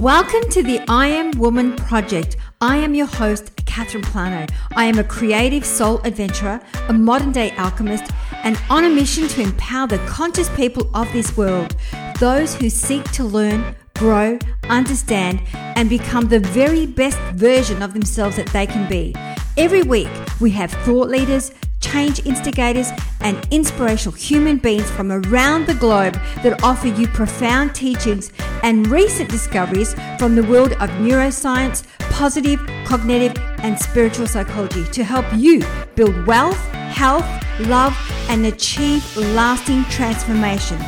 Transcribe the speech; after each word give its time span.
Welcome 0.00 0.50
to 0.50 0.60
the 0.64 0.80
I 0.88 1.06
Am 1.06 1.30
Woman 1.38 1.76
Project. 1.76 2.36
I 2.60 2.78
am 2.78 2.96
your 2.96 3.06
host, 3.06 3.54
Catherine 3.64 4.02
Plano. 4.02 4.44
I 4.74 4.86
am 4.86 4.98
a 4.98 5.04
creative 5.04 5.64
soul 5.64 6.00
adventurer, 6.02 6.60
a 6.88 6.92
modern 6.92 7.30
day 7.30 7.52
alchemist, 7.52 8.10
and 8.42 8.60
on 8.68 8.82
a 8.82 8.90
mission 8.90 9.28
to 9.28 9.42
empower 9.42 9.86
the 9.86 9.98
conscious 9.98 10.50
people 10.56 10.90
of 10.94 11.10
this 11.12 11.36
world, 11.36 11.76
those 12.18 12.56
who 12.56 12.70
seek 12.70 13.04
to 13.12 13.22
learn, 13.22 13.76
grow, 13.94 14.36
understand, 14.68 15.40
and 15.54 15.88
become 15.88 16.26
the 16.26 16.40
very 16.40 16.86
best 16.86 17.18
version 17.36 17.80
of 17.80 17.92
themselves 17.94 18.34
that 18.34 18.48
they 18.48 18.66
can 18.66 18.88
be. 18.88 19.14
Every 19.56 19.84
week, 19.84 20.08
we 20.40 20.50
have 20.50 20.72
thought 20.72 21.08
leaders, 21.08 21.52
change 21.94 22.26
instigators, 22.26 22.90
and 23.20 23.36
inspirational 23.52 24.14
human 24.14 24.56
beings 24.58 24.90
from 24.90 25.12
around 25.12 25.66
the 25.66 25.74
globe 25.74 26.14
that 26.42 26.62
offer 26.64 26.88
you 26.88 27.06
profound 27.06 27.72
teachings 27.74 28.32
and 28.64 28.88
recent 28.88 29.30
discoveries 29.30 29.94
from 30.18 30.34
the 30.34 30.42
world 30.42 30.72
of 30.72 30.90
neuroscience, 31.06 31.84
positive, 32.10 32.60
cognitive, 32.84 33.34
and 33.62 33.78
spiritual 33.78 34.26
psychology 34.26 34.84
to 34.86 35.04
help 35.04 35.24
you 35.34 35.62
build 35.94 36.26
wealth, 36.26 36.60
health, 37.02 37.26
love, 37.60 37.96
and 38.28 38.44
achieve 38.46 39.02
lasting 39.16 39.84
transformation. 39.84 40.78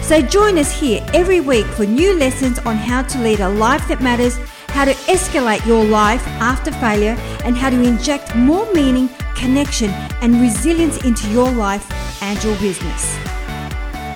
So 0.00 0.22
join 0.22 0.58
us 0.58 0.72
here 0.72 1.06
every 1.12 1.40
week 1.40 1.66
for 1.76 1.84
new 1.84 2.14
lessons 2.18 2.58
on 2.60 2.76
how 2.76 3.02
to 3.02 3.18
lead 3.18 3.40
a 3.40 3.48
life 3.48 3.86
that 3.88 4.02
matters, 4.02 4.36
how 4.68 4.86
to 4.86 4.94
escalate 5.12 5.64
your 5.66 5.84
life 5.84 6.26
after 6.40 6.72
failure, 6.72 7.16
and 7.44 7.54
how 7.56 7.70
to 7.70 7.80
inject 7.82 8.34
more 8.34 8.70
meaning 8.72 9.08
connection, 9.34 9.90
and 10.22 10.40
resilience 10.40 11.04
into 11.04 11.28
your 11.30 11.50
life 11.50 11.86
and 12.22 12.42
your 12.42 12.56
business. 12.58 13.16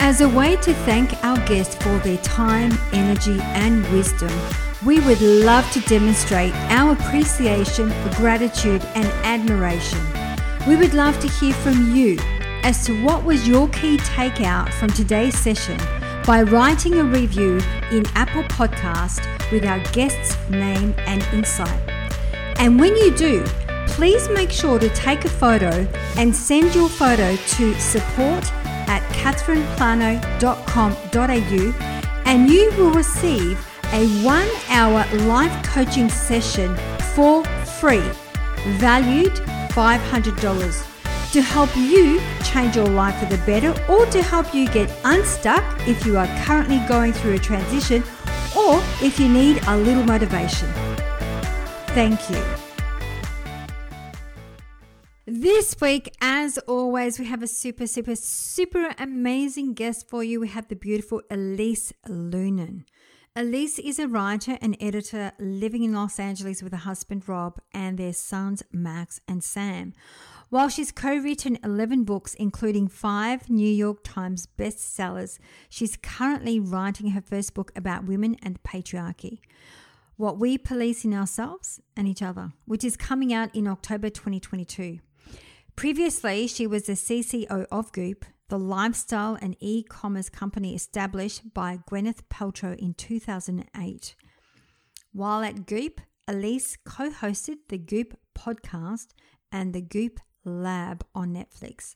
As 0.00 0.20
a 0.20 0.28
way 0.28 0.56
to 0.56 0.72
thank 0.84 1.12
our 1.24 1.36
guests 1.46 1.74
for 1.76 1.98
their 1.98 2.18
time, 2.18 2.72
energy, 2.92 3.38
and 3.40 3.86
wisdom, 3.92 4.32
we 4.86 5.00
would 5.00 5.20
love 5.20 5.70
to 5.72 5.80
demonstrate 5.80 6.54
our 6.70 6.92
appreciation, 6.92 7.88
gratitude, 8.14 8.82
and 8.94 9.06
admiration. 9.24 9.98
We 10.66 10.76
would 10.76 10.94
love 10.94 11.18
to 11.20 11.28
hear 11.28 11.52
from 11.52 11.94
you 11.94 12.16
as 12.62 12.84
to 12.86 13.02
what 13.04 13.24
was 13.24 13.48
your 13.48 13.68
key 13.68 13.96
takeout 13.98 14.72
from 14.74 14.90
today's 14.90 15.36
session 15.36 15.78
by 16.26 16.42
writing 16.42 16.98
a 16.98 17.04
review 17.04 17.58
in 17.90 18.04
Apple 18.14 18.42
Podcast 18.44 19.20
with 19.50 19.64
our 19.64 19.80
guest's 19.92 20.36
name 20.50 20.94
and 20.98 21.22
insight. 21.32 21.80
And 22.58 22.78
when 22.78 22.94
you 22.96 23.14
do, 23.16 23.44
please 23.98 24.28
make 24.28 24.52
sure 24.52 24.78
to 24.78 24.88
take 24.90 25.24
a 25.24 25.28
photo 25.28 25.84
and 26.16 26.32
send 26.32 26.72
your 26.72 26.88
photo 26.88 27.34
to 27.34 27.74
support 27.80 28.44
at 28.86 29.02
catherineplano.com.au 29.12 31.74
and 32.24 32.48
you 32.48 32.70
will 32.78 32.92
receive 32.92 33.58
a 33.92 34.06
one 34.22 34.48
hour 34.68 35.04
life 35.26 35.66
coaching 35.66 36.08
session 36.08 36.76
for 37.12 37.44
free, 37.80 38.08
valued 38.78 39.32
$500 39.72 41.32
to 41.32 41.42
help 41.42 41.76
you 41.76 42.20
change 42.44 42.76
your 42.76 42.86
life 42.86 43.18
for 43.18 43.26
the 43.26 43.38
better 43.44 43.74
or 43.90 44.06
to 44.06 44.22
help 44.22 44.54
you 44.54 44.68
get 44.68 44.88
unstuck 45.06 45.64
if 45.88 46.06
you 46.06 46.16
are 46.16 46.28
currently 46.44 46.78
going 46.86 47.12
through 47.12 47.34
a 47.34 47.38
transition 47.38 48.04
or 48.56 48.80
if 49.02 49.18
you 49.18 49.28
need 49.28 49.60
a 49.66 49.76
little 49.76 50.04
motivation. 50.04 50.72
Thank 51.88 52.30
you. 52.30 52.67
This 55.40 55.80
week, 55.80 56.12
as 56.20 56.58
always, 56.66 57.20
we 57.20 57.26
have 57.26 57.44
a 57.44 57.46
super, 57.46 57.86
super, 57.86 58.16
super 58.16 58.92
amazing 58.98 59.74
guest 59.74 60.08
for 60.08 60.24
you. 60.24 60.40
We 60.40 60.48
have 60.48 60.66
the 60.66 60.74
beautiful 60.74 61.22
Elise 61.30 61.92
Loehnen. 62.08 62.86
Elise 63.36 63.78
is 63.78 64.00
a 64.00 64.08
writer 64.08 64.58
and 64.60 64.76
editor 64.80 65.30
living 65.38 65.84
in 65.84 65.92
Los 65.92 66.18
Angeles 66.18 66.60
with 66.60 66.72
her 66.72 66.78
husband 66.78 67.28
Rob 67.28 67.60
and 67.72 67.98
their 67.98 68.14
sons 68.14 68.64
Max 68.72 69.20
and 69.28 69.44
Sam. 69.44 69.92
While 70.48 70.68
she's 70.68 70.90
co 70.90 71.14
written 71.16 71.56
11 71.62 72.02
books, 72.02 72.34
including 72.34 72.88
five 72.88 73.48
New 73.48 73.70
York 73.70 73.98
Times 74.02 74.48
bestsellers, 74.58 75.38
she's 75.68 75.96
currently 75.96 76.58
writing 76.58 77.10
her 77.10 77.22
first 77.22 77.54
book 77.54 77.70
about 77.76 78.06
women 78.06 78.34
and 78.42 78.60
patriarchy 78.64 79.38
What 80.16 80.40
We 80.40 80.58
Police 80.58 81.04
in 81.04 81.14
Ourselves 81.14 81.80
and 81.96 82.08
Each 82.08 82.22
Other, 82.22 82.54
which 82.64 82.82
is 82.82 82.96
coming 82.96 83.32
out 83.32 83.54
in 83.54 83.68
October 83.68 84.10
2022. 84.10 84.98
Previously, 85.78 86.48
she 86.48 86.66
was 86.66 86.86
the 86.86 86.94
CCO 86.94 87.64
of 87.70 87.92
Goop, 87.92 88.24
the 88.48 88.58
lifestyle 88.58 89.38
and 89.40 89.56
e 89.60 89.84
commerce 89.84 90.28
company 90.28 90.74
established 90.74 91.54
by 91.54 91.78
Gwyneth 91.88 92.22
Paltrow 92.28 92.76
in 92.76 92.94
2008. 92.94 94.16
While 95.12 95.44
at 95.44 95.66
Goop, 95.66 96.00
Elise 96.26 96.76
co 96.84 97.10
hosted 97.10 97.58
the 97.68 97.78
Goop 97.78 98.18
podcast 98.36 99.10
and 99.52 99.72
the 99.72 99.80
Goop 99.80 100.18
Lab 100.44 101.06
on 101.14 101.32
Netflix 101.32 101.94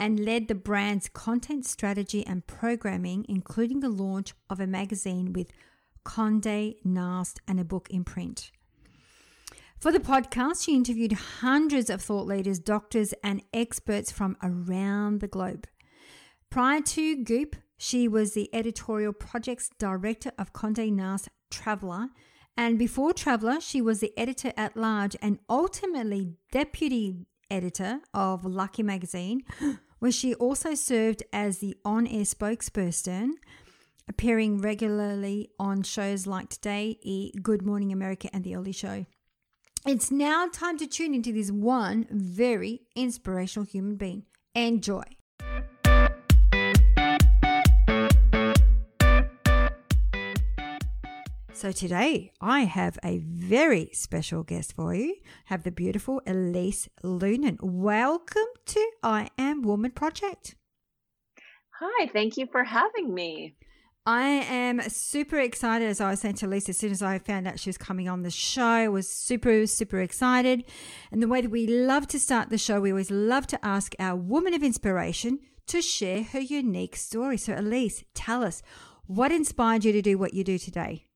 and 0.00 0.18
led 0.18 0.48
the 0.48 0.56
brand's 0.56 1.08
content 1.08 1.64
strategy 1.64 2.26
and 2.26 2.48
programming, 2.48 3.24
including 3.28 3.78
the 3.78 3.90
launch 3.90 4.34
of 4.50 4.58
a 4.58 4.66
magazine 4.66 5.32
with 5.32 5.52
Conde 6.02 6.74
Nast 6.82 7.40
and 7.46 7.60
a 7.60 7.64
book 7.64 7.86
imprint. 7.92 8.50
For 9.80 9.90
the 9.90 9.98
podcast, 9.98 10.62
she 10.62 10.74
interviewed 10.74 11.12
hundreds 11.12 11.88
of 11.88 12.02
thought 12.02 12.26
leaders, 12.26 12.58
doctors, 12.58 13.14
and 13.24 13.40
experts 13.54 14.12
from 14.12 14.36
around 14.42 15.20
the 15.20 15.26
globe. 15.26 15.66
Prior 16.50 16.82
to 16.82 17.24
Goop, 17.24 17.56
she 17.78 18.06
was 18.06 18.34
the 18.34 18.54
editorial 18.54 19.14
projects 19.14 19.70
director 19.78 20.32
of 20.38 20.52
Conde 20.52 20.94
Nast 20.94 21.30
Traveler. 21.50 22.08
And 22.58 22.78
before 22.78 23.14
Traveler, 23.14 23.58
she 23.58 23.80
was 23.80 24.00
the 24.00 24.12
editor 24.18 24.52
at 24.54 24.76
large 24.76 25.16
and 25.22 25.38
ultimately 25.48 26.34
deputy 26.52 27.24
editor 27.50 28.00
of 28.12 28.44
Lucky 28.44 28.82
Magazine, 28.82 29.44
where 29.98 30.12
she 30.12 30.34
also 30.34 30.74
served 30.74 31.22
as 31.32 31.60
the 31.60 31.74
on 31.86 32.06
air 32.06 32.24
spokesperson, 32.24 33.30
appearing 34.06 34.60
regularly 34.60 35.48
on 35.58 35.84
shows 35.84 36.26
like 36.26 36.50
Today, 36.50 36.98
E! 37.00 37.32
Good 37.42 37.62
Morning 37.64 37.92
America, 37.92 38.28
and 38.34 38.44
The 38.44 38.56
Early 38.56 38.72
Show. 38.72 39.06
It's 39.86 40.10
now 40.10 40.46
time 40.46 40.76
to 40.76 40.86
tune 40.86 41.14
into 41.14 41.32
this 41.32 41.50
one 41.50 42.06
very 42.10 42.82
inspirational 42.94 43.64
human 43.64 43.96
being. 43.96 44.24
Enjoy. 44.54 45.04
So 51.54 51.72
today 51.72 52.30
I 52.42 52.60
have 52.60 52.98
a 53.02 53.20
very 53.24 53.88
special 53.94 54.42
guest 54.42 54.74
for 54.74 54.94
you. 54.94 55.16
Have 55.46 55.62
the 55.62 55.70
beautiful 55.70 56.20
Elise 56.26 56.90
Loehnen. 57.02 57.56
Welcome 57.62 58.48
to 58.66 58.90
I 59.02 59.30
Am 59.38 59.62
Woman 59.62 59.92
Project. 59.92 60.56
Hi, 61.80 62.06
thank 62.08 62.36
you 62.36 62.46
for 62.52 62.64
having 62.64 63.14
me. 63.14 63.54
I 64.06 64.28
am 64.28 64.80
super 64.88 65.38
excited, 65.38 65.86
as 65.86 66.00
I 66.00 66.10
was 66.10 66.20
saying 66.20 66.36
to 66.36 66.46
Lisa, 66.46 66.70
as 66.70 66.78
soon 66.78 66.90
as 66.90 67.02
I 67.02 67.18
found 67.18 67.46
out 67.46 67.60
she 67.60 67.68
was 67.68 67.76
coming 67.76 68.08
on 68.08 68.22
the 68.22 68.30
show, 68.30 68.62
I 68.62 68.88
was 68.88 69.10
super, 69.10 69.66
super 69.66 70.00
excited. 70.00 70.64
And 71.12 71.22
the 71.22 71.28
way 71.28 71.42
that 71.42 71.50
we 71.50 71.66
love 71.66 72.06
to 72.08 72.18
start 72.18 72.48
the 72.48 72.56
show, 72.56 72.80
we 72.80 72.92
always 72.92 73.10
love 73.10 73.46
to 73.48 73.64
ask 73.64 73.94
our 73.98 74.16
woman 74.16 74.54
of 74.54 74.62
inspiration 74.62 75.40
to 75.66 75.82
share 75.82 76.22
her 76.22 76.40
unique 76.40 76.96
story. 76.96 77.36
So, 77.36 77.54
Elise, 77.54 78.02
tell 78.14 78.42
us 78.42 78.62
what 79.06 79.32
inspired 79.32 79.84
you 79.84 79.92
to 79.92 80.02
do 80.02 80.16
what 80.16 80.32
you 80.32 80.44
do 80.44 80.56
today? 80.56 81.06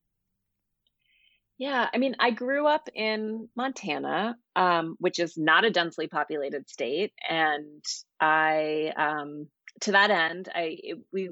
Yeah, 1.57 1.89
I 1.91 1.97
mean, 1.97 2.15
I 2.19 2.31
grew 2.31 2.67
up 2.67 2.89
in 2.93 3.49
Montana, 3.55 4.37
um, 4.55 4.95
which 4.99 5.19
is 5.19 5.37
not 5.37 5.65
a 5.65 5.71
densely 5.71 6.07
populated 6.07 6.69
state, 6.69 7.13
and 7.27 7.83
I, 8.19 8.91
um, 8.97 9.47
to 9.81 9.93
that 9.93 10.11
end, 10.11 10.49
I 10.53 10.77
it, 10.83 10.99
we 11.13 11.29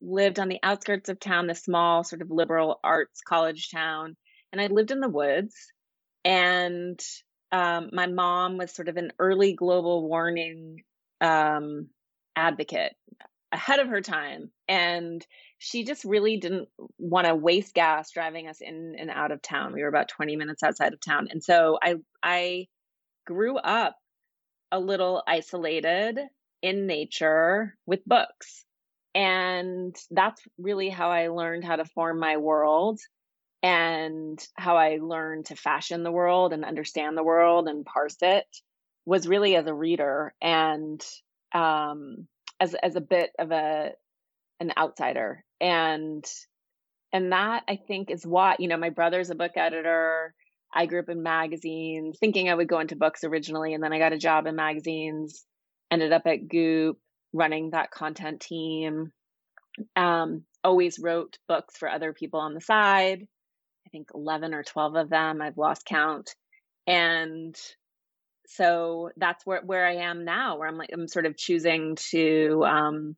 lived 0.00 0.38
on 0.38 0.48
the 0.48 0.60
outskirts 0.62 1.08
of 1.08 1.20
town, 1.20 1.46
the 1.46 1.54
small 1.54 2.04
sort 2.04 2.22
of 2.22 2.30
liberal 2.30 2.78
arts 2.84 3.20
college 3.20 3.70
town. 3.70 4.16
And 4.52 4.60
I 4.60 4.66
lived 4.66 4.90
in 4.90 5.00
the 5.00 5.08
woods. 5.08 5.54
And 6.24 7.00
um, 7.52 7.90
my 7.92 8.06
mom 8.06 8.58
was 8.58 8.72
sort 8.74 8.88
of 8.88 8.96
an 8.96 9.12
early 9.18 9.54
global 9.54 10.06
warning 10.08 10.82
um, 11.20 11.88
advocate 12.36 12.94
ahead 13.52 13.78
of 13.78 13.88
her 13.88 14.00
time. 14.00 14.50
And 14.68 15.24
she 15.58 15.84
just 15.84 16.04
really 16.04 16.36
didn't 16.38 16.68
want 16.98 17.26
to 17.26 17.34
waste 17.34 17.74
gas 17.74 18.10
driving 18.10 18.48
us 18.48 18.60
in 18.60 18.96
and 18.98 19.10
out 19.10 19.30
of 19.30 19.40
town. 19.40 19.72
We 19.72 19.82
were 19.82 19.88
about 19.88 20.08
20 20.08 20.36
minutes 20.36 20.62
outside 20.62 20.92
of 20.92 21.00
town. 21.00 21.28
And 21.30 21.42
so 21.42 21.78
I, 21.80 21.94
I 22.22 22.66
grew 23.26 23.56
up 23.56 23.96
a 24.72 24.80
little 24.80 25.22
isolated 25.26 26.18
in 26.62 26.86
nature 26.86 27.76
with 27.86 28.04
books. 28.04 28.63
And 29.14 29.94
that's 30.10 30.42
really 30.58 30.88
how 30.88 31.10
I 31.10 31.28
learned 31.28 31.64
how 31.64 31.76
to 31.76 31.84
form 31.84 32.18
my 32.18 32.36
world 32.36 33.00
and 33.62 34.38
how 34.56 34.76
I 34.76 34.98
learned 35.00 35.46
to 35.46 35.56
fashion 35.56 36.02
the 36.02 36.12
world 36.12 36.52
and 36.52 36.64
understand 36.64 37.16
the 37.16 37.22
world 37.22 37.68
and 37.68 37.84
parse 37.84 38.16
it 38.20 38.44
was 39.06 39.28
really 39.28 39.56
as 39.56 39.66
a 39.66 39.74
reader 39.74 40.34
and 40.42 41.02
um, 41.52 42.26
as 42.60 42.74
as 42.74 42.96
a 42.96 43.00
bit 43.00 43.30
of 43.38 43.52
a 43.52 43.92
an 44.60 44.72
outsider 44.76 45.44
and 45.60 46.24
and 47.14 47.30
that 47.30 47.62
I 47.68 47.76
think 47.76 48.10
is 48.10 48.26
why, 48.26 48.56
you 48.58 48.66
know, 48.66 48.76
my 48.76 48.90
brother's 48.90 49.30
a 49.30 49.36
book 49.36 49.52
editor. 49.54 50.34
I 50.74 50.86
grew 50.86 50.98
up 50.98 51.08
in 51.08 51.22
magazines, 51.22 52.18
thinking 52.18 52.48
I 52.48 52.54
would 52.54 52.66
go 52.66 52.80
into 52.80 52.96
books 52.96 53.22
originally, 53.22 53.72
and 53.72 53.82
then 53.82 53.92
I 53.92 54.00
got 54.00 54.12
a 54.12 54.18
job 54.18 54.46
in 54.46 54.56
magazines, 54.56 55.44
ended 55.92 56.12
up 56.12 56.26
at 56.26 56.48
Goop 56.48 56.98
running 57.34 57.70
that 57.70 57.90
content 57.90 58.40
team. 58.40 59.12
Um, 59.96 60.44
always 60.62 60.98
wrote 60.98 61.38
books 61.48 61.76
for 61.76 61.90
other 61.90 62.14
people 62.14 62.40
on 62.40 62.54
the 62.54 62.60
side. 62.60 63.26
I 63.86 63.90
think 63.90 64.08
11 64.14 64.54
or 64.54 64.62
12 64.62 64.94
of 64.94 65.10
them, 65.10 65.42
I've 65.42 65.58
lost 65.58 65.84
count. 65.84 66.34
And 66.86 67.54
so 68.46 69.10
that's 69.16 69.44
where, 69.44 69.60
where 69.62 69.86
I 69.86 69.96
am 69.96 70.24
now, 70.24 70.58
where 70.58 70.68
I'm 70.68 70.78
like, 70.78 70.90
I'm 70.92 71.08
sort 71.08 71.26
of 71.26 71.36
choosing 71.36 71.96
to 72.10 72.64
um, 72.66 73.16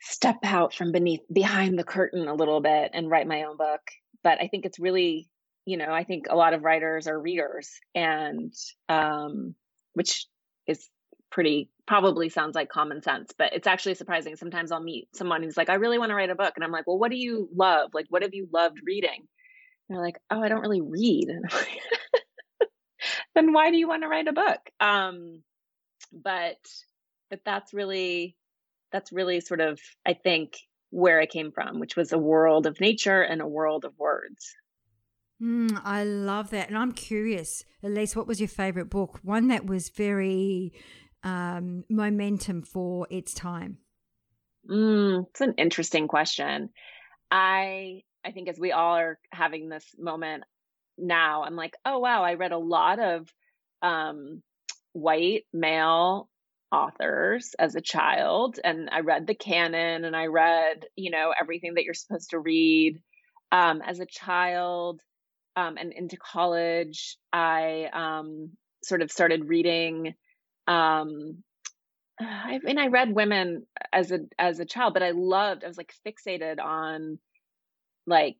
step 0.00 0.38
out 0.44 0.74
from 0.74 0.92
beneath 0.92 1.22
behind 1.32 1.78
the 1.78 1.84
curtain 1.84 2.28
a 2.28 2.34
little 2.34 2.60
bit 2.60 2.90
and 2.94 3.10
write 3.10 3.26
my 3.26 3.42
own 3.42 3.56
book 3.56 3.80
but 4.22 4.40
i 4.40 4.46
think 4.46 4.64
it's 4.64 4.78
really 4.78 5.28
you 5.64 5.76
know 5.76 5.90
i 5.90 6.04
think 6.04 6.26
a 6.28 6.36
lot 6.36 6.54
of 6.54 6.62
writers 6.62 7.08
are 7.08 7.20
readers 7.20 7.80
and 7.94 8.52
um 8.88 9.54
which 9.94 10.26
is 10.66 10.88
pretty 11.30 11.70
probably 11.86 12.28
sounds 12.28 12.54
like 12.54 12.68
common 12.68 13.02
sense 13.02 13.32
but 13.38 13.52
it's 13.52 13.66
actually 13.66 13.94
surprising 13.94 14.36
sometimes 14.36 14.72
i'll 14.72 14.82
meet 14.82 15.08
someone 15.14 15.42
who's 15.42 15.56
like 15.56 15.70
i 15.70 15.74
really 15.74 15.98
want 15.98 16.10
to 16.10 16.14
write 16.14 16.30
a 16.30 16.34
book 16.34 16.52
and 16.56 16.64
i'm 16.64 16.72
like 16.72 16.86
well 16.86 16.98
what 16.98 17.10
do 17.10 17.16
you 17.16 17.48
love 17.54 17.90
like 17.94 18.06
what 18.08 18.22
have 18.22 18.34
you 18.34 18.48
loved 18.52 18.78
reading 18.84 19.26
and 19.88 19.96
they're 19.96 20.04
like 20.04 20.18
oh 20.30 20.42
i 20.42 20.48
don't 20.48 20.62
really 20.62 20.80
read 20.80 21.28
then 23.34 23.52
why 23.52 23.70
do 23.70 23.76
you 23.76 23.88
want 23.88 24.02
to 24.02 24.08
write 24.08 24.28
a 24.28 24.32
book 24.32 24.60
um 24.80 25.42
but 26.12 26.56
but 27.30 27.40
that's 27.44 27.72
really 27.72 28.36
that's 28.92 29.12
really 29.12 29.40
sort 29.40 29.60
of, 29.60 29.80
I 30.06 30.14
think, 30.14 30.56
where 30.90 31.20
I 31.20 31.26
came 31.26 31.52
from, 31.52 31.80
which 31.80 31.96
was 31.96 32.12
a 32.12 32.18
world 32.18 32.66
of 32.66 32.80
nature 32.80 33.20
and 33.20 33.40
a 33.40 33.46
world 33.46 33.84
of 33.84 33.92
words. 33.98 34.54
Mm, 35.42 35.80
I 35.84 36.04
love 36.04 36.50
that. 36.50 36.68
And 36.68 36.78
I'm 36.78 36.92
curious, 36.92 37.64
Elise, 37.82 38.16
what 38.16 38.26
was 38.26 38.40
your 38.40 38.48
favorite 38.48 38.88
book? 38.88 39.18
One 39.22 39.48
that 39.48 39.66
was 39.66 39.90
very 39.90 40.72
um, 41.26 41.84
momentum 41.90 42.62
for 42.62 43.06
its 43.10 43.34
time. 43.34 43.78
Mm, 44.70 45.26
it's 45.28 45.40
an 45.40 45.54
interesting 45.58 46.08
question. 46.08 46.70
I 47.30 48.02
I 48.24 48.30
think 48.30 48.48
as 48.48 48.58
we 48.58 48.72
all 48.72 48.96
are 48.96 49.18
having 49.32 49.68
this 49.68 49.84
moment 49.98 50.44
now, 50.96 51.42
I'm 51.42 51.56
like, 51.56 51.74
oh 51.84 51.98
wow, 51.98 52.22
I 52.22 52.34
read 52.34 52.52
a 52.52 52.58
lot 52.58 52.98
of 53.00 53.28
um, 53.82 54.42
white 54.92 55.44
male 55.52 56.28
authors 56.72 57.54
as 57.58 57.74
a 57.74 57.80
child 57.80 58.58
and 58.62 58.88
I 58.90 59.00
read 59.00 59.26
the 59.26 59.34
canon 59.34 60.04
and 60.04 60.16
I 60.16 60.26
read, 60.26 60.86
you 60.96 61.10
know, 61.10 61.32
everything 61.38 61.74
that 61.74 61.84
you're 61.84 61.94
supposed 61.94 62.30
to 62.30 62.38
read 62.38 63.00
um, 63.52 63.82
as 63.82 64.00
a 64.00 64.06
child 64.06 65.00
um, 65.56 65.76
and 65.76 65.92
into 65.92 66.16
college. 66.16 67.16
I 67.32 67.88
um, 67.92 68.50
sort 68.82 69.02
of 69.02 69.10
started 69.10 69.48
reading. 69.48 70.14
Um, 70.66 71.42
I 72.20 72.58
mean, 72.62 72.78
I 72.78 72.86
read 72.86 73.14
women 73.14 73.66
as 73.92 74.10
a 74.10 74.20
as 74.38 74.58
a 74.60 74.64
child, 74.64 74.94
but 74.94 75.02
I 75.02 75.10
loved. 75.10 75.64
I 75.64 75.68
was 75.68 75.76
like 75.78 75.92
fixated 76.06 76.60
on 76.60 77.18
like 78.06 78.36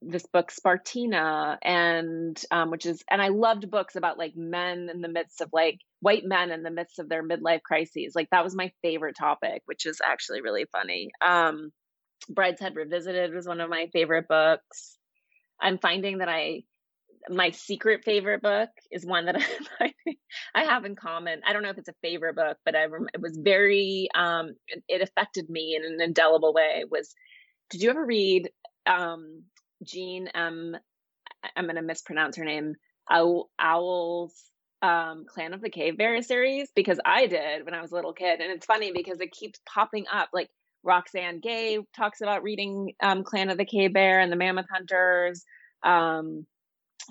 this 0.00 0.26
book 0.32 0.52
Spartina 0.52 1.58
and 1.62 2.40
um, 2.52 2.70
which 2.70 2.86
is 2.86 3.02
and 3.10 3.20
I 3.20 3.28
loved 3.28 3.70
books 3.70 3.96
about 3.96 4.18
like 4.18 4.36
men 4.36 4.88
in 4.92 5.00
the 5.00 5.08
midst 5.08 5.40
of 5.40 5.50
like 5.52 5.80
white 6.00 6.24
men 6.24 6.52
in 6.52 6.62
the 6.62 6.70
midst 6.70 7.00
of 7.00 7.08
their 7.08 7.26
midlife 7.26 7.62
crises. 7.62 8.12
Like 8.14 8.30
that 8.30 8.44
was 8.44 8.54
my 8.54 8.70
favorite 8.82 9.16
topic, 9.18 9.62
which 9.66 9.86
is 9.86 10.00
actually 10.04 10.40
really 10.40 10.66
funny. 10.70 11.10
Um, 11.20 11.72
Brideshead 12.30 12.76
Revisited 12.76 13.34
was 13.34 13.48
one 13.48 13.60
of 13.60 13.70
my 13.70 13.88
favorite 13.92 14.28
books. 14.28 14.96
I'm 15.60 15.78
finding 15.78 16.18
that 16.18 16.28
I 16.28 16.62
my 17.28 17.50
secret 17.50 18.04
favorite 18.04 18.42
book 18.42 18.70
is 18.90 19.04
one 19.04 19.26
that 19.26 19.36
I, 19.80 19.94
I 20.54 20.64
have 20.64 20.84
in 20.84 20.96
common. 20.96 21.40
I 21.46 21.52
don't 21.52 21.62
know 21.62 21.70
if 21.70 21.78
it's 21.78 21.88
a 21.88 21.94
favorite 22.02 22.36
book, 22.36 22.56
but 22.64 22.74
I 22.74 22.84
rem- 22.86 23.08
it 23.12 23.20
was 23.20 23.38
very 23.40 24.08
um, 24.14 24.54
it, 24.66 25.02
affected 25.02 25.48
me 25.48 25.76
in 25.76 25.84
an 25.84 26.00
indelible 26.00 26.52
way. 26.52 26.84
Was 26.90 27.14
did 27.70 27.82
you 27.82 27.90
ever 27.90 28.04
read 28.04 28.50
um, 28.86 29.42
Jean 29.84 30.28
M. 30.28 30.76
I'm 31.56 31.64
going 31.64 31.76
to 31.76 31.82
mispronounce 31.82 32.36
her 32.36 32.44
name. 32.44 32.74
Ow- 33.10 33.48
Auel's 33.58 34.34
um, 34.82 35.24
Clan 35.28 35.54
of 35.54 35.60
the 35.60 35.70
Cave 35.70 35.96
Bear 35.96 36.20
series 36.22 36.70
because 36.74 36.98
I 37.04 37.26
did 37.26 37.64
when 37.64 37.74
I 37.74 37.82
was 37.82 37.92
a 37.92 37.94
little 37.94 38.12
kid, 38.12 38.40
and 38.40 38.50
it's 38.52 38.66
funny 38.66 38.92
because 38.92 39.20
it 39.20 39.32
keeps 39.32 39.60
popping 39.72 40.06
up. 40.12 40.30
Like 40.32 40.50
Roxane 40.82 41.40
Gay 41.40 41.78
talks 41.96 42.20
about 42.20 42.42
reading 42.42 42.94
um, 43.02 43.24
Clan 43.24 43.50
of 43.50 43.58
the 43.58 43.64
Cave 43.64 43.92
Bear 43.92 44.20
and 44.20 44.32
the 44.32 44.36
Mammoth 44.36 44.66
Hunters. 44.70 45.44
Um, 45.82 46.46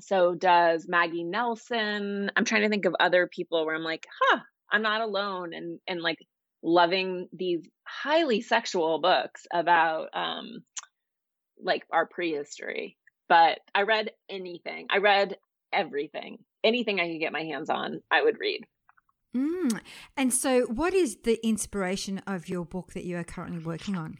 so 0.02 0.36
does 0.36 0.88
Maggie 0.88 1.24
Nelson. 1.24 2.32
I'm 2.36 2.46
trying 2.46 2.64
to 2.64 2.70
think 2.70 2.86
of 2.86 2.96
other 3.00 3.28
people 3.28 3.66
where 3.66 3.76
I'm 3.76 3.84
like, 3.84 4.06
huh, 4.22 4.40
I'm 4.72 4.82
not 4.82 5.02
alone, 5.02 5.54
and 5.54 5.80
and 5.88 6.02
like 6.02 6.20
loving 6.64 7.30
these 7.32 7.62
highly 7.88 8.42
sexual 8.42 9.00
books 9.00 9.46
about 9.54 10.10
um 10.14 10.64
like 11.62 11.84
our 11.92 12.06
prehistory. 12.06 12.98
But 13.30 13.60
I 13.76 13.84
read 13.84 14.12
anything. 14.30 14.88
I 14.90 14.98
read 14.98 15.38
everything. 15.74 16.40
Anything 16.64 17.00
I 17.00 17.10
could 17.10 17.20
get 17.20 17.34
my 17.34 17.44
hands 17.44 17.70
on, 17.70 18.02
I 18.12 18.24
would 18.24 18.40
read. 18.40 18.62
Mm. 19.36 19.80
And 20.16 20.34
so, 20.34 20.62
what 20.62 20.94
is 20.94 21.18
the 21.24 21.46
inspiration 21.46 22.20
of 22.26 22.50
your 22.50 22.66
book 22.66 22.94
that 22.94 23.04
you 23.04 23.18
are 23.18 23.24
currently 23.24 23.60
working 23.60 23.96
on? 23.96 24.18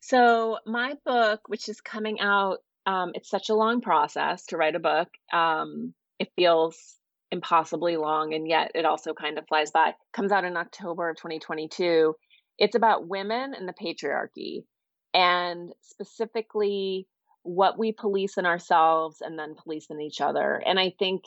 So, 0.00 0.58
my 0.66 0.94
book, 1.04 1.40
which 1.46 1.68
is 1.68 1.80
coming 1.80 2.20
out, 2.20 2.58
um, 2.88 3.10
it's 3.12 3.28
such 3.28 3.50
a 3.50 3.54
long 3.54 3.82
process 3.82 4.46
to 4.46 4.56
write 4.56 4.74
a 4.74 4.78
book. 4.80 5.08
Um, 5.30 5.92
it 6.18 6.32
feels 6.36 6.96
impossibly 7.30 7.98
long, 7.98 8.32
and 8.32 8.48
yet 8.48 8.72
it 8.74 8.86
also 8.86 9.12
kind 9.12 9.38
of 9.38 9.46
flies 9.46 9.70
by. 9.70 9.92
Comes 10.14 10.32
out 10.32 10.46
in 10.46 10.56
October 10.56 11.10
of 11.10 11.16
2022. 11.16 12.14
It's 12.56 12.74
about 12.74 13.06
women 13.06 13.52
and 13.52 13.68
the 13.68 13.74
patriarchy 13.74 14.64
and 15.12 15.70
specifically 15.82 17.06
what 17.42 17.78
we 17.78 17.92
police 17.92 18.38
in 18.38 18.46
ourselves 18.46 19.20
and 19.20 19.38
then 19.38 19.54
police 19.54 19.88
in 19.90 20.00
each 20.00 20.22
other. 20.22 20.62
And 20.66 20.80
I 20.80 20.94
think 20.98 21.24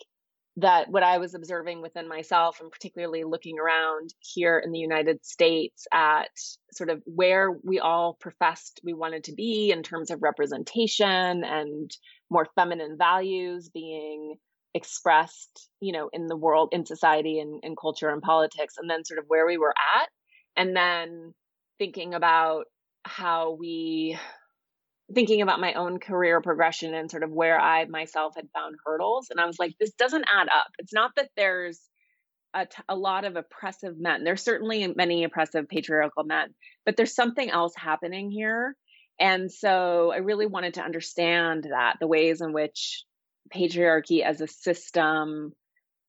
that 0.58 0.90
what 0.90 1.04
I 1.04 1.18
was 1.18 1.34
observing 1.34 1.82
within 1.82 2.08
myself, 2.08 2.60
and 2.60 2.72
particularly 2.72 3.24
looking 3.24 3.58
around 3.58 4.14
here 4.20 4.62
in 4.64 4.72
the 4.72 4.80
United 4.80 5.26
States 5.26 5.88
at 5.94 6.30
sort 6.74 6.90
of 6.90 7.02
where 7.06 7.52
we 7.52 7.80
all 7.80 8.18
professed 8.20 8.82
we 8.84 8.94
wanted 8.94 9.26
to 9.26 9.34
be 9.34 9.72
in 9.72 9.82
terms 9.82 10.12
of 10.12 10.22
representation 10.22 11.44
and 11.44 11.92
more 12.30 12.48
feminine 12.56 12.98
values 12.98 13.70
being 13.74 14.36
expressed, 14.74 15.70
you 15.80 15.92
know, 15.92 16.10
in 16.14 16.28
the 16.28 16.36
world, 16.36 16.70
in 16.72 16.86
society 16.86 17.40
and, 17.40 17.64
in 17.64 17.76
culture 17.76 18.10
and 18.10 18.22
politics, 18.22 18.76
and 18.78 18.90
then 18.90 19.06
sort 19.06 19.20
of 19.20 19.26
where 19.28 19.46
we 19.46 19.58
were 19.58 19.74
at. 19.98 20.10
And 20.58 20.76
then 20.76 21.34
thinking 21.80 22.14
about 22.14 22.66
how 23.04 23.56
we 23.60 24.18
thinking 25.14 25.42
about 25.42 25.60
my 25.60 25.74
own 25.74 26.00
career 26.00 26.42
progression 26.42 26.94
and 26.94 27.10
sort 27.10 27.24
of 27.24 27.32
where 27.32 27.60
I 27.60 27.86
myself 27.86 28.34
had 28.36 28.50
found 28.54 28.76
hurdles. 28.86 29.28
And 29.30 29.40
I 29.40 29.46
was 29.46 29.60
like, 29.60 29.74
this 29.80 29.92
doesn't 29.92 30.26
add 30.34 30.48
up. 30.48 30.68
It's 30.80 30.94
not 30.94 31.12
that 31.16 31.30
there's 31.36 31.80
a, 32.54 32.66
t- 32.66 32.84
a 32.90 32.96
lot 32.96 33.26
of 33.26 33.36
oppressive 33.36 34.00
men. 34.00 34.24
There's 34.24 34.44
certainly 34.44 34.88
many 34.96 35.24
oppressive 35.24 35.68
patriarchal 35.68 36.24
men, 36.24 36.54
but 36.86 36.98
there's 36.98 37.16
something 37.16 37.50
else 37.50 37.74
happening 37.76 38.32
here. 38.32 38.76
And 39.20 39.52
so 39.52 40.12
I 40.14 40.18
really 40.18 40.48
wanted 40.48 40.76
to 40.76 40.82
understand 40.82 41.68
that 41.70 41.98
the 42.00 42.08
ways 42.08 42.42
in 42.42 42.54
which 42.54 43.04
patriarchy 43.54 44.24
as 44.24 44.42
a 44.42 44.48
system 44.48 45.54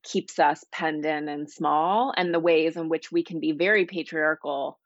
keeps 0.02 0.38
us 0.38 0.64
penned 0.72 1.04
in 1.06 1.28
and 1.28 1.48
small, 1.50 2.12
and 2.16 2.34
the 2.34 2.40
ways 2.40 2.76
in 2.76 2.88
which 2.88 3.12
we 3.12 3.22
can 3.22 3.38
be 3.38 3.52
very 3.52 3.84
patriarchal 3.84 4.78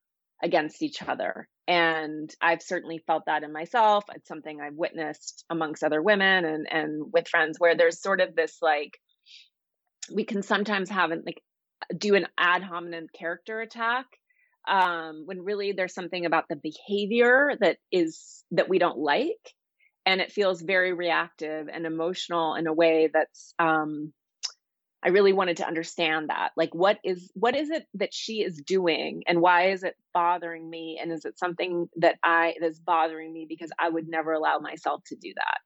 against 0.42 0.82
each 0.82 1.02
other. 1.02 1.48
And 1.66 2.32
I've 2.40 2.62
certainly 2.62 3.02
felt 3.06 3.24
that 3.26 3.42
in 3.42 3.52
myself. 3.52 4.04
It's 4.14 4.28
something 4.28 4.60
I've 4.60 4.74
witnessed 4.74 5.44
amongst 5.50 5.82
other 5.82 6.02
women 6.02 6.44
and, 6.44 6.66
and 6.70 7.12
with 7.12 7.28
friends 7.28 7.58
where 7.58 7.76
there's 7.76 8.00
sort 8.00 8.20
of 8.20 8.36
this 8.36 8.58
like, 8.62 8.98
we 10.12 10.24
can 10.24 10.42
sometimes 10.42 10.90
have 10.90 11.10
an, 11.10 11.22
like 11.26 11.42
do 11.96 12.14
an 12.14 12.26
ad 12.38 12.62
hominem 12.62 13.06
character 13.18 13.60
attack 13.60 14.06
um, 14.68 15.22
when 15.26 15.42
really 15.42 15.72
there's 15.72 15.94
something 15.94 16.26
about 16.26 16.48
the 16.48 16.56
behavior 16.56 17.52
that 17.60 17.78
is 17.90 18.44
that 18.52 18.68
we 18.68 18.78
don't 18.78 18.98
like 18.98 19.54
and 20.04 20.20
it 20.20 20.32
feels 20.32 20.62
very 20.62 20.92
reactive 20.92 21.68
and 21.72 21.84
emotional 21.84 22.54
in 22.54 22.66
a 22.66 22.72
way 22.72 23.10
that's 23.12 23.54
um, 23.58 24.12
I 25.06 25.10
really 25.10 25.32
wanted 25.32 25.58
to 25.58 25.66
understand 25.66 26.30
that. 26.30 26.50
Like 26.56 26.74
what 26.74 26.98
is 27.04 27.30
what 27.34 27.54
is 27.54 27.70
it 27.70 27.86
that 27.94 28.12
she 28.12 28.42
is 28.42 28.60
doing 28.60 29.22
and 29.28 29.40
why 29.40 29.70
is 29.70 29.84
it 29.84 29.94
bothering 30.12 30.68
me 30.68 30.98
and 31.00 31.12
is 31.12 31.24
it 31.24 31.38
something 31.38 31.88
that 31.98 32.16
I 32.24 32.54
that's 32.60 32.80
bothering 32.80 33.32
me 33.32 33.46
because 33.48 33.70
I 33.78 33.88
would 33.88 34.08
never 34.08 34.32
allow 34.32 34.58
myself 34.58 35.02
to 35.06 35.14
do 35.14 35.32
that. 35.36 35.58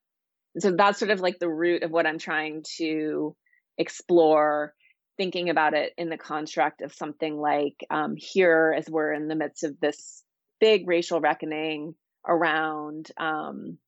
And 0.54 0.62
so 0.62 0.72
that's 0.76 0.98
sort 0.98 1.10
of 1.10 1.20
like 1.20 1.38
the 1.38 1.48
root 1.48 1.84
of 1.84 1.90
what 1.90 2.06
I'm 2.06 2.18
trying 2.18 2.64
to 2.76 3.34
explore 3.78 4.74
thinking 5.16 5.48
about 5.48 5.72
it 5.72 5.94
in 5.96 6.10
the 6.10 6.18
construct 6.18 6.82
of 6.82 6.92
something 6.92 7.38
like 7.38 7.86
um, 7.88 8.16
here 8.16 8.74
as 8.76 8.90
we're 8.90 9.14
in 9.14 9.26
the 9.26 9.36
midst 9.36 9.64
of 9.64 9.80
this 9.80 10.22
big 10.60 10.86
racial 10.86 11.18
reckoning 11.18 11.94
around 12.28 13.10
um, 13.16 13.78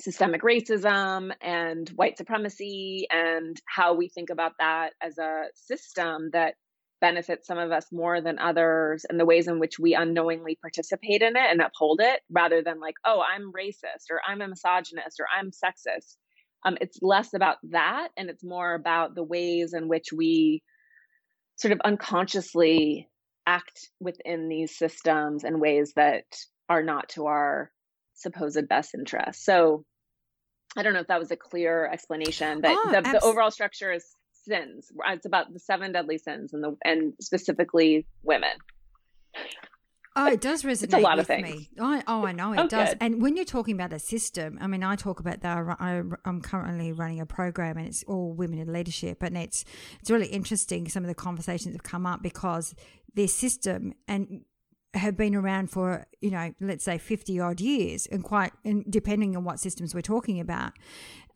systemic 0.00 0.42
racism 0.42 1.32
and 1.40 1.88
white 1.90 2.16
supremacy 2.16 3.06
and 3.10 3.60
how 3.66 3.94
we 3.94 4.08
think 4.08 4.30
about 4.30 4.52
that 4.58 4.92
as 5.02 5.18
a 5.18 5.44
system 5.54 6.30
that 6.32 6.54
benefits 7.00 7.46
some 7.46 7.58
of 7.58 7.70
us 7.70 7.86
more 7.92 8.20
than 8.20 8.38
others 8.38 9.04
and 9.08 9.20
the 9.20 9.24
ways 9.24 9.46
in 9.46 9.60
which 9.60 9.78
we 9.78 9.94
unknowingly 9.94 10.58
participate 10.60 11.22
in 11.22 11.36
it 11.36 11.50
and 11.50 11.60
uphold 11.60 12.00
it 12.02 12.20
rather 12.30 12.62
than 12.62 12.80
like 12.80 12.96
oh 13.04 13.22
i'm 13.22 13.52
racist 13.52 14.10
or 14.10 14.20
i'm 14.26 14.40
a 14.40 14.48
misogynist 14.48 15.20
or 15.20 15.26
i'm 15.36 15.50
sexist. 15.50 16.16
Um, 16.64 16.76
it's 16.80 16.98
less 17.00 17.34
about 17.34 17.58
that 17.70 18.08
and 18.16 18.28
it's 18.28 18.42
more 18.42 18.74
about 18.74 19.14
the 19.14 19.22
ways 19.22 19.74
in 19.74 19.86
which 19.88 20.12
we 20.12 20.62
sort 21.56 21.72
of 21.72 21.80
unconsciously 21.84 23.08
act 23.46 23.88
within 24.00 24.48
these 24.48 24.76
systems 24.76 25.44
in 25.44 25.60
ways 25.60 25.92
that 25.94 26.24
are 26.68 26.82
not 26.82 27.08
to 27.10 27.26
our 27.26 27.70
supposed 28.20 28.68
best 28.68 28.94
interest. 28.94 29.44
So 29.44 29.84
I 30.76 30.82
don't 30.82 30.92
know 30.92 31.00
if 31.00 31.08
that 31.08 31.18
was 31.18 31.30
a 31.30 31.36
clear 31.36 31.86
explanation, 31.86 32.60
but 32.60 32.72
oh, 32.72 32.90
the, 32.90 32.98
abs- 32.98 33.12
the 33.12 33.20
overall 33.24 33.50
structure 33.50 33.92
is 33.92 34.04
sins. 34.44 34.90
It's 35.08 35.26
about 35.26 35.52
the 35.52 35.58
seven 35.58 35.92
deadly 35.92 36.18
sins 36.18 36.52
and 36.52 36.62
the 36.62 36.76
and 36.84 37.14
specifically 37.20 38.06
women. 38.22 38.50
Oh, 40.16 40.26
it 40.26 40.40
does 40.40 40.64
resonate 40.64 40.84
it's 40.84 40.94
a 40.94 40.98
lot 40.98 41.20
of 41.20 41.28
things. 41.28 41.48
me. 41.48 41.70
Oh, 41.78 42.02
oh, 42.08 42.26
I 42.26 42.32
know 42.32 42.52
it 42.52 42.58
oh, 42.58 42.66
does. 42.66 42.88
Good. 42.88 42.98
And 43.00 43.22
when 43.22 43.36
you're 43.36 43.44
talking 43.44 43.74
about 43.74 43.92
a 43.92 44.00
system, 44.00 44.58
I 44.60 44.66
mean, 44.66 44.82
I 44.82 44.96
talk 44.96 45.20
about 45.20 45.42
that. 45.42 45.76
I, 45.78 46.02
am 46.24 46.40
currently 46.42 46.92
running 46.92 47.20
a 47.20 47.26
program, 47.26 47.76
and 47.76 47.86
it's 47.86 48.02
all 48.04 48.32
women 48.32 48.58
in 48.58 48.72
leadership, 48.72 49.22
and 49.22 49.38
it's 49.38 49.64
it's 50.00 50.10
really 50.10 50.26
interesting. 50.26 50.88
Some 50.88 51.04
of 51.04 51.08
the 51.08 51.14
conversations 51.14 51.74
have 51.74 51.84
come 51.84 52.04
up 52.04 52.20
because 52.20 52.74
their 53.14 53.28
system 53.28 53.94
and 54.08 54.42
have 54.94 55.16
been 55.16 55.34
around 55.34 55.70
for 55.70 56.06
you 56.20 56.30
know 56.30 56.52
let's 56.60 56.82
say 56.84 56.96
50 56.96 57.38
odd 57.40 57.60
years 57.60 58.06
and 58.06 58.24
quite 58.24 58.52
and 58.64 58.84
depending 58.88 59.36
on 59.36 59.44
what 59.44 59.60
systems 59.60 59.94
we're 59.94 60.00
talking 60.00 60.40
about. 60.40 60.72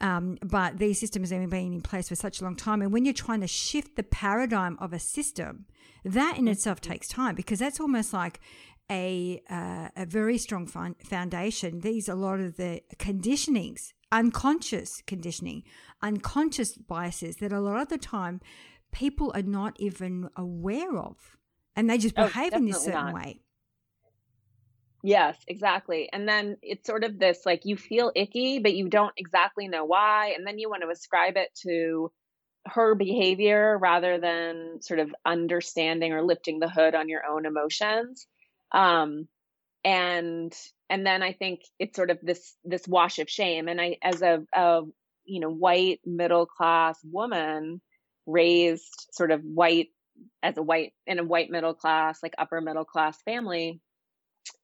Um, 0.00 0.38
but 0.42 0.78
these 0.78 0.98
systems 0.98 1.30
have 1.30 1.48
been 1.50 1.74
in 1.74 1.80
place 1.80 2.08
for 2.08 2.16
such 2.16 2.40
a 2.40 2.44
long 2.44 2.56
time. 2.56 2.82
And 2.82 2.92
when 2.92 3.04
you're 3.04 3.14
trying 3.14 3.40
to 3.40 3.46
shift 3.46 3.94
the 3.94 4.02
paradigm 4.02 4.76
of 4.80 4.92
a 4.92 4.98
system 4.98 5.66
that 6.04 6.36
in 6.38 6.48
itself 6.48 6.80
takes 6.80 7.06
time 7.06 7.36
because 7.36 7.60
that's 7.60 7.78
almost 7.78 8.12
like 8.12 8.40
a 8.90 9.42
uh, 9.48 9.88
a 9.96 10.06
very 10.06 10.38
strong 10.38 10.66
foundation. 10.66 11.80
These 11.80 12.08
a 12.08 12.14
lot 12.14 12.40
of 12.40 12.56
the 12.56 12.82
conditionings, 12.98 13.92
unconscious 14.10 15.02
conditioning, 15.06 15.62
unconscious 16.02 16.76
biases 16.76 17.36
that 17.36 17.52
a 17.52 17.60
lot 17.60 17.80
of 17.80 17.88
the 17.88 17.98
time 17.98 18.40
people 18.92 19.32
are 19.34 19.42
not 19.42 19.74
even 19.80 20.28
aware 20.36 20.96
of, 20.98 21.36
and 21.76 21.88
they 21.88 21.98
just 21.98 22.18
oh, 22.18 22.24
behave 22.24 22.52
oh, 22.54 22.56
in 22.58 22.66
this 22.66 22.84
certain 22.84 23.06
not. 23.06 23.14
way. 23.14 23.40
Yes, 25.02 25.36
exactly. 25.48 26.08
And 26.12 26.28
then 26.28 26.56
it's 26.62 26.86
sort 26.86 27.02
of 27.02 27.18
this 27.18 27.44
like 27.44 27.62
you 27.64 27.76
feel 27.76 28.12
icky, 28.14 28.60
but 28.60 28.74
you 28.74 28.88
don't 28.88 29.12
exactly 29.16 29.66
know 29.66 29.84
why. 29.84 30.34
And 30.36 30.46
then 30.46 30.58
you 30.58 30.70
want 30.70 30.82
to 30.82 30.88
ascribe 30.90 31.36
it 31.36 31.48
to 31.62 32.12
her 32.66 32.94
behavior 32.94 33.76
rather 33.76 34.18
than 34.18 34.80
sort 34.80 35.00
of 35.00 35.12
understanding 35.24 36.12
or 36.12 36.22
lifting 36.22 36.60
the 36.60 36.68
hood 36.68 36.94
on 36.94 37.08
your 37.08 37.26
own 37.26 37.46
emotions. 37.46 38.26
Um, 38.70 39.26
and 39.84 40.56
and 40.88 41.04
then 41.04 41.22
I 41.22 41.32
think 41.32 41.62
it's 41.78 41.96
sort 41.96 42.10
of 42.10 42.18
this 42.22 42.54
this 42.64 42.86
wash 42.86 43.18
of 43.18 43.28
shame. 43.28 43.66
And 43.66 43.80
I, 43.80 43.96
as 44.02 44.22
a, 44.22 44.44
a 44.54 44.82
you 45.24 45.40
know 45.40 45.50
white 45.50 46.00
middle 46.04 46.46
class 46.46 46.98
woman, 47.02 47.80
raised 48.26 49.08
sort 49.10 49.32
of 49.32 49.42
white 49.42 49.88
as 50.42 50.56
a 50.56 50.62
white 50.62 50.92
in 51.06 51.18
a 51.18 51.24
white 51.24 51.50
middle 51.50 51.74
class 51.74 52.22
like 52.22 52.34
upper 52.38 52.60
middle 52.60 52.84
class 52.84 53.20
family, 53.22 53.80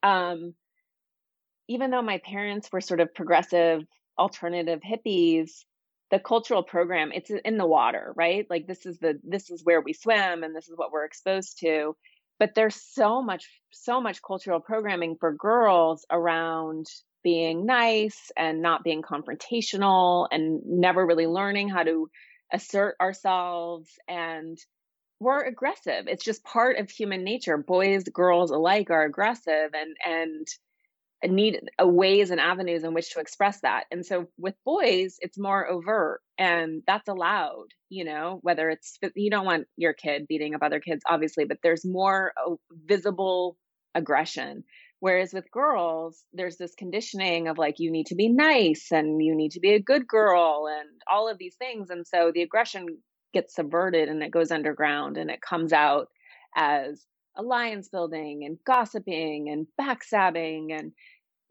um, 0.03 0.55
even 1.69 1.91
though 1.91 2.03
my 2.03 2.19
parents 2.19 2.71
were 2.73 2.81
sort 2.81 3.01
of 3.01 3.15
progressive 3.15 3.83
alternative 4.19 4.81
hippies 4.81 5.51
the 6.11 6.19
cultural 6.19 6.63
program 6.63 7.13
it's 7.13 7.31
in 7.31 7.59
the 7.59 7.67
water 7.67 8.13
right? 8.17 8.47
Like 8.49 8.67
this 8.67 8.87
is 8.87 8.99
the 8.99 9.21
this 9.25 9.51
is 9.51 9.65
where 9.65 9.81
we 9.81 9.93
swim 9.93 10.43
and 10.43 10.55
this 10.55 10.69
is 10.69 10.77
what 10.77 10.93
we're 10.93 11.05
exposed 11.05 11.59
to. 11.61 11.97
But 12.39 12.55
there's 12.55 12.77
so 12.77 13.23
much 13.23 13.47
so 13.73 14.01
much 14.01 14.23
cultural 14.23 14.61
programming 14.61 15.17
for 15.19 15.35
girls 15.35 16.07
around 16.11 16.87
being 17.23 17.67
nice 17.67 18.31
and 18.37 18.63
not 18.63 18.85
being 18.85 19.03
confrontational 19.03 20.29
and 20.31 20.61
never 20.65 21.05
really 21.05 21.27
learning 21.27 21.69
how 21.69 21.83
to 21.83 22.09
assert 22.53 22.97
ourselves 23.01 23.91
and 24.09 24.57
we're 25.21 25.45
aggressive 25.45 26.07
it's 26.07 26.25
just 26.25 26.45
part 26.45 26.79
of 26.79 26.91
human 26.91 27.25
nature 27.25 27.57
boys 27.57 28.05
girls 28.05 28.51
alike 28.51 28.91
are 28.91 29.05
aggressive 29.05 29.71
and 29.75 29.97
and 30.05 30.47
need 31.27 31.61
ways 31.81 32.31
and 32.31 32.41
avenues 32.41 32.85
in 32.85 32.95
which 32.95 33.13
to 33.13 33.21
express 33.21 33.61
that. 33.63 33.85
And 33.91 34.07
so 34.07 34.27
with 34.39 34.55
boys, 34.65 35.17
it's 35.21 35.39
more 35.39 35.69
overt 35.69 36.21
and 36.39 36.83
that's 36.87 37.09
allowed, 37.09 37.67
you 37.89 38.05
know, 38.05 38.39
whether 38.43 38.71
it's, 38.71 38.99
you 39.17 39.31
don't 39.31 39.47
want 39.47 39.67
your 39.77 39.93
kid 39.93 40.27
beating 40.29 40.55
up 40.55 40.63
other 40.63 40.81
kids, 40.81 41.03
obviously, 41.09 41.45
but 41.45 41.59
there's 41.63 41.85
more 41.85 42.33
visible 42.87 43.57
aggression. 43.95 44.63
Whereas 45.01 45.33
with 45.33 45.51
girls, 45.51 46.25
there's 46.33 46.57
this 46.57 46.75
conditioning 46.77 47.49
of 47.49 47.59
like, 47.59 47.77
you 47.79 47.91
need 47.91 48.07
to 48.07 48.15
be 48.15 48.29
nice 48.29 48.89
and 48.93 49.23
you 49.23 49.35
need 49.35 49.53
to 49.53 49.61
be 49.61 49.75
a 49.75 49.81
good 49.81 50.07
girl 50.07 50.69
and 50.69 50.89
all 51.11 51.29
of 51.29 51.39
these 51.39 51.57
things. 51.57 51.91
And 51.91 52.07
so 52.07 52.31
the 52.33 52.43
aggression 52.43 52.87
gets 53.33 53.55
subverted 53.55 54.09
and 54.09 54.23
it 54.23 54.31
goes 54.31 54.51
underground 54.51 55.19
and 55.19 55.31
it 55.31 55.41
comes 55.41 55.73
out 55.73 56.09
as 56.57 57.05
alliance 57.37 57.89
building 57.89 58.45
and 58.45 58.59
gossiping 58.67 59.49
and 59.49 59.67
backstabbing 59.81 60.77
and 60.77 60.93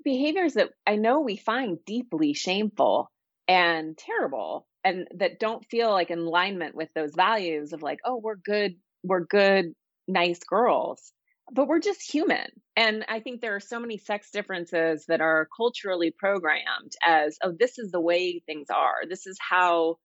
behaviors 0.04 0.54
that 0.54 0.70
I 0.86 0.96
know 0.96 1.22
we 1.22 1.38
find 1.38 1.78
deeply 1.86 2.34
shameful 2.34 3.12
and 3.48 3.98
terrible 3.98 4.68
and 4.84 5.08
that 5.16 5.40
don't 5.40 5.66
feel 5.70 5.92
like 5.92 6.12
in 6.12 6.20
alignment 6.20 6.76
with 6.76 6.90
those 6.94 7.14
values 7.16 7.74
of 7.74 7.82
like, 7.82 8.00
oh, 8.06 8.18
we're 8.18 8.36
good, 8.36 8.76
we're 9.04 9.26
good, 9.26 9.74
nice 10.08 10.40
girls. 10.40 11.12
But 11.52 11.68
we're 11.68 11.80
just 11.80 12.10
human. 12.10 12.48
And 12.76 13.06
I 13.08 13.22
think 13.22 13.40
there 13.40 13.56
are 13.56 13.62
so 13.62 13.80
many 13.80 13.98
sex 13.98 14.32
differences 14.32 15.06
that 15.08 15.22
are 15.22 15.48
culturally 15.56 16.12
programmed 16.12 16.92
as, 17.06 17.38
oh, 17.42 17.54
this 17.58 17.80
is 17.80 17.92
the 17.92 18.02
way 18.02 18.42
things 18.46 18.68
are. 18.70 19.08
This 19.10 19.28
is 19.28 19.38
how 19.40 19.98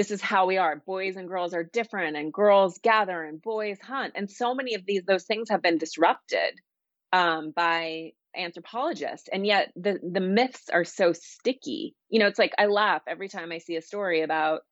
this 0.00 0.10
is 0.10 0.22
how 0.22 0.46
we 0.46 0.56
are. 0.56 0.76
Boys 0.76 1.16
and 1.16 1.28
girls 1.28 1.52
are 1.52 1.62
different, 1.62 2.16
and 2.16 2.32
girls 2.32 2.78
gather 2.78 3.22
and 3.22 3.42
boys 3.42 3.76
hunt. 3.82 4.14
And 4.16 4.30
so 4.30 4.54
many 4.54 4.74
of 4.74 4.86
these 4.86 5.02
those 5.06 5.24
things 5.24 5.50
have 5.50 5.60
been 5.60 5.76
disrupted 5.76 6.58
um, 7.12 7.52
by 7.54 8.12
anthropologists, 8.34 9.28
and 9.30 9.46
yet 9.46 9.70
the 9.76 9.98
the 10.02 10.22
myths 10.22 10.70
are 10.72 10.86
so 10.86 11.12
sticky. 11.12 11.94
You 12.08 12.18
know, 12.18 12.28
it's 12.28 12.38
like 12.38 12.54
I 12.58 12.64
laugh 12.64 13.02
every 13.06 13.28
time 13.28 13.52
I 13.52 13.58
see 13.58 13.76
a 13.76 13.82
story 13.82 14.22
about 14.22 14.62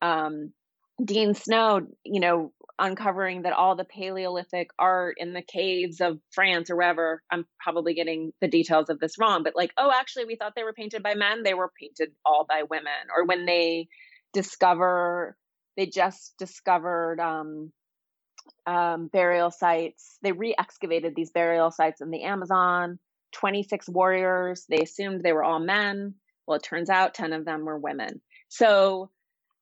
um, 0.00 0.54
Dean 1.04 1.34
Snow. 1.34 1.82
You 2.02 2.20
know, 2.20 2.52
uncovering 2.78 3.42
that 3.42 3.52
all 3.52 3.76
the 3.76 3.84
Paleolithic 3.84 4.70
art 4.78 5.16
in 5.18 5.34
the 5.34 5.42
caves 5.42 6.00
of 6.00 6.18
France 6.30 6.70
or 6.70 6.76
wherever. 6.76 7.22
I'm 7.30 7.44
probably 7.62 7.92
getting 7.92 8.32
the 8.40 8.48
details 8.48 8.88
of 8.88 9.00
this 9.00 9.18
wrong, 9.18 9.42
but 9.42 9.54
like, 9.54 9.72
oh, 9.76 9.92
actually, 9.94 10.24
we 10.24 10.36
thought 10.36 10.54
they 10.56 10.64
were 10.64 10.72
painted 10.72 11.02
by 11.02 11.14
men. 11.14 11.42
They 11.42 11.52
were 11.52 11.70
painted 11.78 12.12
all 12.24 12.46
by 12.48 12.62
women. 12.70 13.12
Or 13.14 13.26
when 13.26 13.44
they 13.44 13.88
discover 14.32 15.36
they 15.76 15.86
just 15.86 16.34
discovered 16.38 17.18
um, 17.20 17.72
um, 18.66 19.08
burial 19.08 19.50
sites. 19.50 20.18
They 20.22 20.32
re-excavated 20.32 21.14
these 21.14 21.30
burial 21.30 21.70
sites 21.70 22.00
in 22.00 22.10
the 22.10 22.24
Amazon. 22.24 22.98
26 23.32 23.88
warriors. 23.88 24.66
They 24.68 24.82
assumed 24.82 25.22
they 25.22 25.32
were 25.32 25.44
all 25.44 25.58
men. 25.58 26.14
Well, 26.46 26.56
it 26.56 26.62
turns 26.62 26.90
out 26.90 27.14
10 27.14 27.32
of 27.32 27.44
them 27.44 27.64
were 27.64 27.78
women. 27.78 28.20
So, 28.48 29.10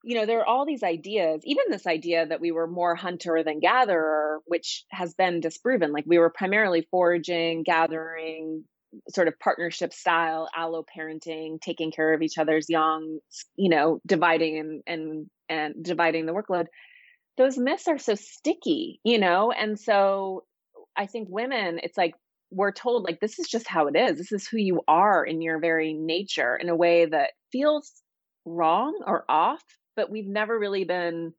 you 0.03 0.15
know, 0.15 0.25
there 0.25 0.39
are 0.39 0.45
all 0.45 0.65
these 0.65 0.83
ideas, 0.83 1.41
even 1.45 1.65
this 1.69 1.87
idea 1.87 2.25
that 2.25 2.41
we 2.41 2.51
were 2.51 2.67
more 2.67 2.95
hunter 2.95 3.43
than 3.43 3.59
gatherer, 3.59 4.41
which 4.45 4.83
has 4.89 5.13
been 5.13 5.39
disproven. 5.39 5.93
Like 5.93 6.05
we 6.05 6.17
were 6.17 6.29
primarily 6.29 6.87
foraging, 6.91 7.63
gathering, 7.63 8.65
sort 9.09 9.27
of 9.27 9.39
partnership 9.39 9.93
style 9.93 10.49
allo 10.55 10.83
parenting 10.83 11.59
taking 11.61 11.91
care 11.91 12.13
of 12.13 12.21
each 12.21 12.37
other's 12.37 12.69
young 12.69 13.19
you 13.55 13.69
know 13.69 13.99
dividing 14.05 14.57
and 14.59 14.83
and 14.87 15.29
and 15.49 15.83
dividing 15.83 16.25
the 16.25 16.33
workload 16.33 16.65
those 17.37 17.57
myths 17.57 17.87
are 17.87 17.97
so 17.97 18.15
sticky 18.15 18.99
you 19.03 19.17
know? 19.17 19.51
And 19.51 19.79
so 19.79 20.43
i 20.95 21.05
think 21.05 21.27
women 21.29 21.79
it's 21.81 21.97
like 21.97 22.13
we're 22.51 22.73
told 22.73 23.03
like 23.03 23.21
this 23.21 23.39
is 23.39 23.47
just 23.47 23.65
how 23.65 23.87
it 23.87 23.95
is. 23.95 24.17
This 24.17 24.33
is 24.33 24.45
who 24.45 24.57
you 24.57 24.81
are 24.85 25.23
in 25.23 25.41
your 25.41 25.57
very 25.59 25.93
nature 25.93 26.53
in 26.57 26.67
a 26.67 26.75
way 26.75 27.05
that 27.05 27.31
feels 27.49 27.89
wrong 28.45 29.01
or 29.07 29.23
off 29.29 29.63
but 29.95 30.09
we've 30.09 30.27
never 30.27 30.57
really 30.57 30.83
been 30.83 31.33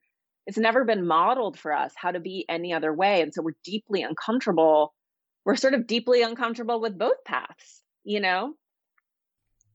it's 0.46 0.58
never 0.58 0.84
been 0.84 1.06
modeled 1.06 1.58
for 1.58 1.72
us 1.72 1.92
how 1.96 2.10
to 2.10 2.18
be 2.18 2.44
any 2.48 2.72
other 2.72 2.92
way. 2.92 3.20
And 3.20 3.32
so 3.32 3.42
we're 3.42 3.54
deeply 3.64 4.02
uncomfortable 4.02 4.92
we're 5.44 5.56
sort 5.56 5.74
of 5.74 5.86
deeply 5.86 6.22
uncomfortable 6.22 6.80
with 6.80 6.98
both 6.98 7.24
paths, 7.24 7.82
you 8.04 8.20
know? 8.20 8.54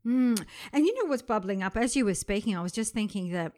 Mm. 0.06 0.44
And 0.72 0.86
you 0.86 0.96
know 0.96 1.10
what's 1.10 1.22
bubbling 1.22 1.64
up 1.64 1.76
as 1.76 1.96
you 1.96 2.06
were 2.06 2.14
speaking? 2.14 2.56
I 2.56 2.62
was 2.62 2.72
just 2.72 2.94
thinking 2.94 3.32
that 3.32 3.52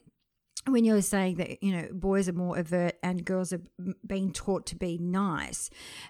when 0.68 0.84
you 0.84 0.94
were 0.94 1.02
saying 1.02 1.36
that 1.36 1.64
you 1.64 1.72
know 1.72 1.88
boys 1.92 2.28
are 2.28 2.34
more 2.34 2.58
overt 2.58 2.96
and 3.02 3.24
girls 3.24 3.54
are 3.54 3.62
being 4.06 4.32
taught 4.34 4.66
to 4.68 4.76
be 4.76 4.98
nice, 4.98 5.70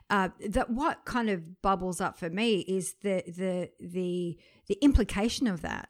uh, 0.09 0.29
that 0.47 0.69
what 0.69 1.05
kind 1.05 1.29
of 1.29 1.61
bubbles 1.61 2.01
up 2.01 2.17
for 2.17 2.29
me 2.29 2.59
is 2.59 2.95
the 3.01 3.23
the 3.27 3.69
the 3.79 4.37
the 4.67 4.77
implication 4.81 5.47
of 5.47 5.61
that. 5.61 5.89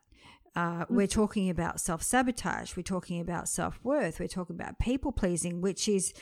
Uh, 0.55 0.83
we're 0.89 1.07
mm. 1.07 1.11
talking 1.11 1.49
about 1.49 1.79
self 1.79 2.01
sabotage. 2.01 2.75
We're 2.75 2.83
talking 2.83 3.21
about 3.21 3.47
self 3.47 3.79
worth. 3.83 4.19
We're 4.19 4.27
talking 4.27 4.55
about 4.55 4.79
people 4.79 5.11
pleasing, 5.11 5.61
which 5.61 5.87
is 5.87 6.13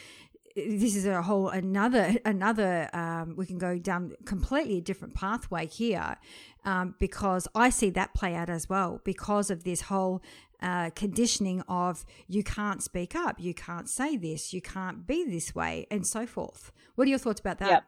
this 0.58 0.96
is 0.96 1.06
a 1.06 1.22
whole 1.22 1.50
another 1.50 2.16
another 2.26 2.90
um, 2.92 3.36
we 3.38 3.46
can 3.46 3.60
go 3.60 3.78
down 3.78 4.14
completely 4.26 4.80
a 4.80 4.82
different 4.82 5.14
pathway 5.14 5.68
here 5.68 6.18
um, 6.66 6.96
because 7.00 7.48
I 7.54 7.70
see 7.70 7.92
that 7.92 8.16
play 8.16 8.34
out 8.34 8.50
as 8.50 8.68
well 8.68 9.00
because 9.04 9.52
of 9.52 9.64
this 9.64 9.82
whole 9.82 10.22
uh, 10.62 10.90
conditioning 10.92 11.62
of 11.68 12.04
you 12.28 12.44
can't 12.44 12.82
speak 12.82 13.16
up, 13.16 13.40
you 13.40 13.54
can't 13.54 13.88
say 13.88 14.18
this, 14.18 14.54
you 14.54 14.62
can't 14.62 15.06
be 15.06 15.24
this 15.24 15.54
way, 15.54 15.86
and 15.92 16.06
so 16.08 16.26
forth. 16.26 16.72
What 16.96 17.06
are 17.06 17.10
your 17.10 17.20
thoughts 17.20 17.40
about 17.40 17.60
that? 17.60 17.70
Yep. 17.70 17.84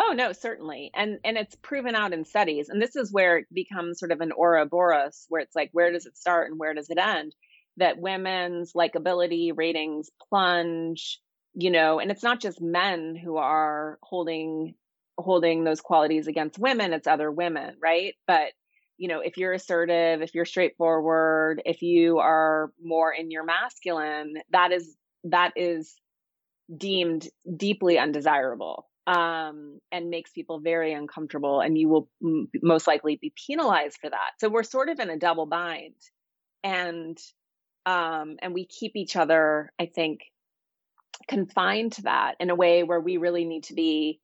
Oh 0.00 0.12
no, 0.12 0.32
certainly, 0.32 0.90
and 0.94 1.18
and 1.24 1.36
it's 1.36 1.54
proven 1.56 1.94
out 1.94 2.12
in 2.12 2.24
studies, 2.24 2.68
and 2.68 2.82
this 2.82 2.96
is 2.96 3.12
where 3.12 3.38
it 3.38 3.46
becomes 3.52 4.00
sort 4.00 4.12
of 4.12 4.20
an 4.20 4.32
Ouroboros, 4.32 5.26
where 5.28 5.40
it's 5.40 5.54
like 5.54 5.70
where 5.72 5.92
does 5.92 6.06
it 6.06 6.16
start 6.16 6.50
and 6.50 6.58
where 6.58 6.74
does 6.74 6.90
it 6.90 6.98
end? 6.98 7.34
That 7.76 7.98
women's 7.98 8.72
likability 8.72 9.52
ratings 9.54 10.10
plunge, 10.28 11.20
you 11.54 11.70
know, 11.70 11.98
and 11.98 12.10
it's 12.10 12.22
not 12.22 12.40
just 12.40 12.60
men 12.60 13.16
who 13.16 13.36
are 13.36 13.98
holding 14.02 14.74
holding 15.18 15.64
those 15.64 15.80
qualities 15.80 16.26
against 16.26 16.58
women; 16.58 16.92
it's 16.92 17.06
other 17.06 17.30
women, 17.30 17.76
right? 17.82 18.14
But 18.26 18.52
you 18.98 19.08
know, 19.08 19.20
if 19.20 19.36
you're 19.36 19.52
assertive, 19.52 20.22
if 20.22 20.34
you're 20.34 20.44
straightforward, 20.44 21.62
if 21.64 21.82
you 21.82 22.18
are 22.18 22.72
more 22.82 23.12
in 23.12 23.30
your 23.30 23.44
masculine, 23.44 24.34
that 24.50 24.72
is 24.72 24.96
that 25.24 25.52
is 25.56 25.94
deemed 26.76 27.28
deeply 27.56 27.98
undesirable 27.98 28.88
um, 29.06 29.80
and 29.90 30.10
makes 30.10 30.30
people 30.32 30.60
very 30.60 30.92
uncomfortable, 30.92 31.60
and 31.60 31.78
you 31.78 31.88
will 31.88 32.10
m- 32.22 32.48
most 32.62 32.86
likely 32.86 33.16
be 33.16 33.32
penalized 33.46 33.96
for 34.00 34.10
that. 34.10 34.32
So 34.38 34.50
we're 34.50 34.64
sort 34.64 34.90
of 34.90 35.00
in 35.00 35.08
a 35.08 35.16
double 35.16 35.46
bind, 35.46 35.94
and 36.62 37.16
um, 37.86 38.36
and 38.42 38.52
we 38.52 38.66
keep 38.66 38.96
each 38.96 39.16
other, 39.16 39.72
I 39.78 39.86
think, 39.86 40.20
confined 41.28 41.92
to 41.92 42.02
that 42.02 42.36
in 42.40 42.50
a 42.50 42.54
way 42.54 42.82
where 42.82 43.00
we 43.00 43.16
really 43.16 43.44
need 43.44 43.64
to 43.64 43.74
be 43.74 44.20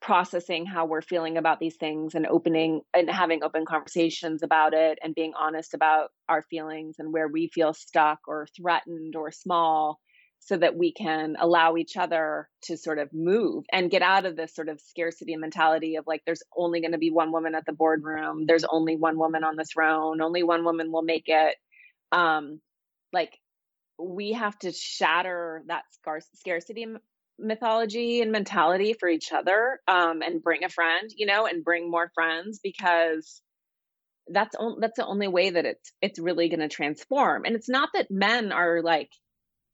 processing 0.00 0.66
how 0.66 0.84
we're 0.84 1.00
feeling 1.00 1.38
about 1.38 1.58
these 1.60 1.76
things 1.76 2.14
and 2.14 2.26
opening 2.26 2.82
and 2.92 3.08
having 3.08 3.42
open 3.42 3.64
conversations 3.64 4.42
about 4.42 4.74
it 4.74 4.98
and 5.02 5.14
being 5.14 5.32
honest 5.38 5.72
about 5.72 6.10
our 6.28 6.42
feelings 6.42 6.96
and 6.98 7.10
where 7.10 7.26
we 7.26 7.48
feel 7.48 7.72
stuck 7.72 8.18
or 8.28 8.46
threatened 8.54 9.16
or 9.16 9.32
small 9.32 9.98
so 10.40 10.58
that 10.58 10.76
we 10.76 10.92
can 10.92 11.36
allow 11.40 11.74
each 11.74 11.96
other 11.96 12.50
to 12.60 12.76
sort 12.76 12.98
of 12.98 13.08
move 13.14 13.64
and 13.72 13.90
get 13.90 14.02
out 14.02 14.26
of 14.26 14.36
this 14.36 14.54
sort 14.54 14.68
of 14.68 14.78
scarcity 14.78 15.36
mentality 15.36 15.96
of 15.96 16.04
like 16.06 16.20
there's 16.26 16.42
only 16.54 16.82
going 16.82 16.92
to 16.92 16.98
be 16.98 17.10
one 17.10 17.32
woman 17.32 17.54
at 17.54 17.64
the 17.64 17.72
boardroom. 17.72 18.44
There's 18.46 18.64
only 18.64 18.96
one 18.96 19.18
woman 19.18 19.42
on 19.42 19.56
the 19.56 19.64
throne 19.64 20.20
only 20.20 20.42
one 20.42 20.64
woman 20.64 20.92
will 20.92 21.02
make 21.02 21.28
it. 21.28 21.56
Um 22.12 22.60
like 23.10 23.38
we 23.98 24.32
have 24.32 24.58
to 24.58 24.72
shatter 24.72 25.62
that 25.66 25.84
scarcity 26.34 26.86
mythology 27.38 28.20
and 28.20 28.30
mentality 28.30 28.92
for 28.92 29.08
each 29.08 29.32
other 29.32 29.80
um, 29.88 30.22
and 30.22 30.42
bring 30.42 30.64
a 30.64 30.68
friend 30.68 31.10
you 31.16 31.26
know 31.26 31.46
and 31.46 31.64
bring 31.64 31.90
more 31.90 32.10
friends 32.14 32.60
because 32.62 33.42
that's 34.28 34.54
on, 34.56 34.80
that's 34.80 34.96
the 34.96 35.06
only 35.06 35.28
way 35.28 35.50
that 35.50 35.64
it's 35.64 35.92
it's 36.00 36.18
really 36.18 36.48
going 36.48 36.60
to 36.60 36.68
transform. 36.68 37.44
And 37.44 37.54
it's 37.54 37.68
not 37.68 37.90
that 37.94 38.10
men 38.10 38.52
are 38.52 38.82
like 38.82 39.10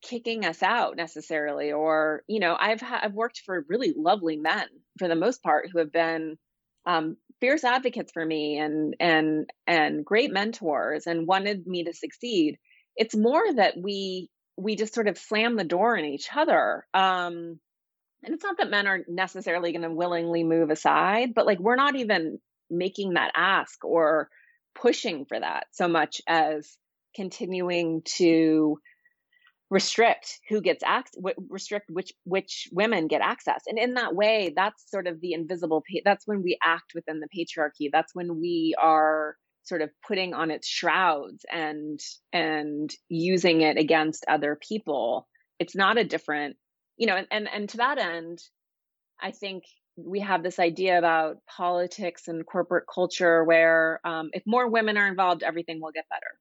kicking 0.02 0.44
us 0.44 0.62
out 0.62 0.96
necessarily 0.96 1.72
or 1.72 2.22
you 2.26 2.40
know 2.40 2.56
i've 2.58 2.80
ha- 2.80 3.00
i've 3.02 3.12
worked 3.12 3.42
for 3.44 3.66
really 3.68 3.92
lovely 3.94 4.38
men 4.38 4.66
for 4.98 5.08
the 5.08 5.14
most 5.14 5.42
part 5.42 5.68
who 5.70 5.78
have 5.78 5.92
been 5.92 6.38
um, 6.86 7.18
fierce 7.38 7.64
advocates 7.64 8.10
for 8.10 8.24
me 8.24 8.58
and 8.58 8.96
and 8.98 9.50
and 9.66 10.02
great 10.02 10.32
mentors 10.32 11.06
and 11.06 11.26
wanted 11.26 11.66
me 11.66 11.84
to 11.84 11.92
succeed 11.92 12.58
it's 13.00 13.16
more 13.16 13.42
that 13.54 13.74
we 13.78 14.28
we 14.58 14.76
just 14.76 14.94
sort 14.94 15.08
of 15.08 15.16
slam 15.16 15.56
the 15.56 15.64
door 15.64 15.96
in 15.96 16.04
each 16.04 16.28
other. 16.36 16.86
Um, 16.92 17.58
and 18.22 18.34
it's 18.34 18.44
not 18.44 18.58
that 18.58 18.68
men 18.68 18.86
are 18.86 19.00
necessarily 19.08 19.72
going 19.72 19.88
to 19.88 19.90
willingly 19.90 20.44
move 20.44 20.68
aside, 20.68 21.30
but 21.34 21.46
like 21.46 21.58
we're 21.58 21.76
not 21.76 21.96
even 21.96 22.38
making 22.68 23.14
that 23.14 23.32
ask 23.34 23.82
or 23.86 24.28
pushing 24.74 25.24
for 25.24 25.40
that 25.40 25.64
so 25.72 25.88
much 25.88 26.20
as 26.28 26.76
continuing 27.16 28.02
to 28.04 28.78
restrict 29.70 30.38
who 30.48 30.60
gets 30.60 30.82
access 30.84 31.20
restrict 31.48 31.86
which 31.90 32.12
which 32.24 32.68
women 32.72 33.06
get 33.06 33.20
access 33.20 33.62
and 33.66 33.78
in 33.78 33.94
that 33.94 34.14
way 34.14 34.52
that's 34.54 34.90
sort 34.90 35.06
of 35.06 35.20
the 35.20 35.32
invisible 35.32 35.82
that's 36.04 36.26
when 36.26 36.42
we 36.42 36.58
act 36.62 36.92
within 36.94 37.20
the 37.20 37.28
patriarchy 37.28 37.88
that's 37.92 38.12
when 38.14 38.40
we 38.40 38.74
are 38.80 39.36
sort 39.62 39.82
of 39.82 39.90
putting 40.06 40.34
on 40.34 40.50
its 40.50 40.66
shrouds 40.66 41.44
and 41.50 42.00
and 42.32 42.94
using 43.08 43.60
it 43.60 43.76
against 43.76 44.24
other 44.28 44.58
people 44.68 45.28
it's 45.58 45.76
not 45.76 45.98
a 45.98 46.04
different 46.04 46.56
you 46.96 47.06
know 47.06 47.16
and 47.16 47.26
and, 47.30 47.48
and 47.52 47.68
to 47.68 47.78
that 47.78 47.98
end 47.98 48.40
i 49.20 49.30
think 49.30 49.64
we 49.96 50.20
have 50.20 50.42
this 50.42 50.58
idea 50.58 50.98
about 50.98 51.38
politics 51.46 52.28
and 52.28 52.46
corporate 52.46 52.84
culture 52.92 53.44
where 53.44 54.00
um, 54.04 54.30
if 54.32 54.42
more 54.46 54.68
women 54.68 54.96
are 54.96 55.08
involved 55.08 55.42
everything 55.42 55.80
will 55.80 55.92
get 55.92 56.06
better. 56.08 56.38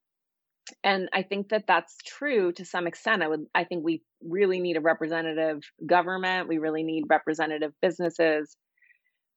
And 0.84 1.10
i 1.13 1.23
think 1.23 1.49
that 1.49 1.65
that's 1.67 1.95
true 2.05 2.51
to 2.53 2.65
some 2.65 2.88
extent. 2.88 3.23
I 3.23 3.27
would 3.27 3.45
i 3.55 3.63
think 3.63 3.84
we 3.84 4.03
really 4.21 4.60
need 4.60 4.77
a 4.77 4.82
representative 4.82 5.62
government. 5.86 6.47
We 6.47 6.60
really 6.60 6.84
need 6.84 7.05
representative 7.10 7.73
businesses. 7.82 8.55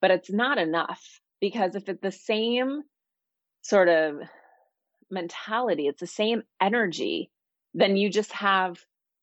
But 0.01 0.11
it's 0.11 0.33
not 0.33 0.59
enough 0.59 1.03
because 1.41 1.75
if 1.75 1.89
it's 1.89 2.03
the 2.03 2.13
same 2.13 2.83
sort 3.63 3.89
of 3.89 4.21
mentality, 5.11 5.87
it's 5.87 6.01
the 6.01 6.07
same 6.07 6.43
energy, 6.61 7.31
then 7.75 7.97
you 7.97 8.11
just 8.11 8.33
have 8.33 8.79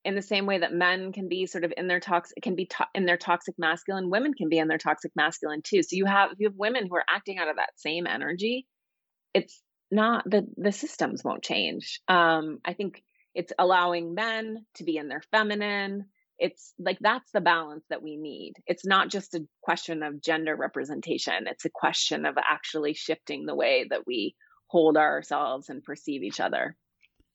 in 0.05 0.15
the 0.15 0.21
same 0.21 0.45
way 0.45 0.59
that 0.59 0.73
men 0.73 1.11
can 1.11 1.27
be 1.27 1.45
sort 1.45 1.65
of 1.65 1.73
in 1.75 1.87
their 1.87 1.99
toxic 1.99 2.41
can 2.41 2.55
be 2.55 2.65
to- 2.67 2.87
in 2.95 3.05
their 3.05 3.17
toxic 3.17 3.55
masculine 3.57 4.09
women 4.09 4.33
can 4.33 4.47
be 4.49 4.57
in 4.57 4.67
their 4.67 4.77
toxic 4.77 5.11
masculine 5.15 5.61
too. 5.61 5.83
So 5.83 5.95
you 5.95 6.05
have 6.05 6.31
you 6.37 6.47
have 6.47 6.55
women 6.55 6.87
who 6.87 6.95
are 6.95 7.05
acting 7.09 7.37
out 7.37 7.49
of 7.49 7.57
that 7.57 7.77
same 7.77 8.07
energy. 8.07 8.65
It's 9.33 9.61
not 9.91 10.29
the 10.29 10.47
the 10.57 10.71
systems 10.71 11.23
won't 11.23 11.43
change. 11.43 12.01
Um 12.07 12.59
i 12.65 12.73
think 12.73 13.03
it's 13.35 13.53
allowing 13.59 14.13
men 14.15 14.65
to 14.75 14.83
be 14.83 14.97
in 14.97 15.07
their 15.07 15.21
feminine 15.31 16.05
it's 16.39 16.73
like 16.79 16.97
that's 17.01 17.31
the 17.31 17.41
balance 17.41 17.85
that 17.89 18.01
we 18.01 18.17
need. 18.17 18.53
It's 18.65 18.85
not 18.85 19.09
just 19.09 19.35
a 19.35 19.45
question 19.61 20.03
of 20.03 20.21
gender 20.21 20.55
representation. 20.55 21.47
It's 21.47 21.65
a 21.65 21.69
question 21.73 22.25
of 22.25 22.37
actually 22.37 22.93
shifting 22.93 23.45
the 23.45 23.55
way 23.55 23.85
that 23.89 24.07
we 24.07 24.35
hold 24.67 24.97
ourselves 24.97 25.69
and 25.69 25.83
perceive 25.83 26.23
each 26.23 26.39
other 26.39 26.75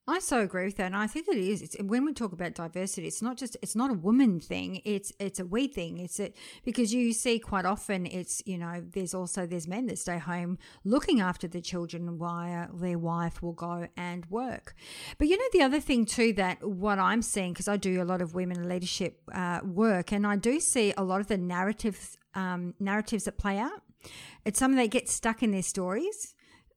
I 0.06 0.18
so 0.18 0.40
agree 0.40 0.66
with 0.66 0.76
that, 0.76 0.86
and 0.86 0.96
I 0.96 1.06
think 1.06 1.28
it 1.28 1.38
is. 1.38 1.62
It's, 1.62 1.76
when 1.80 2.04
we 2.04 2.12
talk 2.12 2.32
about 2.32 2.54
diversity, 2.54 3.06
it's 3.06 3.22
not 3.22 3.38
just 3.38 3.56
it's 3.62 3.74
not 3.74 3.90
a 3.90 3.94
woman 3.94 4.38
thing. 4.38 4.82
It's 4.84 5.14
it's 5.18 5.40
a 5.40 5.46
we 5.46 5.66
thing. 5.66 5.96
It's 5.96 6.20
a, 6.20 6.30
because 6.62 6.92
you 6.92 7.14
see 7.14 7.38
quite 7.38 7.64
often 7.64 8.04
it's 8.04 8.42
you 8.44 8.58
know 8.58 8.84
there's 8.92 9.14
also 9.14 9.46
there's 9.46 9.66
men 9.66 9.86
that 9.86 9.98
stay 9.98 10.18
home 10.18 10.58
looking 10.84 11.22
after 11.22 11.48
the 11.48 11.62
children 11.62 12.18
while 12.18 12.68
their 12.74 12.98
wife 12.98 13.42
will 13.42 13.54
go 13.54 13.88
and 13.96 14.26
work. 14.26 14.74
But 15.16 15.28
you 15.28 15.38
know 15.38 15.48
the 15.54 15.62
other 15.62 15.80
thing 15.80 16.04
too 16.04 16.34
that 16.34 16.62
what 16.62 16.98
I'm 16.98 17.22
seeing 17.22 17.54
because 17.54 17.68
I 17.68 17.78
do 17.78 18.02
a 18.02 18.04
lot 18.04 18.20
of 18.20 18.34
women 18.34 18.68
leadership 18.68 19.22
uh, 19.32 19.60
work, 19.64 20.12
and 20.12 20.26
I 20.26 20.36
do 20.36 20.60
see 20.60 20.92
a 20.98 21.02
lot 21.02 21.22
of 21.22 21.28
the 21.28 21.38
narratives 21.38 22.18
um, 22.34 22.74
narratives 22.78 23.24
that 23.24 23.38
play 23.38 23.56
out. 23.56 23.80
It's 24.44 24.58
something 24.58 24.76
that 24.76 24.90
gets 24.90 25.14
stuck 25.14 25.42
in 25.42 25.50
their 25.50 25.62
stories 25.62 26.34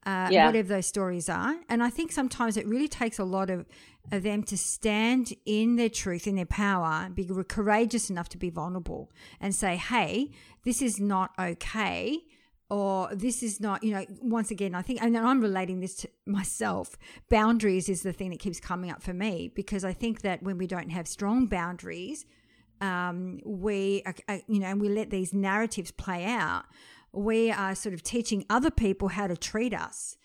uh, 0.07 0.29
yeah. 0.31 0.45
whatever 0.45 0.69
those 0.69 0.87
stories 0.87 1.27
are. 1.27 1.57
And 1.67 1.83
I 1.83 1.89
think 1.89 2.13
sometimes 2.13 2.55
it 2.55 2.65
really 2.65 2.87
takes 2.87 3.19
a 3.19 3.25
lot 3.25 3.49
of, 3.49 3.65
of 4.09 4.23
them 4.23 4.41
to 4.43 4.57
stand 4.57 5.33
in 5.45 5.75
their 5.75 5.89
truth, 5.89 6.25
in 6.27 6.35
their 6.35 6.45
power, 6.45 7.09
be 7.13 7.29
courageous 7.47 8.09
enough 8.09 8.29
to 8.29 8.37
be 8.37 8.49
vulnerable 8.49 9.11
and 9.41 9.53
say, 9.53 9.75
hey, 9.75 10.31
this 10.63 10.81
is 10.81 10.97
not 10.97 11.31
okay. 11.37 12.19
Or 12.69 13.09
this 13.13 13.43
is 13.43 13.59
not, 13.59 13.83
you 13.83 13.91
know, 13.91 14.05
once 14.21 14.49
again, 14.49 14.75
I 14.75 14.81
think, 14.81 15.01
and 15.01 15.17
I'm 15.17 15.41
relating 15.41 15.81
this 15.81 15.95
to 15.97 16.09
myself. 16.25 16.97
Boundaries 17.29 17.89
is 17.89 18.03
the 18.03 18.13
thing 18.13 18.29
that 18.31 18.39
keeps 18.39 18.59
coming 18.61 18.89
up 18.89 19.01
for 19.01 19.13
me 19.13 19.51
because 19.53 19.83
I 19.83 19.93
think 19.93 20.21
that 20.21 20.41
when 20.41 20.57
we 20.57 20.67
don't 20.67 20.89
have 20.89 21.07
strong 21.07 21.47
boundaries, 21.47 22.25
um, 22.79 23.39
we, 23.45 24.03
uh, 24.05 24.37
you 24.47 24.59
know, 24.59 24.67
and 24.67 24.81
we 24.81 24.89
let 24.89 25.09
these 25.09 25.33
narratives 25.33 25.91
play 25.91 26.25
out, 26.25 26.65
we 27.17 27.51
are 27.51 27.75
sort 27.75 27.93
of 27.93 28.03
teaching 28.03 28.45
other 28.49 28.71
people 28.71 29.09
how 29.09 29.27
to 29.27 29.37
treat 29.37 29.73
us. 29.73 30.17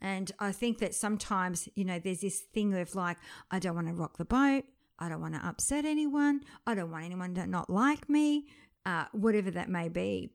And 0.00 0.32
I 0.38 0.52
think 0.52 0.78
that 0.78 0.94
sometimes, 0.94 1.68
you 1.74 1.84
know, 1.84 1.98
there's 1.98 2.20
this 2.20 2.40
thing 2.40 2.74
of 2.74 2.94
like, 2.94 3.18
I 3.50 3.58
don't 3.58 3.74
want 3.74 3.88
to 3.88 3.94
rock 3.94 4.16
the 4.16 4.24
boat. 4.24 4.64
I 4.98 5.08
don't 5.08 5.20
want 5.20 5.34
to 5.34 5.46
upset 5.46 5.84
anyone. 5.84 6.40
I 6.66 6.74
don't 6.74 6.90
want 6.90 7.04
anyone 7.04 7.34
to 7.34 7.46
not 7.46 7.70
like 7.70 8.08
me, 8.08 8.46
uh, 8.84 9.06
whatever 9.12 9.50
that 9.50 9.68
may 9.68 9.88
be. 9.88 10.30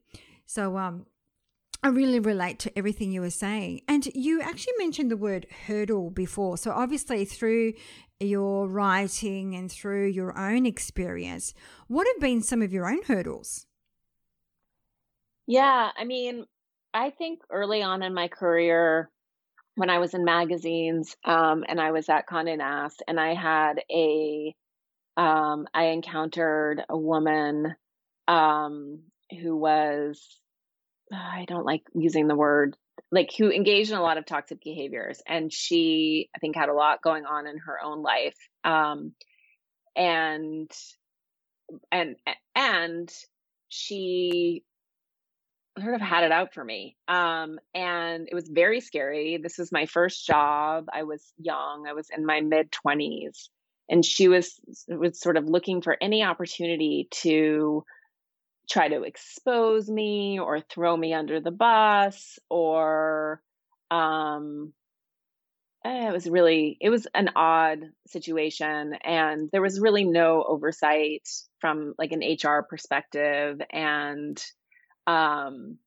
So, 0.46 0.76
um, 0.76 1.06
I 1.82 1.88
really 1.88 2.20
relate 2.20 2.58
to 2.60 2.76
everything 2.76 3.12
you 3.12 3.20
were 3.20 3.30
saying. 3.30 3.82
And 3.86 4.06
you 4.06 4.40
actually 4.40 4.72
mentioned 4.78 5.10
the 5.10 5.16
word 5.16 5.46
hurdle 5.66 6.10
before. 6.10 6.56
So, 6.58 6.72
obviously, 6.72 7.24
through 7.24 7.74
your 8.18 8.66
writing 8.66 9.54
and 9.54 9.70
through 9.70 10.06
your 10.06 10.36
own 10.36 10.66
experience, 10.66 11.54
what 11.86 12.06
have 12.06 12.20
been 12.20 12.42
some 12.42 12.62
of 12.62 12.72
your 12.72 12.88
own 12.88 13.02
hurdles? 13.02 13.66
Yeah, 15.46 15.90
I 15.96 16.04
mean, 16.04 16.44
I 16.92 17.10
think 17.10 17.40
early 17.50 17.82
on 17.82 18.02
in 18.02 18.14
my 18.14 18.28
career, 18.28 19.10
when 19.76 19.90
I 19.90 19.98
was 19.98 20.14
in 20.14 20.24
magazines 20.24 21.16
um, 21.24 21.64
and 21.68 21.80
I 21.80 21.92
was 21.92 22.08
at 22.08 22.28
Condé 22.28 22.58
Nast, 22.58 23.02
and 23.08 23.20
I 23.20 23.34
had 23.34 23.82
a, 23.90 24.54
um, 25.16 25.66
I 25.74 25.86
encountered 25.86 26.82
a 26.88 26.96
woman 26.98 27.74
um, 28.28 29.00
who 29.40 29.56
was, 29.56 30.20
I 31.12 31.44
don't 31.48 31.66
like 31.66 31.82
using 31.94 32.28
the 32.28 32.36
word, 32.36 32.76
like 33.12 33.30
who 33.36 33.50
engaged 33.50 33.90
in 33.92 33.98
a 33.98 34.02
lot 34.02 34.18
of 34.18 34.26
toxic 34.26 34.62
behaviors, 34.64 35.22
and 35.26 35.52
she, 35.52 36.30
I 36.34 36.38
think, 36.38 36.56
had 36.56 36.68
a 36.70 36.74
lot 36.74 37.02
going 37.02 37.26
on 37.26 37.46
in 37.46 37.58
her 37.58 37.78
own 37.82 38.02
life, 38.02 38.36
um, 38.64 39.12
and 39.96 40.70
and 41.92 42.16
and 42.54 43.12
she 43.68 44.64
sort 45.80 45.94
of 45.94 46.00
had 46.00 46.24
it 46.24 46.32
out 46.32 46.54
for 46.54 46.64
me. 46.64 46.96
Um, 47.08 47.58
and 47.74 48.28
it 48.30 48.34
was 48.34 48.48
very 48.48 48.80
scary. 48.80 49.38
This 49.42 49.58
was 49.58 49.72
my 49.72 49.86
first 49.86 50.26
job. 50.26 50.86
I 50.92 51.02
was 51.02 51.22
young. 51.38 51.86
I 51.88 51.92
was 51.92 52.08
in 52.16 52.24
my 52.24 52.40
mid 52.40 52.72
twenties, 52.72 53.50
and 53.88 54.04
she 54.04 54.28
was 54.28 54.58
was 54.88 55.20
sort 55.20 55.36
of 55.36 55.44
looking 55.46 55.82
for 55.82 55.96
any 56.00 56.22
opportunity 56.22 57.08
to 57.22 57.84
try 58.68 58.88
to 58.88 59.02
expose 59.02 59.88
me 59.88 60.40
or 60.40 60.60
throw 60.60 60.96
me 60.96 61.14
under 61.14 61.40
the 61.40 61.52
bus 61.52 62.38
or 62.50 63.40
um 63.92 64.72
eh, 65.84 66.08
it 66.08 66.12
was 66.12 66.28
really 66.28 66.76
it 66.80 66.90
was 66.90 67.06
an 67.14 67.30
odd 67.36 67.78
situation 68.08 68.94
and 69.04 69.48
there 69.52 69.62
was 69.62 69.78
really 69.78 70.04
no 70.04 70.42
oversight 70.42 71.28
from 71.60 71.94
like 71.96 72.10
an 72.10 72.22
HR 72.22 72.62
perspective 72.68 73.60
and 73.70 74.44
um, 75.06 75.78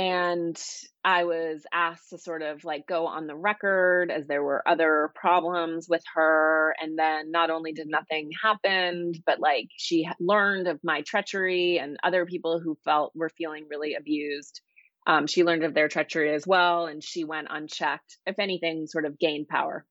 and 0.00 0.58
I 1.04 1.24
was 1.24 1.66
asked 1.72 2.08
to 2.08 2.18
sort 2.18 2.40
of 2.40 2.64
like 2.64 2.86
go 2.86 3.06
on 3.06 3.26
the 3.26 3.34
record 3.34 4.10
as 4.10 4.26
there 4.26 4.42
were 4.42 4.66
other 4.66 5.12
problems 5.14 5.88
with 5.90 6.02
her. 6.14 6.74
And 6.80 6.98
then 6.98 7.30
not 7.30 7.50
only 7.50 7.72
did 7.72 7.86
nothing 7.86 8.30
happen, 8.42 9.12
but 9.26 9.40
like 9.40 9.68
she 9.76 10.08
learned 10.18 10.68
of 10.68 10.80
my 10.82 11.02
treachery 11.02 11.78
and 11.78 11.98
other 12.02 12.24
people 12.24 12.60
who 12.60 12.78
felt 12.82 13.12
were 13.14 13.30
feeling 13.36 13.66
really 13.68 13.94
abused. 13.94 14.62
Um, 15.06 15.26
she 15.26 15.44
learned 15.44 15.64
of 15.64 15.74
their 15.74 15.88
treachery 15.88 16.32
as 16.34 16.46
well, 16.46 16.86
and 16.86 17.04
she 17.04 17.24
went 17.24 17.48
unchecked. 17.50 18.16
If 18.24 18.38
anything, 18.38 18.86
sort 18.86 19.04
of 19.04 19.18
gained 19.18 19.48
power. 19.48 19.84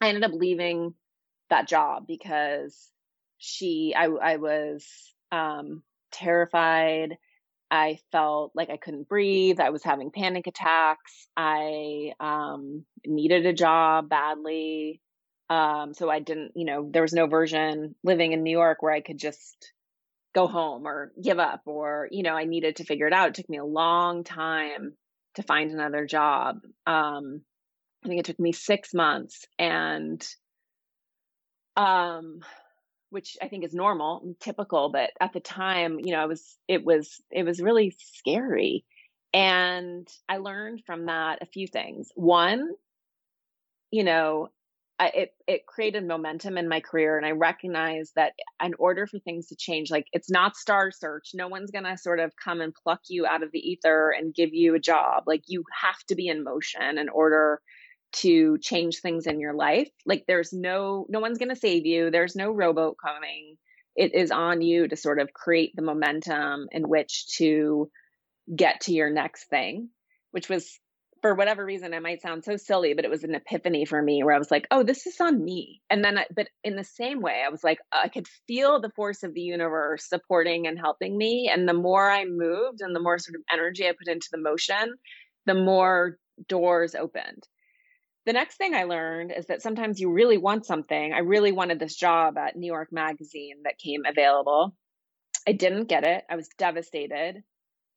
I 0.00 0.08
ended 0.08 0.24
up 0.24 0.32
leaving 0.34 0.94
that 1.48 1.68
job 1.68 2.04
because 2.06 2.90
she, 3.38 3.94
I, 3.96 4.06
I 4.06 4.36
was 4.36 4.86
um, 5.32 5.82
terrified. 6.10 7.16
I 7.70 7.98
felt 8.12 8.52
like 8.54 8.70
I 8.70 8.78
couldn't 8.78 9.08
breathe. 9.08 9.60
I 9.60 9.70
was 9.70 9.84
having 9.84 10.10
panic 10.10 10.46
attacks. 10.46 11.28
I 11.36 12.12
um, 12.18 12.84
needed 13.06 13.46
a 13.46 13.52
job 13.52 14.08
badly. 14.08 15.00
Um, 15.50 15.94
so 15.94 16.10
I 16.10 16.20
didn't, 16.20 16.52
you 16.54 16.64
know, 16.64 16.88
there 16.90 17.02
was 17.02 17.12
no 17.12 17.26
version 17.26 17.94
living 18.02 18.32
in 18.32 18.42
New 18.42 18.50
York 18.50 18.82
where 18.82 18.92
I 18.92 19.00
could 19.00 19.18
just 19.18 19.72
go 20.34 20.46
home 20.46 20.86
or 20.86 21.12
give 21.22 21.38
up 21.38 21.62
or, 21.66 22.08
you 22.10 22.22
know, 22.22 22.34
I 22.34 22.44
needed 22.44 22.76
to 22.76 22.84
figure 22.84 23.06
it 23.06 23.12
out. 23.12 23.28
It 23.28 23.34
took 23.34 23.48
me 23.48 23.58
a 23.58 23.64
long 23.64 24.24
time 24.24 24.94
to 25.34 25.42
find 25.42 25.70
another 25.70 26.06
job. 26.06 26.60
Um, 26.86 27.42
I 28.04 28.08
think 28.08 28.20
it 28.20 28.26
took 28.26 28.38
me 28.38 28.52
six 28.52 28.94
months 28.94 29.46
and 29.58 30.26
um 31.76 32.40
which 33.10 33.36
I 33.40 33.48
think 33.48 33.64
is 33.64 33.74
normal 33.74 34.20
and 34.22 34.38
typical, 34.40 34.90
but 34.90 35.10
at 35.20 35.32
the 35.32 35.40
time, 35.40 35.98
you 36.00 36.12
know, 36.12 36.20
I 36.20 36.26
was 36.26 36.56
it 36.68 36.84
was 36.84 37.20
it 37.30 37.44
was 37.44 37.60
really 37.60 37.96
scary. 37.98 38.84
And 39.32 40.08
I 40.28 40.38
learned 40.38 40.82
from 40.86 41.06
that 41.06 41.42
a 41.42 41.46
few 41.46 41.66
things. 41.66 42.10
One, 42.14 42.70
you 43.90 44.04
know, 44.04 44.48
I, 44.98 45.08
it 45.08 45.34
it 45.46 45.66
created 45.66 46.06
momentum 46.06 46.58
in 46.58 46.68
my 46.68 46.80
career, 46.80 47.16
and 47.16 47.24
I 47.26 47.30
recognized 47.30 48.12
that 48.16 48.32
in 48.62 48.74
order 48.78 49.06
for 49.06 49.18
things 49.20 49.46
to 49.48 49.56
change, 49.56 49.90
like 49.90 50.06
it's 50.12 50.30
not 50.30 50.56
star 50.56 50.90
search. 50.90 51.30
No 51.34 51.48
one's 51.48 51.70
gonna 51.70 51.96
sort 51.96 52.20
of 52.20 52.32
come 52.42 52.60
and 52.60 52.74
pluck 52.74 53.00
you 53.08 53.26
out 53.26 53.42
of 53.42 53.52
the 53.52 53.60
ether 53.60 54.10
and 54.10 54.34
give 54.34 54.52
you 54.52 54.74
a 54.74 54.80
job. 54.80 55.24
Like 55.26 55.44
you 55.46 55.62
have 55.82 55.98
to 56.08 56.14
be 56.14 56.28
in 56.28 56.42
motion 56.42 56.98
in 56.98 57.08
order 57.08 57.60
to 58.12 58.58
change 58.58 59.00
things 59.00 59.26
in 59.26 59.40
your 59.40 59.54
life. 59.54 59.90
Like 60.06 60.24
there's 60.26 60.52
no 60.52 61.06
no 61.08 61.20
one's 61.20 61.38
going 61.38 61.50
to 61.50 61.56
save 61.56 61.86
you. 61.86 62.10
There's 62.10 62.36
no 62.36 62.50
rowboat 62.50 62.96
coming. 63.04 63.56
It 63.96 64.14
is 64.14 64.30
on 64.30 64.62
you 64.62 64.88
to 64.88 64.96
sort 64.96 65.20
of 65.20 65.32
create 65.32 65.72
the 65.74 65.82
momentum 65.82 66.68
in 66.70 66.88
which 66.88 67.26
to 67.38 67.90
get 68.54 68.82
to 68.82 68.92
your 68.92 69.10
next 69.10 69.48
thing, 69.50 69.90
which 70.30 70.48
was 70.48 70.78
for 71.20 71.34
whatever 71.34 71.64
reason 71.64 71.92
it 71.92 72.02
might 72.02 72.22
sound 72.22 72.44
so 72.44 72.56
silly, 72.56 72.94
but 72.94 73.04
it 73.04 73.10
was 73.10 73.24
an 73.24 73.34
epiphany 73.34 73.84
for 73.84 74.00
me 74.00 74.22
where 74.22 74.34
I 74.34 74.38
was 74.38 74.52
like, 74.52 74.68
"Oh, 74.70 74.84
this 74.84 75.06
is 75.06 75.20
on 75.20 75.44
me." 75.44 75.82
And 75.90 76.04
then 76.04 76.18
I, 76.18 76.26
but 76.34 76.48
in 76.62 76.76
the 76.76 76.84
same 76.84 77.20
way, 77.20 77.42
I 77.44 77.48
was 77.48 77.64
like, 77.64 77.78
I 77.92 78.08
could 78.08 78.28
feel 78.46 78.80
the 78.80 78.92
force 78.94 79.24
of 79.24 79.34
the 79.34 79.40
universe 79.40 80.08
supporting 80.08 80.66
and 80.66 80.78
helping 80.78 81.18
me, 81.18 81.50
and 81.52 81.68
the 81.68 81.74
more 81.74 82.08
I 82.10 82.24
moved 82.24 82.80
and 82.80 82.94
the 82.94 83.00
more 83.00 83.18
sort 83.18 83.34
of 83.34 83.42
energy 83.52 83.86
I 83.88 83.92
put 83.92 84.08
into 84.08 84.28
the 84.30 84.38
motion, 84.38 84.94
the 85.46 85.54
more 85.54 86.18
doors 86.46 86.94
opened 86.94 87.42
the 88.28 88.34
next 88.34 88.56
thing 88.56 88.74
I 88.74 88.84
learned 88.84 89.32
is 89.34 89.46
that 89.46 89.62
sometimes 89.62 89.98
you 89.98 90.12
really 90.12 90.36
want 90.36 90.66
something. 90.66 91.14
I 91.14 91.20
really 91.20 91.50
wanted 91.50 91.78
this 91.78 91.96
job 91.96 92.36
at 92.36 92.56
New 92.56 92.66
York 92.66 92.92
Magazine 92.92 93.62
that 93.64 93.78
came 93.78 94.02
available. 94.04 94.76
I 95.46 95.52
didn't 95.52 95.86
get 95.88 96.04
it. 96.04 96.24
I 96.28 96.36
was 96.36 96.46
devastated. 96.58 97.42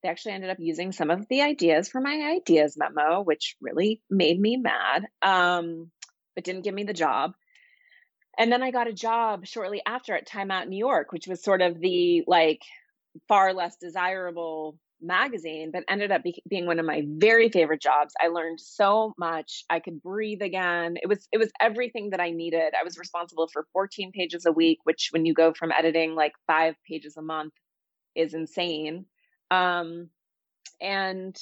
They 0.02 0.08
actually 0.08 0.32
ended 0.32 0.48
up 0.48 0.56
using 0.58 0.92
some 0.92 1.10
of 1.10 1.28
the 1.28 1.42
ideas 1.42 1.90
for 1.90 2.00
my 2.00 2.34
ideas 2.34 2.78
memo, 2.78 3.20
which 3.20 3.56
really 3.60 4.00
made 4.08 4.40
me 4.40 4.56
mad, 4.56 5.04
um, 5.20 5.90
but 6.34 6.44
didn't 6.44 6.64
give 6.64 6.72
me 6.72 6.84
the 6.84 6.94
job. 6.94 7.32
And 8.38 8.50
then 8.50 8.62
I 8.62 8.70
got 8.70 8.88
a 8.88 8.94
job 8.94 9.44
shortly 9.44 9.82
after 9.84 10.14
at 10.14 10.26
Time 10.26 10.50
Out 10.50 10.66
New 10.66 10.78
York, 10.78 11.12
which 11.12 11.26
was 11.28 11.44
sort 11.44 11.60
of 11.60 11.78
the 11.78 12.24
like 12.26 12.62
far 13.28 13.52
less 13.52 13.76
desirable 13.76 14.78
magazine, 15.02 15.70
but 15.72 15.84
ended 15.88 16.10
up 16.12 16.22
be- 16.22 16.42
being 16.48 16.66
one 16.66 16.78
of 16.78 16.86
my 16.86 17.02
very 17.06 17.48
favorite 17.50 17.82
jobs. 17.82 18.14
I 18.20 18.28
learned 18.28 18.60
so 18.60 19.12
much. 19.18 19.64
I 19.70 19.80
could 19.80 20.02
breathe 20.02 20.42
again. 20.42 20.96
It 21.02 21.08
was 21.08 21.28
it 21.32 21.38
was 21.38 21.50
everything 21.60 22.10
that 22.10 22.20
I 22.20 22.30
needed. 22.30 22.74
I 22.78 22.84
was 22.84 22.98
responsible 22.98 23.48
for 23.52 23.66
14 23.72 24.12
pages 24.12 24.46
a 24.46 24.52
week, 24.52 24.78
which 24.84 25.08
when 25.10 25.26
you 25.26 25.34
go 25.34 25.52
from 25.52 25.72
editing 25.72 26.14
like 26.14 26.32
5 26.46 26.74
pages 26.88 27.16
a 27.16 27.22
month 27.22 27.52
is 28.14 28.34
insane. 28.34 29.06
Um 29.50 30.08
and 30.80 31.36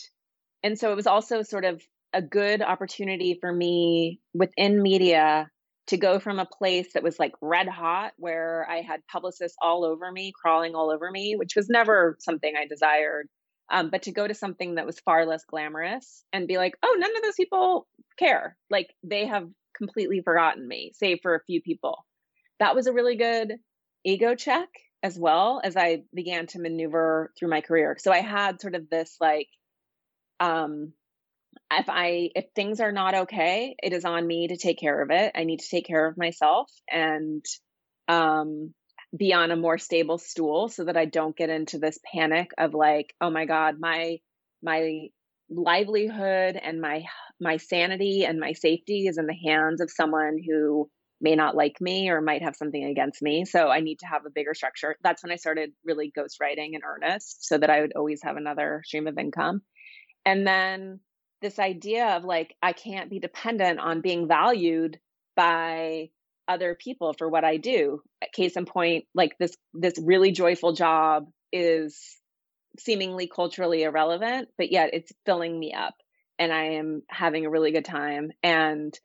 and 0.63 0.79
so 0.79 0.93
it 0.93 0.97
was 0.97 1.07
also 1.07 1.43
sort 1.43 1.65
of 1.65 1.83
a 2.13 2.23
good 2.23 2.63
opportunity 2.63 3.39
for 3.41 3.53
me 3.53 4.21
within 4.35 4.83
media 4.83 5.49
to 5.87 5.97
go 5.97 6.21
from 6.21 6.39
a 6.39 6.47
place 6.47 6.93
that 6.95 7.03
was 7.03 7.19
like 7.19 7.33
red 7.41 7.69
hot 7.69 8.13
where 8.17 8.67
I 8.71 8.83
had 8.83 9.01
publicists 9.11 9.57
all 9.61 9.85
over 9.85 10.11
me, 10.13 10.33
crawling 10.41 10.75
all 10.75 10.91
over 10.91 11.11
me, 11.11 11.35
which 11.37 11.57
was 11.57 11.69
never 11.69 12.17
something 12.21 12.55
I 12.57 12.67
desired, 12.67 13.29
um, 13.71 13.91
but 13.91 14.03
to 14.03 14.13
go 14.13 14.27
to 14.27 14.35
something 14.35 14.75
that 14.75 14.87
was 14.87 15.01
far 15.01 15.27
less 15.27 15.45
glamorous 15.45 16.25
and 16.33 16.49
be 16.49 16.57
like, 16.57 16.75
oh, 16.83 16.97
none 16.99 17.17
of 17.17 17.23
those 17.23 17.35
people 17.37 17.87
care. 18.19 18.57
Like 18.69 18.93
they 19.05 19.27
have 19.27 19.49
completely 19.77 20.23
forgotten 20.23 20.67
me, 20.67 20.93
save 20.95 21.19
for 21.23 21.35
a 21.35 21.45
few 21.47 21.63
people. 21.63 22.05
That 22.59 22.75
was 22.75 22.87
a 22.87 22.93
really 22.93 23.17
good 23.17 23.55
ego 24.05 24.35
check 24.35 24.69
as 25.03 25.19
well 25.19 25.61
as 25.65 25.77
I 25.77 26.03
began 26.15 26.47
to 26.49 26.61
maneuver 26.61 27.33
through 27.39 27.49
my 27.49 27.61
career. 27.61 27.97
So 27.99 28.13
I 28.13 28.21
had 28.21 28.61
sort 28.61 28.75
of 28.75 28.91
this 28.91 29.17
like, 29.21 29.49
um, 30.41 30.93
if 31.71 31.89
I 31.89 32.31
if 32.35 32.47
things 32.55 32.81
are 32.81 32.93
not 32.93 33.15
okay, 33.15 33.77
it 33.83 33.93
is 33.93 34.05
on 34.05 34.27
me 34.27 34.49
to 34.49 34.57
take 34.57 34.79
care 34.79 35.01
of 35.03 35.11
it. 35.11 35.33
I 35.35 35.45
need 35.45 35.61
to 35.61 35.69
take 35.69 35.87
care 35.87 36.07
of 36.07 36.19
myself 36.19 36.71
and 36.91 37.45
um 38.09 38.75
be 39.17 39.33
on 39.33 39.51
a 39.51 39.57
more 39.57 39.79
stable 39.79 40.19
stool 40.19 40.69
so 40.69 40.85
that 40.85 40.97
I 40.97 41.05
don't 41.05 41.37
get 41.37 41.51
into 41.51 41.79
this 41.79 41.99
panic 42.13 42.53
of 42.59 42.75
like, 42.75 43.15
oh 43.21 43.31
my 43.31 43.45
God, 43.45 43.77
my 43.81 44.19
my 44.63 45.09
livelihood 45.49 46.57
and 46.63 46.81
my 46.81 47.05
my 47.41 47.57
sanity 47.57 48.25
and 48.25 48.39
my 48.39 48.53
safety 48.53 49.07
is 49.07 49.19
in 49.19 49.27
the 49.27 49.35
hands 49.35 49.81
of 49.81 49.91
someone 49.91 50.39
who 50.39 50.89
may 51.21 51.35
not 51.35 51.57
like 51.57 51.81
me 51.81 52.09
or 52.09 52.21
might 52.21 52.43
have 52.43 52.57
something 52.57 52.85
against 52.85 53.21
me. 53.21 53.45
So 53.45 53.69
I 53.69 53.81
need 53.81 53.99
to 53.99 54.07
have 54.07 54.25
a 54.25 54.31
bigger 54.31 54.55
structure. 54.55 54.97
That's 55.03 55.23
when 55.23 55.33
I 55.33 55.37
started 55.37 55.73
really 55.85 56.13
ghostwriting 56.17 56.71
in 56.73 56.81
earnest 56.85 57.47
so 57.47 57.59
that 57.59 57.69
I 57.69 57.81
would 57.81 57.93
always 57.95 58.23
have 58.23 58.37
another 58.37 58.83
stream 58.85 59.07
of 59.07 59.19
income. 59.19 59.61
And 60.25 60.47
then 60.47 61.01
this 61.43 61.59
idea 61.59 62.17
of 62.17 62.25
like, 62.25 62.55
I 62.63 62.73
can't 62.73 63.11
be 63.11 63.19
dependent 63.19 63.81
on 63.81 64.01
being 64.01 64.29
valued 64.29 64.99
by 65.37 66.11
other 66.51 66.75
people 66.75 67.15
for 67.17 67.29
what 67.29 67.45
I 67.45 67.57
do. 67.57 68.03
Case 68.35 68.57
in 68.57 68.67
point, 68.67 69.05
like 69.15 69.39
this 69.39 69.57
this 69.73 69.95
really 70.03 70.33
joyful 70.33 70.73
job 70.73 71.31
is 71.53 72.19
seemingly 72.79 73.29
culturally 73.29 73.85
irrelevant, 73.85 74.49
but 74.59 74.71
yet 74.71 74.91
it's 74.93 75.13
filling 75.25 75.59
me 75.59 75.73
up 75.73 75.95
and 76.39 76.53
I 76.53 76.73
am 76.73 77.03
having 77.09 77.47
a 77.47 77.51
really 77.51 77.71
good 77.71 77.85
time. 77.85 78.33
And 78.43 78.99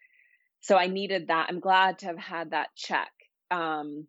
so 0.61 0.75
I 0.77 0.87
needed 0.87 1.27
that. 1.27 1.47
I'm 1.49 1.59
glad 1.59 1.99
to 1.99 2.07
have 2.07 2.17
had 2.17 2.51
that 2.51 2.69
check 2.75 3.11
um, 3.51 4.07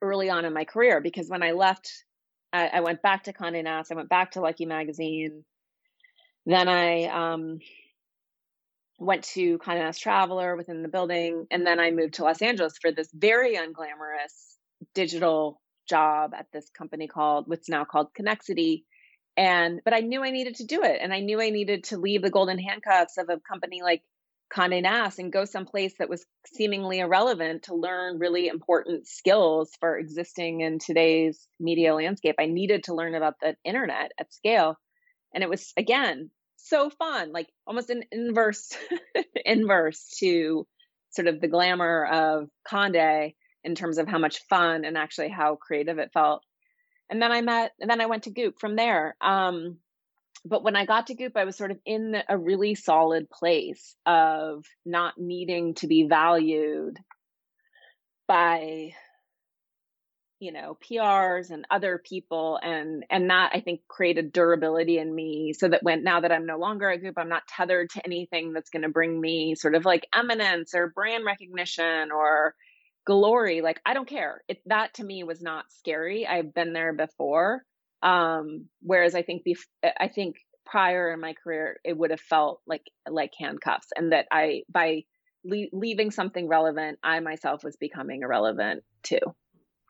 early 0.00 0.30
on 0.30 0.44
in 0.44 0.52
my 0.52 0.64
career 0.64 1.00
because 1.00 1.28
when 1.28 1.42
I 1.42 1.52
left, 1.52 2.04
I, 2.52 2.68
I 2.68 2.80
went 2.80 3.02
back 3.02 3.24
to 3.24 3.32
Condé 3.32 3.64
Nast. 3.64 3.90
I 3.90 3.96
went 3.96 4.08
back 4.08 4.32
to 4.32 4.40
Lucky 4.40 4.66
Magazine. 4.66 5.44
Then 6.46 6.68
I 6.68 7.04
um, 7.04 7.58
went 9.00 9.24
to 9.24 9.58
Condé 9.58 9.78
Nast 9.78 10.00
Traveler 10.00 10.56
within 10.56 10.82
the 10.82 10.88
building, 10.88 11.46
and 11.50 11.66
then 11.66 11.80
I 11.80 11.90
moved 11.90 12.14
to 12.14 12.24
Los 12.24 12.42
Angeles 12.42 12.74
for 12.80 12.92
this 12.92 13.08
very 13.12 13.56
unglamorous 13.56 14.56
digital 14.94 15.60
job 15.88 16.32
at 16.34 16.46
this 16.52 16.68
company 16.70 17.08
called 17.08 17.48
what's 17.48 17.68
now 17.68 17.84
called 17.84 18.08
Connexity. 18.18 18.84
And 19.36 19.80
but 19.84 19.94
I 19.94 20.00
knew 20.00 20.22
I 20.22 20.30
needed 20.30 20.56
to 20.56 20.66
do 20.66 20.82
it, 20.82 20.98
and 21.00 21.14
I 21.14 21.20
knew 21.20 21.40
I 21.40 21.50
needed 21.50 21.84
to 21.84 21.96
leave 21.96 22.22
the 22.22 22.30
golden 22.30 22.58
handcuffs 22.58 23.16
of 23.16 23.30
a 23.30 23.40
company 23.40 23.80
like 23.82 24.02
Condé 24.54 24.82
Nast 24.82 25.18
and 25.18 25.32
go 25.32 25.44
someplace 25.46 25.94
that 25.98 26.10
was 26.10 26.26
seemingly 26.52 26.98
irrelevant 26.98 27.64
to 27.64 27.74
learn 27.74 28.18
really 28.18 28.48
important 28.48 29.06
skills 29.06 29.70
for 29.80 29.96
existing 29.96 30.60
in 30.60 30.78
today's 30.78 31.48
media 31.58 31.94
landscape. 31.94 32.34
I 32.38 32.46
needed 32.46 32.84
to 32.84 32.94
learn 32.94 33.14
about 33.14 33.34
the 33.40 33.56
internet 33.64 34.12
at 34.18 34.34
scale. 34.34 34.76
And 35.32 35.44
it 35.44 35.48
was, 35.48 35.72
again, 35.76 36.30
so 36.68 36.90
fun, 36.90 37.32
like 37.32 37.48
almost 37.66 37.90
an 37.90 38.04
inverse, 38.12 38.76
inverse 39.44 40.16
to 40.18 40.66
sort 41.10 41.28
of 41.28 41.40
the 41.40 41.48
glamour 41.48 42.04
of 42.04 42.48
Condé 42.66 43.34
in 43.64 43.74
terms 43.74 43.98
of 43.98 44.08
how 44.08 44.18
much 44.18 44.38
fun 44.48 44.84
and 44.84 44.96
actually 44.96 45.28
how 45.28 45.56
creative 45.56 45.98
it 45.98 46.12
felt. 46.12 46.42
And 47.10 47.20
then 47.20 47.32
I 47.32 47.40
met, 47.40 47.72
and 47.80 47.90
then 47.90 48.00
I 48.00 48.06
went 48.06 48.24
to 48.24 48.30
Goop 48.30 48.58
from 48.60 48.76
there. 48.76 49.16
Um, 49.20 49.78
but 50.44 50.62
when 50.62 50.76
I 50.76 50.86
got 50.86 51.08
to 51.08 51.14
Goop, 51.14 51.36
I 51.36 51.44
was 51.44 51.56
sort 51.56 51.70
of 51.70 51.78
in 51.84 52.16
a 52.28 52.38
really 52.38 52.74
solid 52.74 53.28
place 53.28 53.94
of 54.06 54.64
not 54.86 55.14
needing 55.18 55.74
to 55.74 55.86
be 55.86 56.04
valued 56.04 56.98
by 58.26 58.92
you 60.40 60.52
know 60.52 60.76
PRs 60.90 61.50
and 61.50 61.66
other 61.70 61.98
people 62.04 62.58
and 62.62 63.04
and 63.10 63.30
that 63.30 63.50
I 63.54 63.60
think 63.60 63.82
created 63.88 64.32
durability 64.32 64.98
in 64.98 65.14
me 65.14 65.52
so 65.52 65.68
that 65.68 65.82
when 65.82 66.02
now 66.02 66.20
that 66.20 66.32
I'm 66.32 66.46
no 66.46 66.58
longer 66.58 66.90
at 66.90 67.02
Goop 67.02 67.18
I'm 67.18 67.28
not 67.28 67.46
tethered 67.46 67.90
to 67.90 68.04
anything 68.04 68.52
that's 68.52 68.70
going 68.70 68.82
to 68.82 68.88
bring 68.88 69.20
me 69.20 69.54
sort 69.54 69.74
of 69.74 69.84
like 69.84 70.06
eminence 70.14 70.74
or 70.74 70.88
brand 70.88 71.24
recognition 71.24 72.10
or 72.10 72.54
glory 73.06 73.60
like 73.60 73.80
I 73.86 73.94
don't 73.94 74.08
care 74.08 74.42
it 74.48 74.58
that 74.66 74.94
to 74.94 75.04
me 75.04 75.22
was 75.24 75.40
not 75.40 75.70
scary 75.70 76.26
I've 76.26 76.54
been 76.54 76.72
there 76.72 76.92
before 76.92 77.62
um, 78.02 78.66
whereas 78.82 79.14
I 79.14 79.22
think 79.22 79.42
bef- 79.46 79.92
I 79.98 80.08
think 80.08 80.36
prior 80.64 81.12
in 81.12 81.20
my 81.20 81.34
career 81.34 81.80
it 81.84 81.96
would 81.96 82.10
have 82.10 82.20
felt 82.20 82.60
like 82.66 82.84
like 83.08 83.32
handcuffs, 83.38 83.88
and 83.96 84.12
that 84.12 84.26
I 84.30 84.62
by 84.72 85.02
le- 85.44 85.68
leaving 85.72 86.10
something 86.10 86.48
relevant, 86.48 86.98
I 87.02 87.20
myself 87.20 87.62
was 87.64 87.76
becoming 87.76 88.22
irrelevant 88.22 88.84
too. 89.02 89.20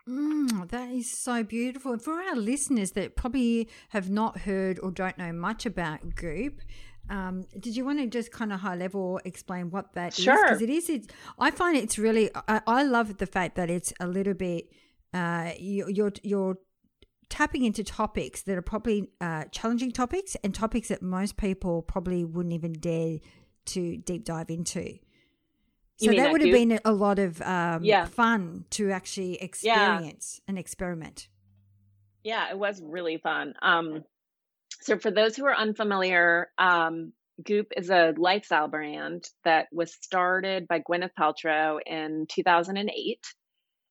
Mm, 0.08 0.68
that 0.70 0.90
is 0.90 1.10
so 1.10 1.42
beautiful. 1.42 1.98
For 1.98 2.20
our 2.20 2.36
listeners 2.36 2.92
that 2.92 3.16
probably 3.16 3.68
have 3.90 4.10
not 4.10 4.38
heard 4.38 4.78
or 4.82 4.90
don't 4.90 5.16
know 5.18 5.32
much 5.32 5.66
about 5.66 6.14
Goop, 6.14 6.60
um, 7.08 7.44
did 7.58 7.76
you 7.76 7.84
want 7.84 7.98
to 7.98 8.06
just 8.06 8.30
kind 8.30 8.52
of 8.52 8.60
high 8.60 8.76
level 8.76 9.20
explain 9.24 9.70
what 9.70 9.94
that 9.94 10.14
sure. 10.14 10.34
is? 10.34 10.42
Because 10.42 10.62
it 10.62 10.70
is, 10.70 10.88
it's, 10.88 11.08
I 11.38 11.50
find 11.50 11.76
it's 11.76 11.98
really, 11.98 12.30
I, 12.48 12.60
I 12.66 12.82
love 12.84 13.18
the 13.18 13.26
fact 13.26 13.56
that 13.56 13.68
it's 13.68 13.92
a 14.00 14.06
little 14.06 14.34
bit, 14.34 14.70
uh, 15.12 15.52
you, 15.58 15.86
you're, 15.88 16.12
you're 16.22 16.56
tapping 17.28 17.64
into 17.64 17.82
topics 17.82 18.42
that 18.42 18.56
are 18.56 18.62
probably 18.62 19.08
uh, 19.20 19.44
challenging 19.50 19.90
topics 19.90 20.36
and 20.44 20.54
topics 20.54 20.88
that 20.88 21.02
most 21.02 21.36
people 21.36 21.82
probably 21.82 22.24
wouldn't 22.24 22.54
even 22.54 22.72
dare 22.72 23.18
to 23.66 23.96
deep 23.98 24.24
dive 24.24 24.50
into. 24.50 24.98
So 26.00 26.12
that, 26.12 26.32
would 26.32 26.40
have 26.40 26.52
been 26.52 26.80
a 26.84 26.92
lot 26.92 27.18
of 27.18 27.42
um, 27.42 27.84
yeah. 27.84 28.06
fun 28.06 28.64
to 28.70 28.90
actually 28.90 29.34
experience 29.42 30.40
yeah. 30.40 30.50
and 30.50 30.58
experiment. 30.58 31.28
Yeah, 32.24 32.50
it 32.50 32.58
was 32.58 32.80
really 32.82 33.18
fun. 33.18 33.54
Um, 33.60 34.04
so, 34.80 34.98
for 34.98 35.10
those 35.10 35.36
who 35.36 35.44
are 35.44 35.54
unfamiliar, 35.54 36.48
um, 36.56 37.12
Goop 37.44 37.72
is 37.76 37.90
a 37.90 38.14
lifestyle 38.16 38.68
brand 38.68 39.28
that 39.44 39.68
was 39.72 39.94
started 40.00 40.68
by 40.68 40.80
Gwyneth 40.80 41.12
Paltrow 41.18 41.78
in 41.84 42.26
2008. 42.28 43.18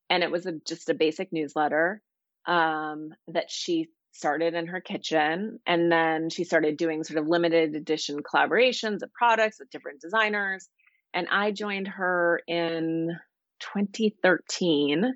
And 0.09 0.23
it 0.23 0.31
was 0.31 0.45
a, 0.45 0.53
just 0.67 0.89
a 0.89 0.93
basic 0.93 1.31
newsletter 1.31 2.01
um, 2.45 3.09
that 3.27 3.51
she 3.51 3.89
started 4.11 4.53
in 4.55 4.67
her 4.67 4.81
kitchen. 4.81 5.59
And 5.65 5.91
then 5.91 6.29
she 6.29 6.43
started 6.43 6.77
doing 6.77 7.03
sort 7.03 7.19
of 7.19 7.27
limited 7.27 7.75
edition 7.75 8.21
collaborations 8.21 9.01
of 9.03 9.13
products 9.13 9.59
with 9.59 9.69
different 9.69 10.01
designers. 10.01 10.67
And 11.13 11.27
I 11.31 11.51
joined 11.51 11.87
her 11.87 12.41
in 12.47 13.17
2013. 13.59 15.13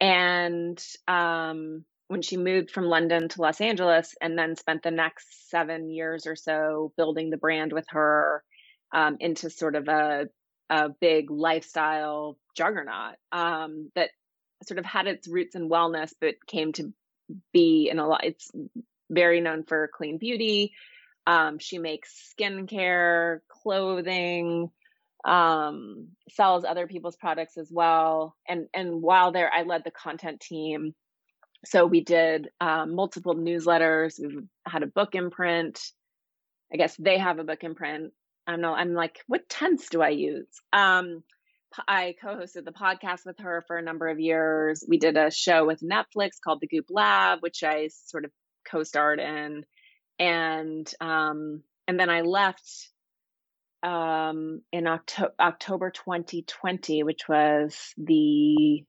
And 0.00 0.84
um, 1.08 1.84
when 2.08 2.22
she 2.22 2.36
moved 2.36 2.70
from 2.70 2.84
London 2.84 3.28
to 3.28 3.40
Los 3.40 3.60
Angeles 3.60 4.14
and 4.20 4.38
then 4.38 4.56
spent 4.56 4.82
the 4.82 4.90
next 4.90 5.50
seven 5.50 5.88
years 5.88 6.26
or 6.26 6.36
so 6.36 6.92
building 6.96 7.30
the 7.30 7.36
brand 7.36 7.72
with 7.72 7.86
her 7.88 8.42
um, 8.92 9.16
into 9.20 9.50
sort 9.50 9.76
of 9.76 9.88
a, 9.88 10.26
a 10.70 10.88
big 11.00 11.30
lifestyle 11.30 12.38
juggernaut 12.56 13.16
um, 13.32 13.90
that 13.94 14.10
sort 14.64 14.78
of 14.78 14.84
had 14.84 15.06
its 15.06 15.28
roots 15.28 15.54
in 15.56 15.68
wellness, 15.68 16.12
but 16.20 16.34
came 16.46 16.72
to 16.74 16.92
be 17.52 17.88
in 17.90 17.98
a 17.98 18.06
lot. 18.06 18.24
It's 18.24 18.50
very 19.10 19.40
known 19.40 19.64
for 19.64 19.90
clean 19.92 20.18
beauty. 20.18 20.72
Um, 21.26 21.58
she 21.58 21.78
makes 21.78 22.34
skincare, 22.38 23.38
clothing, 23.48 24.70
um, 25.24 26.08
sells 26.30 26.64
other 26.64 26.86
people's 26.86 27.16
products 27.16 27.56
as 27.56 27.70
well. 27.70 28.36
And 28.46 28.68
and 28.74 29.00
while 29.02 29.32
there, 29.32 29.50
I 29.52 29.62
led 29.62 29.82
the 29.84 29.90
content 29.90 30.40
team. 30.40 30.94
So 31.66 31.86
we 31.86 32.02
did 32.02 32.48
um, 32.60 32.94
multiple 32.94 33.34
newsletters. 33.34 34.18
We 34.18 34.42
had 34.66 34.82
a 34.82 34.86
book 34.86 35.14
imprint. 35.14 35.80
I 36.72 36.76
guess 36.76 36.96
they 36.96 37.18
have 37.18 37.38
a 37.38 37.44
book 37.44 37.64
imprint. 37.64 38.12
I'm 38.46 38.60
not. 38.60 38.78
I'm 38.78 38.92
like, 38.92 39.20
what 39.26 39.48
tense 39.48 39.88
do 39.88 40.02
I 40.02 40.10
use? 40.10 40.48
Um, 40.72 41.22
I 41.88 42.14
co-hosted 42.22 42.64
the 42.64 42.72
podcast 42.72 43.26
with 43.26 43.38
her 43.40 43.64
for 43.66 43.76
a 43.76 43.82
number 43.82 44.08
of 44.08 44.20
years. 44.20 44.84
We 44.86 44.98
did 44.98 45.16
a 45.16 45.30
show 45.30 45.66
with 45.66 45.80
Netflix 45.80 46.32
called 46.42 46.60
The 46.60 46.68
Goop 46.68 46.86
Lab, 46.90 47.40
which 47.40 47.64
I 47.64 47.88
sort 47.88 48.24
of 48.24 48.30
co-starred 48.70 49.18
in, 49.18 49.64
and 50.18 50.92
um, 51.00 51.62
and 51.88 51.98
then 51.98 52.10
I 52.10 52.20
left 52.20 52.90
um, 53.84 54.62
in 54.72 54.86
October 54.86 55.34
October 55.38 55.90
2020, 55.90 57.02
which 57.02 57.28
was 57.28 57.92
the 57.98 58.82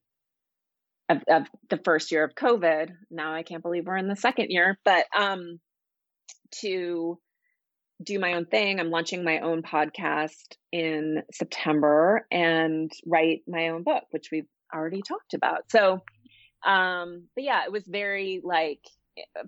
of, 1.09 1.21
of, 1.27 1.43
the 1.69 1.79
first 1.83 2.11
year 2.11 2.23
of 2.23 2.33
COVID. 2.33 2.91
Now 3.11 3.33
I 3.33 3.43
can't 3.43 3.61
believe 3.61 3.85
we're 3.85 3.97
in 3.97 4.07
the 4.07 4.15
second 4.15 4.47
year, 4.49 4.79
but 4.83 5.05
um, 5.15 5.59
to 6.61 7.19
do 8.03 8.19
my 8.19 8.33
own 8.33 8.45
thing. 8.45 8.79
I'm 8.79 8.89
launching 8.89 9.23
my 9.23 9.39
own 9.39 9.61
podcast 9.61 10.55
in 10.71 11.23
September 11.31 12.25
and 12.31 12.91
write 13.05 13.41
my 13.47 13.69
own 13.69 13.83
book, 13.83 14.03
which 14.11 14.29
we've 14.31 14.47
already 14.73 15.01
talked 15.01 15.33
about. 15.33 15.69
So, 15.69 16.01
um, 16.65 17.27
but 17.35 17.43
yeah, 17.43 17.63
it 17.65 17.71
was 17.71 17.83
very 17.87 18.41
like, 18.43 18.81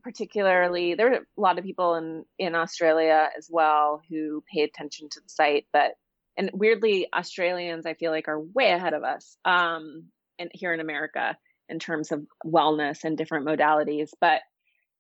particularly 0.04 0.96
there 0.96 1.14
are 1.14 1.18
a 1.18 1.42
lot 1.42 1.58
of 1.58 1.66
people 1.66 1.96
in 1.96 2.24
in 2.38 2.56
Australia 2.56 3.30
as 3.38 3.48
well 3.52 4.02
who 4.10 4.44
pay 4.52 4.64
attention 4.64 5.10
to 5.10 5.20
the 5.22 5.30
site, 5.30 5.66
but 5.74 5.94
and 6.38 6.52
weirdly, 6.54 7.08
Australians 7.14 7.86
I 7.86 7.96
feel 7.96 8.12
like 8.12 8.28
are 8.28 8.40
way 8.40 8.72
ahead 8.72 8.94
of 8.94 9.04
us, 9.04 9.38
um, 9.44 10.06
and 10.38 10.50
here 10.54 10.74
in 10.74 10.80
America 10.80 11.38
in 11.70 11.80
terms 11.80 12.12
of 12.12 12.26
wellness 12.46 13.04
and 13.04 13.18
different 13.18 13.46
modalities, 13.46 14.10
but 14.22 14.42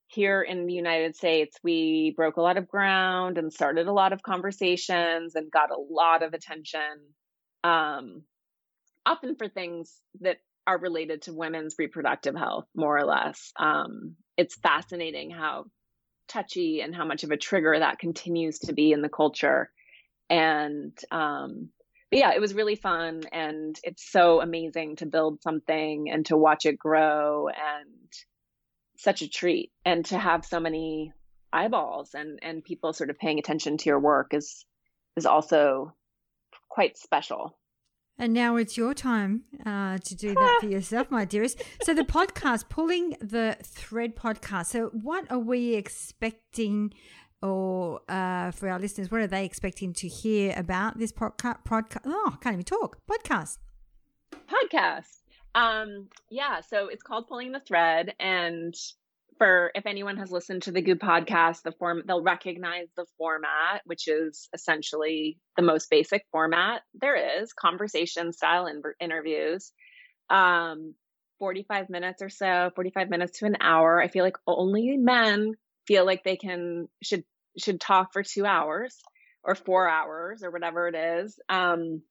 here 0.07 0.41
in 0.41 0.65
the 0.65 0.73
United 0.73 1.15
States, 1.15 1.57
we 1.63 2.13
broke 2.15 2.37
a 2.37 2.41
lot 2.41 2.57
of 2.57 2.67
ground 2.67 3.37
and 3.37 3.51
started 3.51 3.87
a 3.87 3.93
lot 3.93 4.13
of 4.13 4.23
conversations 4.23 5.35
and 5.35 5.51
got 5.51 5.69
a 5.69 5.79
lot 5.89 6.23
of 6.23 6.33
attention, 6.33 6.81
um, 7.63 8.23
often 9.05 9.35
for 9.35 9.49
things 9.49 9.93
that 10.21 10.37
are 10.65 10.77
related 10.77 11.23
to 11.23 11.33
women's 11.33 11.75
reproductive 11.77 12.35
health, 12.35 12.65
more 12.75 12.97
or 12.97 13.05
less. 13.05 13.51
Um, 13.57 14.15
it's 14.37 14.55
fascinating 14.55 15.31
how 15.31 15.65
touchy 16.27 16.81
and 16.81 16.95
how 16.95 17.05
much 17.05 17.23
of 17.23 17.31
a 17.31 17.37
trigger 17.37 17.77
that 17.77 17.99
continues 17.99 18.59
to 18.59 18.73
be 18.73 18.91
in 18.91 19.01
the 19.01 19.09
culture. 19.09 19.71
And, 20.29 20.97
um, 21.11 21.69
but 22.11 22.19
yeah, 22.19 22.33
it 22.33 22.41
was 22.41 22.53
really 22.53 22.75
fun. 22.75 23.23
And 23.31 23.77
it's 23.83 24.09
so 24.09 24.41
amazing 24.41 24.97
to 24.97 25.05
build 25.05 25.41
something 25.41 26.09
and 26.09 26.25
to 26.27 26.37
watch 26.37 26.65
it 26.65 26.77
grow 26.77 27.47
and, 27.47 28.13
such 28.97 29.21
a 29.21 29.29
treat 29.29 29.71
and 29.85 30.05
to 30.05 30.17
have 30.17 30.45
so 30.45 30.59
many 30.59 31.13
eyeballs 31.53 32.13
and 32.13 32.39
and 32.41 32.63
people 32.63 32.91
sort 32.93 33.09
of 33.09 33.17
paying 33.17 33.39
attention 33.39 33.77
to 33.77 33.89
your 33.89 33.99
work 33.99 34.33
is 34.33 34.65
is 35.15 35.25
also 35.25 35.93
quite 36.67 36.97
special 36.97 37.57
and 38.17 38.33
now 38.33 38.55
it's 38.55 38.77
your 38.77 38.93
time 38.93 39.43
uh, 39.65 39.97
to 39.99 40.15
do 40.15 40.33
that 40.33 40.57
for 40.61 40.67
yourself, 40.67 41.11
my 41.11 41.25
dearest. 41.25 41.61
So, 41.83 41.93
the 41.93 42.03
podcast, 42.03 42.69
Pulling 42.69 43.15
the 43.21 43.57
Thread 43.63 44.15
podcast. 44.15 44.67
So, 44.67 44.89
what 44.93 45.29
are 45.31 45.39
we 45.39 45.75
expecting 45.75 46.93
or 47.41 48.01
uh, 48.09 48.51
for 48.51 48.69
our 48.69 48.79
listeners, 48.79 49.11
what 49.11 49.21
are 49.21 49.27
they 49.27 49.45
expecting 49.45 49.93
to 49.93 50.07
hear 50.07 50.53
about 50.57 50.97
this 50.97 51.11
podcast? 51.11 51.63
Podca- 51.63 52.01
oh, 52.05 52.31
I 52.33 52.37
can't 52.37 52.53
even 52.53 52.65
talk. 52.65 52.97
Podcast. 53.07 53.59
Podcast. 54.47 55.17
Um, 55.53 56.07
yeah, 56.29 56.61
so 56.61 56.87
it's 56.87 57.03
called 57.03 57.27
Pulling 57.27 57.51
the 57.51 57.59
Thread, 57.59 58.13
and 58.19 58.75
for 59.37 59.71
if 59.75 59.85
anyone 59.85 60.17
has 60.17 60.31
listened 60.31 60.63
to 60.63 60.71
the 60.71 60.81
Goop 60.81 60.99
podcast, 60.99 61.63
the 61.63 61.71
form 61.71 62.03
they'll 62.05 62.23
recognize 62.23 62.87
the 62.95 63.05
format, 63.17 63.81
which 63.85 64.07
is 64.07 64.49
essentially 64.53 65.37
the 65.55 65.63
most 65.63 65.89
basic 65.89 66.23
format 66.31 66.81
there 66.93 67.41
is, 67.41 67.53
conversation 67.53 68.33
style 68.33 68.67
in- 68.67 68.81
interviews. 68.99 69.71
Um, 70.29 70.95
45 71.39 71.89
minutes 71.89 72.21
or 72.21 72.29
so, 72.29 72.71
45 72.75 73.09
minutes 73.09 73.39
to 73.39 73.45
an 73.45 73.57
hour. 73.61 74.01
I 74.01 74.07
feel 74.07 74.23
like 74.23 74.37
only 74.47 74.97
men 74.97 75.53
feel 75.85 76.05
like 76.05 76.23
they 76.23 76.35
can 76.35 76.87
should 77.03 77.23
should 77.57 77.79
talk 77.79 78.13
for 78.13 78.23
2 78.23 78.45
hours 78.45 78.99
or 79.43 79.55
4 79.55 79.89
hours 79.89 80.43
or 80.43 80.51
whatever 80.51 80.87
it 80.87 80.95
is. 80.95 81.39
Um, 81.49 82.01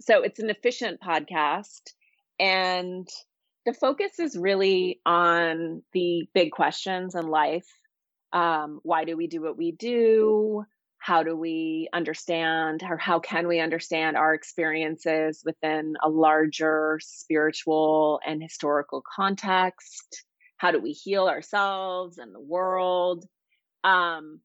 so 0.00 0.22
it's 0.22 0.40
an 0.40 0.50
efficient 0.50 1.00
podcast 1.00 1.80
and 2.38 3.08
the 3.66 3.74
focus 3.74 4.20
is 4.20 4.36
really 4.36 5.00
on 5.04 5.82
the 5.92 6.28
big 6.32 6.52
questions 6.52 7.14
in 7.16 7.26
life. 7.26 7.66
Um, 8.32 8.80
why 8.84 9.04
do 9.04 9.16
we 9.16 9.26
do 9.26 9.42
what 9.42 9.58
we 9.58 9.72
do? 9.72 10.64
How 10.98 11.24
do 11.24 11.36
we 11.36 11.88
understand, 11.92 12.82
or 12.88 12.96
how 12.96 13.18
can 13.20 13.46
we 13.46 13.60
understand 13.60 14.16
our 14.16 14.34
experiences 14.34 15.42
within 15.44 15.94
a 16.02 16.08
larger 16.08 16.98
spiritual 17.02 18.20
and 18.26 18.42
historical 18.42 19.02
context? 19.14 20.24
How 20.56 20.70
do 20.70 20.80
we 20.80 20.92
heal 20.92 21.28
ourselves 21.28 22.18
and 22.18 22.34
the 22.34 22.40
world? 22.40 23.24
Um, 23.84 24.40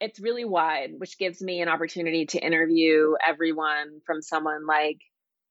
it's 0.00 0.20
really 0.20 0.44
wide, 0.44 0.90
which 0.98 1.18
gives 1.18 1.40
me 1.40 1.60
an 1.60 1.68
opportunity 1.68 2.26
to 2.26 2.38
interview 2.38 3.14
everyone 3.26 4.00
from 4.06 4.22
someone 4.22 4.66
like 4.66 4.98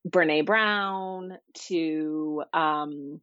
Brene 0.08 0.46
Brown 0.46 1.38
to 1.68 2.44
um, 2.54 3.22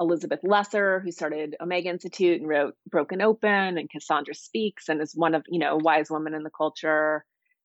Elizabeth 0.00 0.40
Lesser, 0.42 1.00
who 1.00 1.10
started 1.12 1.56
Omega 1.60 1.88
Institute 1.88 2.40
and 2.40 2.48
wrote 2.48 2.74
Broken 2.88 3.20
Open, 3.20 3.78
and 3.78 3.90
Cassandra 3.90 4.34
Speaks 4.34 4.88
and 4.88 5.00
is 5.00 5.14
one 5.14 5.34
of, 5.34 5.44
you 5.48 5.58
know, 5.58 5.76
wise 5.76 6.10
women 6.10 6.34
in 6.34 6.42
the 6.42 6.50
culture, 6.50 7.24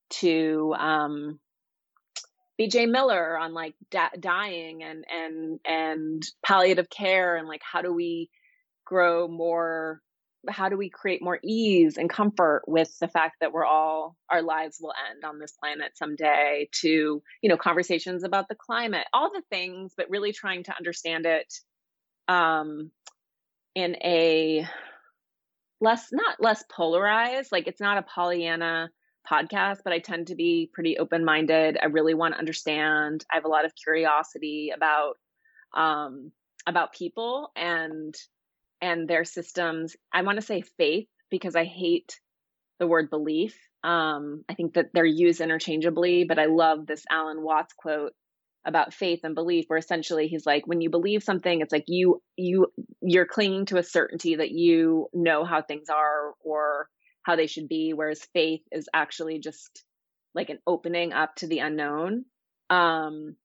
to 0.10 0.76
um, 0.78 1.40
BJ 2.60 2.90
Miller 2.90 3.38
on 3.38 3.54
like 3.54 3.76
da- 3.92 4.10
dying 4.20 4.84
and 4.84 5.06
and 5.10 5.60
and 5.66 6.24
palliative 6.46 6.90
care 6.90 7.36
and 7.36 7.48
like 7.48 7.62
how 7.70 7.82
do 7.82 7.92
we 7.92 8.30
grow 8.86 9.28
more 9.28 10.02
how 10.50 10.70
do 10.70 10.78
we 10.78 10.90
create 10.90 11.22
more 11.22 11.40
ease 11.44 11.98
and 11.98 12.10
comfort 12.10 12.64
with 12.68 12.98
the 13.00 13.08
fact 13.08 13.38
that 13.42 13.52
we're 13.52 13.66
all 13.66 14.16
our 14.30 14.42
lives 14.42 14.78
will 14.80 14.94
end 15.12 15.24
on 15.24 15.40
this 15.40 15.54
planet 15.54 15.92
someday 15.96 16.68
to 16.72 17.22
you 17.42 17.50
know 17.50 17.58
conversations 17.58 18.24
about 18.24 18.48
the 18.48 18.56
climate 18.56 19.08
all 19.14 19.32
the 19.32 19.44
things 19.50 19.94
but 19.96 20.10
really 20.10 20.32
trying 20.32 20.64
to 20.64 20.76
understand 20.76 21.26
it 21.26 21.54
um 22.28 22.92
in 23.76 23.96
a 24.04 24.66
less 25.82 26.08
not 26.12 26.42
less 26.42 26.64
polarized 26.72 27.52
like 27.52 27.68
it's 27.68 27.82
not 27.82 27.98
a 27.98 28.04
pollyanna 28.04 28.90
podcast 29.30 29.80
but 29.84 29.94
i 29.94 30.00
tend 30.00 30.28
to 30.28 30.36
be 30.36 30.70
pretty 30.74 30.98
open 30.98 31.26
minded 31.26 31.78
i 31.82 31.88
really 31.88 32.14
want 32.14 32.34
to 32.34 32.40
understand. 32.40 33.26
I 33.32 33.36
have 33.36 33.46
a 33.46 33.50
lot 33.50 33.66
of 33.66 33.74
curiosity 33.76 34.72
about 34.76 35.16
um 35.74 36.32
about 36.68 36.94
people 36.94 37.52
and 37.56 38.16
and 38.86 39.08
their 39.08 39.26
systems. 39.26 39.96
I 40.14 40.22
want 40.22 40.38
to 40.38 40.46
say 40.46 40.62
faith 40.78 41.08
because 41.32 41.56
I 41.56 41.64
hate 41.64 42.20
the 42.80 42.86
word 42.86 43.10
belief. 43.10 43.58
Um, 43.84 44.44
I 44.48 44.54
think 44.54 44.76
that 44.76 44.92
they're 44.94 45.06
used 45.06 45.42
interchangeably, 45.42 46.26
but 46.26 46.38
I 46.38 46.46
love 46.46 46.86
this 46.86 47.04
Alan 47.10 47.42
Watts 47.42 47.74
quote 47.74 48.14
about 48.64 48.94
faith 48.94 49.22
and 49.24 49.34
belief 49.34 49.66
where 49.68 49.80
essentially 49.80 50.28
he's 50.28 50.46
like 50.46 50.66
when 50.66 50.82
you 50.82 50.90
believe 50.90 51.22
something 51.22 51.62
it's 51.62 51.72
like 51.72 51.84
you 51.86 52.20
you 52.36 52.66
you're 53.00 53.28
clinging 53.28 53.68
to 53.68 53.78
a 53.78 53.84
certainty 53.84 54.38
that 54.38 54.50
you 54.50 55.08
know 55.14 55.46
how 55.46 55.62
things 55.62 55.88
are 55.88 56.34
or 56.44 56.90
how 57.22 57.36
they 57.36 57.46
should 57.46 57.68
be 57.68 57.94
whereas 57.94 58.28
faith 58.34 58.62
is 58.72 58.90
actually 58.92 59.38
just 59.38 59.84
like 60.34 60.50
an 60.50 60.58
opening 60.66 61.14
up 61.14 61.36
to 61.36 61.46
the 61.46 61.60
unknown 61.60 62.26
um 62.72 63.36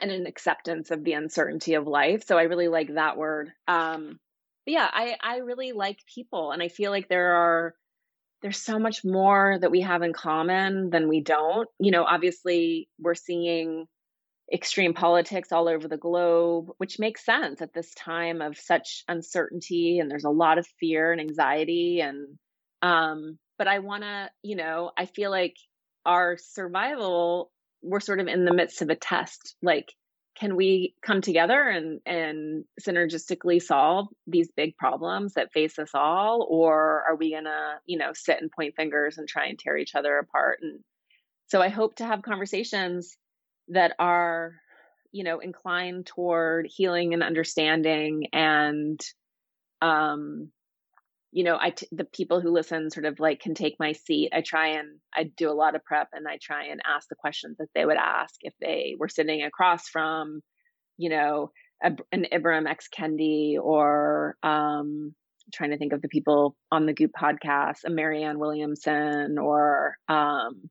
and 0.00 0.10
an 0.10 0.26
acceptance 0.26 0.90
of 0.90 1.04
the 1.04 1.12
uncertainty 1.12 1.74
of 1.74 1.86
life 1.86 2.24
so 2.24 2.38
i 2.38 2.44
really 2.44 2.68
like 2.68 2.94
that 2.94 3.18
word 3.18 3.50
um 3.68 4.18
but 4.66 4.72
yeah, 4.72 4.88
I 4.92 5.16
I 5.22 5.38
really 5.38 5.72
like 5.72 5.98
people, 6.14 6.52
and 6.52 6.62
I 6.62 6.68
feel 6.68 6.90
like 6.90 7.08
there 7.08 7.34
are 7.34 7.74
there's 8.42 8.58
so 8.58 8.78
much 8.78 9.04
more 9.04 9.58
that 9.60 9.70
we 9.70 9.80
have 9.82 10.02
in 10.02 10.12
common 10.12 10.90
than 10.90 11.08
we 11.08 11.20
don't. 11.22 11.68
You 11.78 11.92
know, 11.92 12.04
obviously 12.04 12.88
we're 12.98 13.14
seeing 13.14 13.86
extreme 14.52 14.94
politics 14.94 15.52
all 15.52 15.68
over 15.68 15.88
the 15.88 15.96
globe, 15.96 16.70
which 16.78 16.98
makes 16.98 17.24
sense 17.24 17.62
at 17.62 17.72
this 17.72 17.94
time 17.94 18.42
of 18.42 18.58
such 18.58 19.04
uncertainty 19.08 19.98
and 19.98 20.10
there's 20.10 20.24
a 20.24 20.30
lot 20.30 20.58
of 20.58 20.66
fear 20.78 21.12
and 21.12 21.20
anxiety 21.20 22.00
and 22.00 22.38
um 22.82 23.38
but 23.58 23.68
I 23.68 23.78
want 23.78 24.02
to, 24.02 24.30
you 24.42 24.56
know, 24.56 24.90
I 24.98 25.06
feel 25.06 25.30
like 25.30 25.56
our 26.04 26.36
survival 26.38 27.50
we're 27.82 28.00
sort 28.00 28.20
of 28.20 28.28
in 28.28 28.44
the 28.44 28.54
midst 28.54 28.82
of 28.82 28.90
a 28.90 28.96
test. 28.96 29.56
Like 29.62 29.92
can 30.38 30.56
we 30.56 30.94
come 31.04 31.20
together 31.20 31.68
and 31.68 32.00
and 32.06 32.64
synergistically 32.80 33.60
solve 33.62 34.08
these 34.26 34.50
big 34.56 34.76
problems 34.76 35.34
that 35.34 35.52
face 35.52 35.78
us 35.78 35.90
all? 35.94 36.46
Or 36.48 37.04
are 37.08 37.16
we 37.16 37.32
going 37.32 37.44
to 37.44 37.74
you 37.86 37.98
know 37.98 38.12
sit 38.14 38.40
and 38.40 38.50
point 38.50 38.74
fingers 38.76 39.18
and 39.18 39.28
try 39.28 39.46
and 39.46 39.58
tear 39.58 39.76
each 39.76 39.94
other 39.94 40.18
apart? 40.18 40.60
And 40.62 40.80
so 41.52 41.60
i 41.60 41.68
hope 41.68 41.96
to 41.96 42.06
have 42.06 42.22
conversations 42.22 43.16
that 43.68 43.92
are 43.98 44.54
you 45.12 45.22
know 45.22 45.38
inclined 45.38 46.06
toward 46.06 46.66
healing 46.66 47.12
and 47.12 47.22
understanding 47.22 48.28
and 48.32 48.98
um 49.82 50.50
you 51.32 51.44
know, 51.44 51.56
I 51.58 51.70
t- 51.70 51.88
the 51.90 52.04
people 52.04 52.42
who 52.42 52.50
listen 52.50 52.90
sort 52.90 53.06
of 53.06 53.18
like 53.18 53.40
can 53.40 53.54
take 53.54 53.76
my 53.80 53.92
seat. 53.92 54.30
I 54.34 54.42
try 54.42 54.78
and 54.78 54.98
I 55.16 55.24
do 55.24 55.50
a 55.50 55.54
lot 55.54 55.74
of 55.74 55.84
prep 55.84 56.08
and 56.12 56.28
I 56.28 56.38
try 56.40 56.66
and 56.66 56.82
ask 56.84 57.08
the 57.08 57.14
questions 57.14 57.56
that 57.58 57.68
they 57.74 57.86
would 57.86 57.96
ask 57.96 58.34
if 58.42 58.52
they 58.60 58.96
were 58.98 59.08
sitting 59.08 59.42
across 59.42 59.88
from, 59.88 60.42
you 60.98 61.08
know, 61.08 61.50
a, 61.82 61.92
an 62.12 62.26
Ibram 62.30 62.68
X 62.68 62.88
Kendi 62.94 63.56
or 63.58 64.36
um, 64.42 65.14
trying 65.54 65.70
to 65.70 65.78
think 65.78 65.94
of 65.94 66.02
the 66.02 66.08
people 66.08 66.54
on 66.70 66.84
the 66.84 66.92
Goop 66.92 67.12
podcast, 67.18 67.84
a 67.86 67.90
Marianne 67.90 68.38
Williamson 68.38 69.38
or 69.38 69.96
um, 70.08 70.68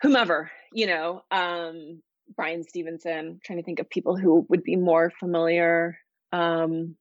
whomever, 0.00 0.52
you 0.72 0.86
know, 0.86 1.22
um, 1.32 2.00
Bryan 2.36 2.62
Stevenson. 2.62 3.40
trying 3.44 3.58
to 3.58 3.64
think 3.64 3.80
of 3.80 3.90
people 3.90 4.16
who 4.16 4.46
would 4.48 4.62
be 4.62 4.76
more 4.76 5.12
familiar. 5.18 5.98
Um, 6.32 6.94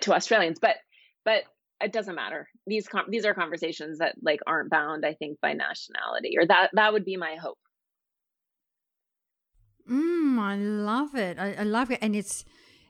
to 0.00 0.14
Australians, 0.14 0.58
but 0.60 0.76
but 1.24 1.42
it 1.80 1.92
doesn't 1.92 2.14
matter. 2.14 2.48
These 2.66 2.88
com- 2.88 3.06
these 3.08 3.24
are 3.24 3.34
conversations 3.34 3.98
that 3.98 4.16
like 4.22 4.40
aren't 4.46 4.70
bound, 4.70 5.06
I 5.06 5.14
think, 5.14 5.40
by 5.40 5.52
nationality, 5.52 6.36
or 6.38 6.46
that 6.46 6.70
that 6.72 6.92
would 6.92 7.04
be 7.04 7.16
my 7.16 7.36
hope. 7.36 7.58
Mm, 9.88 10.38
I 10.38 10.56
love 10.56 11.14
it. 11.14 11.38
I, 11.38 11.54
I 11.54 11.62
love 11.62 11.90
it, 11.90 11.98
and 12.02 12.14
it's 12.14 12.44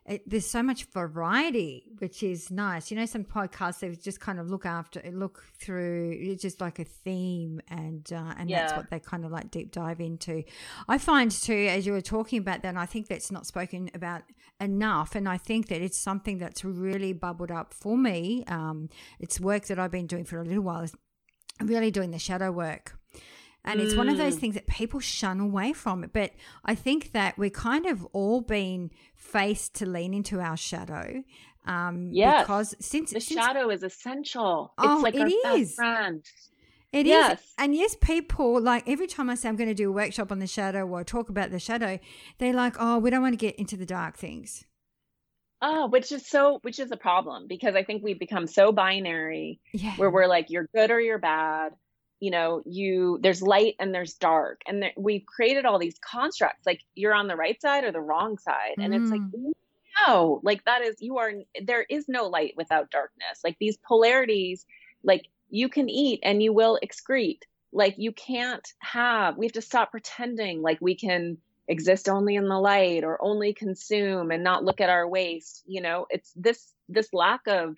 it, 0.08 0.22
there's 0.28 0.46
so 0.46 0.62
much 0.62 0.84
variety, 0.84 1.84
which 1.98 2.22
is 2.22 2.50
nice. 2.50 2.90
You 2.90 2.96
know, 2.96 3.04
some 3.04 3.24
podcasts 3.24 3.80
they 3.80 3.90
just 3.94 4.20
kind 4.20 4.40
of 4.40 4.48
look 4.50 4.64
after, 4.64 5.02
look 5.12 5.44
through, 5.58 6.16
it's 6.18 6.42
just 6.42 6.60
like 6.60 6.78
a 6.78 6.84
theme, 6.84 7.60
and 7.68 8.10
uh, 8.12 8.34
and 8.38 8.48
yeah. 8.48 8.60
that's 8.60 8.76
what 8.76 8.90
they 8.90 9.00
kind 9.00 9.24
of 9.24 9.30
like 9.30 9.50
deep 9.50 9.70
dive 9.70 10.00
into. 10.00 10.44
I 10.88 10.98
find 10.98 11.30
too, 11.30 11.68
as 11.70 11.86
you 11.86 11.92
were 11.92 12.00
talking 12.00 12.38
about 12.38 12.62
that, 12.62 12.76
I 12.76 12.86
think 12.86 13.08
that's 13.08 13.30
not 13.30 13.46
spoken 13.46 13.90
about 13.94 14.22
enough, 14.60 15.14
and 15.14 15.28
I 15.28 15.36
think 15.36 15.68
that 15.68 15.82
it's 15.82 15.98
something 15.98 16.38
that's 16.38 16.64
really 16.64 17.12
bubbled 17.12 17.50
up 17.50 17.74
for 17.74 17.98
me. 17.98 18.44
Um, 18.48 18.88
it's 19.20 19.38
work 19.38 19.66
that 19.66 19.78
I've 19.78 19.92
been 19.92 20.06
doing 20.06 20.24
for 20.24 20.40
a 20.40 20.44
little 20.44 20.64
while, 20.64 20.82
is 20.82 20.94
really 21.62 21.90
doing 21.90 22.12
the 22.12 22.18
shadow 22.18 22.50
work 22.50 22.98
and 23.68 23.80
it's 23.80 23.94
one 23.94 24.08
of 24.08 24.16
those 24.16 24.36
mm. 24.36 24.40
things 24.40 24.54
that 24.54 24.66
people 24.66 25.00
shun 25.00 25.40
away 25.40 25.72
from 25.72 26.02
it. 26.04 26.12
But 26.12 26.32
I 26.64 26.74
think 26.74 27.12
that 27.12 27.36
we're 27.38 27.50
kind 27.50 27.86
of 27.86 28.04
all 28.12 28.40
being 28.40 28.90
faced 29.14 29.74
to 29.76 29.86
lean 29.86 30.14
into 30.14 30.40
our 30.40 30.56
shadow. 30.56 31.22
Um, 31.66 32.10
yes. 32.12 32.42
Because 32.42 32.74
since 32.80 33.12
the 33.12 33.20
since, 33.20 33.38
shadow 33.40 33.70
is 33.70 33.82
essential. 33.82 34.72
Oh, 34.78 34.94
it's 34.94 35.02
like 35.02 35.14
it 35.14 35.20
our 35.20 35.56
is. 35.56 35.68
best 35.68 35.76
friend. 35.76 36.24
It 36.92 37.06
yes. 37.06 37.40
is. 37.40 37.46
And 37.58 37.74
yes, 37.74 37.96
people 38.00 38.60
like 38.60 38.88
every 38.88 39.06
time 39.06 39.28
I 39.28 39.34
say 39.34 39.48
I'm 39.48 39.56
going 39.56 39.68
to 39.68 39.74
do 39.74 39.90
a 39.90 39.92
workshop 39.92 40.32
on 40.32 40.38
the 40.38 40.46
shadow 40.46 40.86
or 40.86 41.04
talk 41.04 41.28
about 41.28 41.50
the 41.50 41.58
shadow, 41.58 41.98
they're 42.38 42.54
like, 42.54 42.76
oh, 42.80 42.98
we 42.98 43.10
don't 43.10 43.20
want 43.20 43.34
to 43.34 43.36
get 43.46 43.56
into 43.56 43.76
the 43.76 43.86
dark 43.86 44.16
things. 44.16 44.64
Oh, 45.60 45.88
which 45.88 46.12
is 46.12 46.26
so, 46.26 46.60
which 46.62 46.78
is 46.78 46.90
a 46.92 46.96
problem 46.96 47.46
because 47.48 47.74
I 47.74 47.82
think 47.82 48.02
we've 48.02 48.18
become 48.18 48.46
so 48.46 48.72
binary 48.72 49.60
yeah. 49.74 49.96
where 49.96 50.08
we're 50.08 50.28
like, 50.28 50.46
you're 50.48 50.68
good 50.72 50.90
or 50.90 51.00
you're 51.00 51.18
bad 51.18 51.72
you 52.20 52.30
know 52.30 52.62
you 52.66 53.18
there's 53.22 53.42
light 53.42 53.74
and 53.78 53.94
there's 53.94 54.14
dark 54.14 54.60
and 54.66 54.82
there, 54.82 54.92
we've 54.96 55.24
created 55.26 55.64
all 55.64 55.78
these 55.78 55.98
constructs 56.00 56.66
like 56.66 56.82
you're 56.94 57.14
on 57.14 57.28
the 57.28 57.36
right 57.36 57.60
side 57.62 57.84
or 57.84 57.92
the 57.92 58.00
wrong 58.00 58.38
side 58.38 58.74
and 58.78 58.92
mm. 58.92 59.00
it's 59.00 59.10
like 59.10 59.20
mm. 59.20 59.52
no, 60.06 60.40
like 60.42 60.64
that 60.64 60.82
is, 60.82 60.96
you 61.00 61.18
are, 61.18 61.32
there 61.62 61.84
is 61.88 62.08
no 62.08 62.26
light 62.26 62.54
without 62.56 62.90
darkness. 62.90 63.40
Like 63.44 63.56
these 63.58 63.76
polarities, 63.76 64.66
like 65.02 65.26
you 65.50 65.68
can 65.68 65.88
eat 65.88 66.20
and 66.22 66.42
you 66.42 66.52
will 66.52 66.78
excrete. 66.82 67.42
Like 67.72 67.96
you 67.98 68.12
can't 68.12 68.66
have, 68.78 69.36
we 69.36 69.46
have 69.46 69.52
to 69.54 69.62
stop 69.62 69.90
pretending 69.90 70.62
like 70.62 70.78
we 70.80 70.94
can 70.94 71.38
exist 71.66 72.08
only 72.08 72.36
in 72.36 72.48
the 72.48 72.58
light 72.58 73.04
or 73.04 73.22
only 73.22 73.52
consume 73.52 74.30
and 74.30 74.42
not 74.42 74.64
look 74.64 74.80
at 74.80 74.90
our 74.90 75.06
waste. 75.06 75.64
You 75.66 75.82
know, 75.82 76.06
it's 76.10 76.32
this, 76.34 76.72
this 76.88 77.12
lack 77.12 77.46
of 77.46 77.76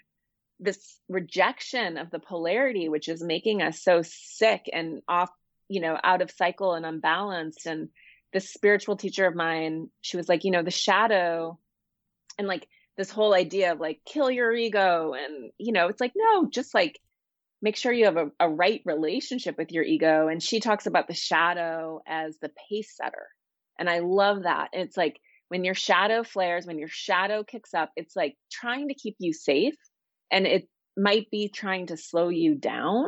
this 0.61 0.99
rejection 1.09 1.97
of 1.97 2.11
the 2.11 2.19
polarity, 2.19 2.89
which 2.89 3.09
is 3.09 3.23
making 3.23 3.63
us 3.63 3.83
so 3.83 4.03
sick 4.03 4.69
and 4.73 5.03
off, 5.09 5.31
you 5.69 5.81
know, 5.81 5.99
out 6.03 6.23
of 6.23 6.31
cycle 6.31 6.75
and 6.75 6.85
unbalanced. 6.85 7.67
And 7.67 7.89
this 8.33 8.51
spiritual 8.51 8.97
teacher 8.97 9.27
of 9.27 9.35
mine, 9.35 9.89
she 10.03 10.17
was 10.17 10.29
like, 10.29 10.45
you 10.45 10.51
know, 10.51 10.63
the 10.63 10.71
shadow 10.71 11.59
and 12.39 12.47
like 12.47 12.69
this 12.97 13.11
whole 13.11 13.35
idea 13.35 13.73
of 13.73 13.81
like 13.81 14.01
kill 14.05 14.31
your 14.31 14.53
ego. 14.53 15.15
And, 15.15 15.51
you 15.59 15.73
know, 15.73 15.89
it's 15.89 16.01
like, 16.01 16.13
no, 16.15 16.49
just 16.49 16.75
like 16.75 17.01
make 17.63 17.77
sure 17.77 17.93
you 17.93 18.05
have 18.05 18.17
a, 18.17 18.31
a 18.39 18.49
right 18.49 18.83
relationship 18.85 19.57
with 19.57 19.73
your 19.73 19.85
ego. 19.85 20.29
And 20.29 20.43
she 20.43 20.61
talks 20.61 20.87
about 20.87 21.09
the 21.09 21.15
shadow 21.15 22.03
as 22.07 22.39
the 22.39 22.51
pace 22.69 22.95
setter. 22.97 23.29
And 23.79 23.89
I 23.89 24.01
love 24.01 24.43
that. 24.43 24.71
And 24.73 24.83
it's 24.83 24.97
like 24.97 25.19
when 25.49 25.65
your 25.65 25.75
shadow 25.75 26.23
flares, 26.23 26.67
when 26.67 26.79
your 26.79 26.89
shadow 26.89 27.43
kicks 27.43 27.75
up, 27.75 27.91
it's 27.97 28.15
like 28.15 28.37
trying 28.53 28.89
to 28.89 28.95
keep 28.95 29.17
you 29.19 29.33
safe 29.33 29.75
and 30.31 30.47
it 30.47 30.69
might 30.97 31.31
be 31.31 31.49
trying 31.49 31.87
to 31.87 31.97
slow 31.97 32.29
you 32.29 32.55
down 32.55 33.07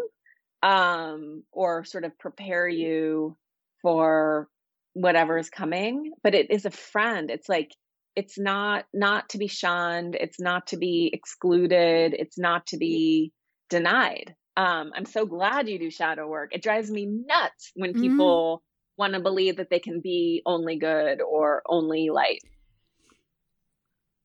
um, 0.62 1.42
or 1.52 1.84
sort 1.84 2.04
of 2.04 2.18
prepare 2.18 2.68
you 2.68 3.36
for 3.82 4.48
whatever 4.94 5.38
is 5.38 5.50
coming 5.50 6.12
but 6.22 6.34
it 6.34 6.50
is 6.50 6.64
a 6.64 6.70
friend. 6.70 7.30
It's 7.30 7.48
like 7.48 7.70
it's 8.14 8.38
not 8.38 8.84
not 8.92 9.30
to 9.30 9.38
be 9.38 9.48
shunned. 9.48 10.16
It's 10.18 10.38
not 10.38 10.68
to 10.68 10.76
be 10.76 11.10
excluded. 11.12 12.14
It's 12.14 12.38
not 12.38 12.66
to 12.68 12.76
be 12.76 13.32
denied. 13.70 14.34
Um, 14.54 14.92
i'm 14.94 15.06
so 15.06 15.24
glad 15.24 15.70
you 15.70 15.78
do 15.78 15.90
shadow 15.90 16.28
work. 16.28 16.54
It 16.54 16.62
drives 16.62 16.90
me 16.90 17.06
nuts 17.06 17.72
when 17.74 17.94
mm-hmm. 17.94 18.02
people 18.02 18.58
mm. 18.58 18.98
want 18.98 19.14
to 19.14 19.20
believe 19.20 19.56
that 19.56 19.70
they 19.70 19.78
can 19.78 20.00
be 20.00 20.42
only 20.44 20.76
good 20.76 21.22
or 21.22 21.62
only 21.66 22.10
light 22.10 22.40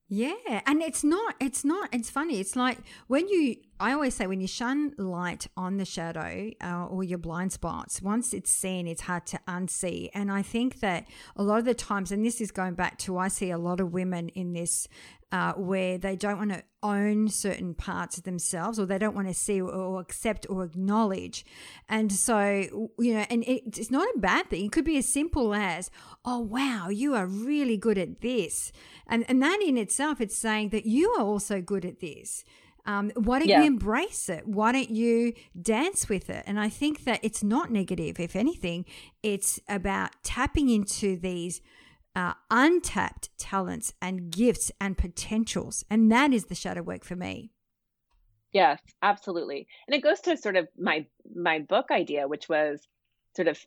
yeah, 0.08 0.62
and 0.66 0.82
it's 0.82 1.04
not, 1.04 1.36
it's 1.40 1.66
not, 1.66 1.90
it's 1.94 2.10
funny. 2.10 2.40
It's 2.40 2.56
like 2.56 2.80
when 3.08 3.28
you, 3.28 3.58
I 3.80 3.94
always 3.94 4.16
say, 4.16 4.26
when 4.26 4.42
you 4.42 4.48
shine 4.48 4.94
light 4.98 5.48
on 5.56 5.78
the 5.78 5.86
shadow 5.86 6.52
uh, 6.62 6.86
or 6.86 7.04
your 7.04 7.20
blind 7.20 7.54
spots, 7.54 8.02
once 8.02 8.34
it's 8.34 8.52
seen, 8.52 8.88
it's 8.88 9.02
hard 9.02 9.26
to 9.28 9.40
unsee. 9.48 10.10
And 10.14 10.32
I 10.32 10.42
think 10.42 10.80
that 10.80 11.08
a 11.36 11.44
lot 11.44 11.60
of 11.60 11.66
the 11.66 11.76
times, 11.76 12.12
and 12.12 12.26
this 12.26 12.42
is 12.42 12.52
going 12.52 12.74
back 12.74 12.98
to, 13.00 13.18
I 13.18 13.28
see 13.28 13.52
a 13.52 13.58
lot 13.58 13.80
of 13.80 13.94
women 13.94 14.30
in 14.30 14.54
this 14.54 14.88
uh, 15.32 15.54
where 15.54 15.98
they 15.98 16.16
don't 16.16 16.38
want 16.38 16.52
to 16.52 16.64
own 16.82 17.28
certain 17.28 17.74
parts 17.74 18.18
of 18.18 18.24
themselves 18.24 18.80
or 18.80 18.86
they 18.86 18.98
don't 18.98 19.16
want 19.16 19.28
to 19.28 19.34
see 19.34 19.60
or 19.60 20.00
accept 20.00 20.46
or 20.50 20.64
acknowledge. 20.64 21.46
And 21.90 22.12
so, 22.12 22.90
you 22.98 23.14
know, 23.14 23.26
and 23.30 23.44
it, 23.44 23.78
it's 23.78 23.92
not 23.92 24.08
a 24.16 24.20
bad 24.20 24.50
thing. 24.50 24.66
It 24.66 24.72
could 24.72 24.86
be 24.86 24.98
as 24.98 25.08
simple 25.08 25.54
as, 25.54 25.92
oh, 26.24 26.40
wow, 26.40 26.88
you 26.90 27.14
are 27.14 27.28
really 27.28 27.78
good 27.78 27.98
at 27.98 28.22
this. 28.22 28.72
And, 29.06 29.26
and 29.28 29.42
that 29.44 29.60
in 29.62 29.78
itself, 29.78 30.22
it's 30.22 30.38
saying 30.38 30.70
that 30.70 30.86
you 30.86 31.12
are 31.12 31.24
also 31.24 31.62
good 31.62 31.84
at 31.84 32.00
this. 32.00 32.46
Um, 32.88 33.12
why 33.16 33.40
don't 33.40 33.50
yeah. 33.50 33.62
you 33.62 33.68
embrace 33.68 34.30
it? 34.30 34.48
Why 34.48 34.72
don't 34.72 34.90
you 34.90 35.34
dance 35.62 36.08
with 36.08 36.30
it? 36.30 36.46
And 36.48 36.58
I 36.58 36.70
think 36.70 37.04
that 37.04 37.20
it's 37.22 37.44
not 37.44 37.70
negative. 37.70 38.18
If 38.18 38.36
anything, 38.36 38.86
it's 39.22 39.60
about 39.68 40.12
tapping 40.24 40.70
into 40.70 41.18
these 41.18 41.62
uh, 42.16 42.34
untapped 42.50 43.30
talents 43.38 43.94
and 44.02 44.32
gifts 44.32 44.72
and 44.80 44.98
potentials. 44.98 45.84
And 45.90 46.10
that 46.14 46.32
is 46.32 46.46
the 46.46 46.56
shadow 46.56 46.82
work 46.82 47.04
for 47.04 47.18
me. 47.18 47.52
Yes, 48.54 48.80
absolutely. 49.04 49.68
And 49.88 49.94
it 49.94 50.02
goes 50.02 50.22
to 50.22 50.38
sort 50.38 50.56
of 50.56 50.70
my 50.80 51.06
my 51.36 51.60
book 51.60 51.88
idea, 51.92 52.28
which 52.28 52.48
was 52.48 52.82
sort 53.36 53.50
of 53.50 53.60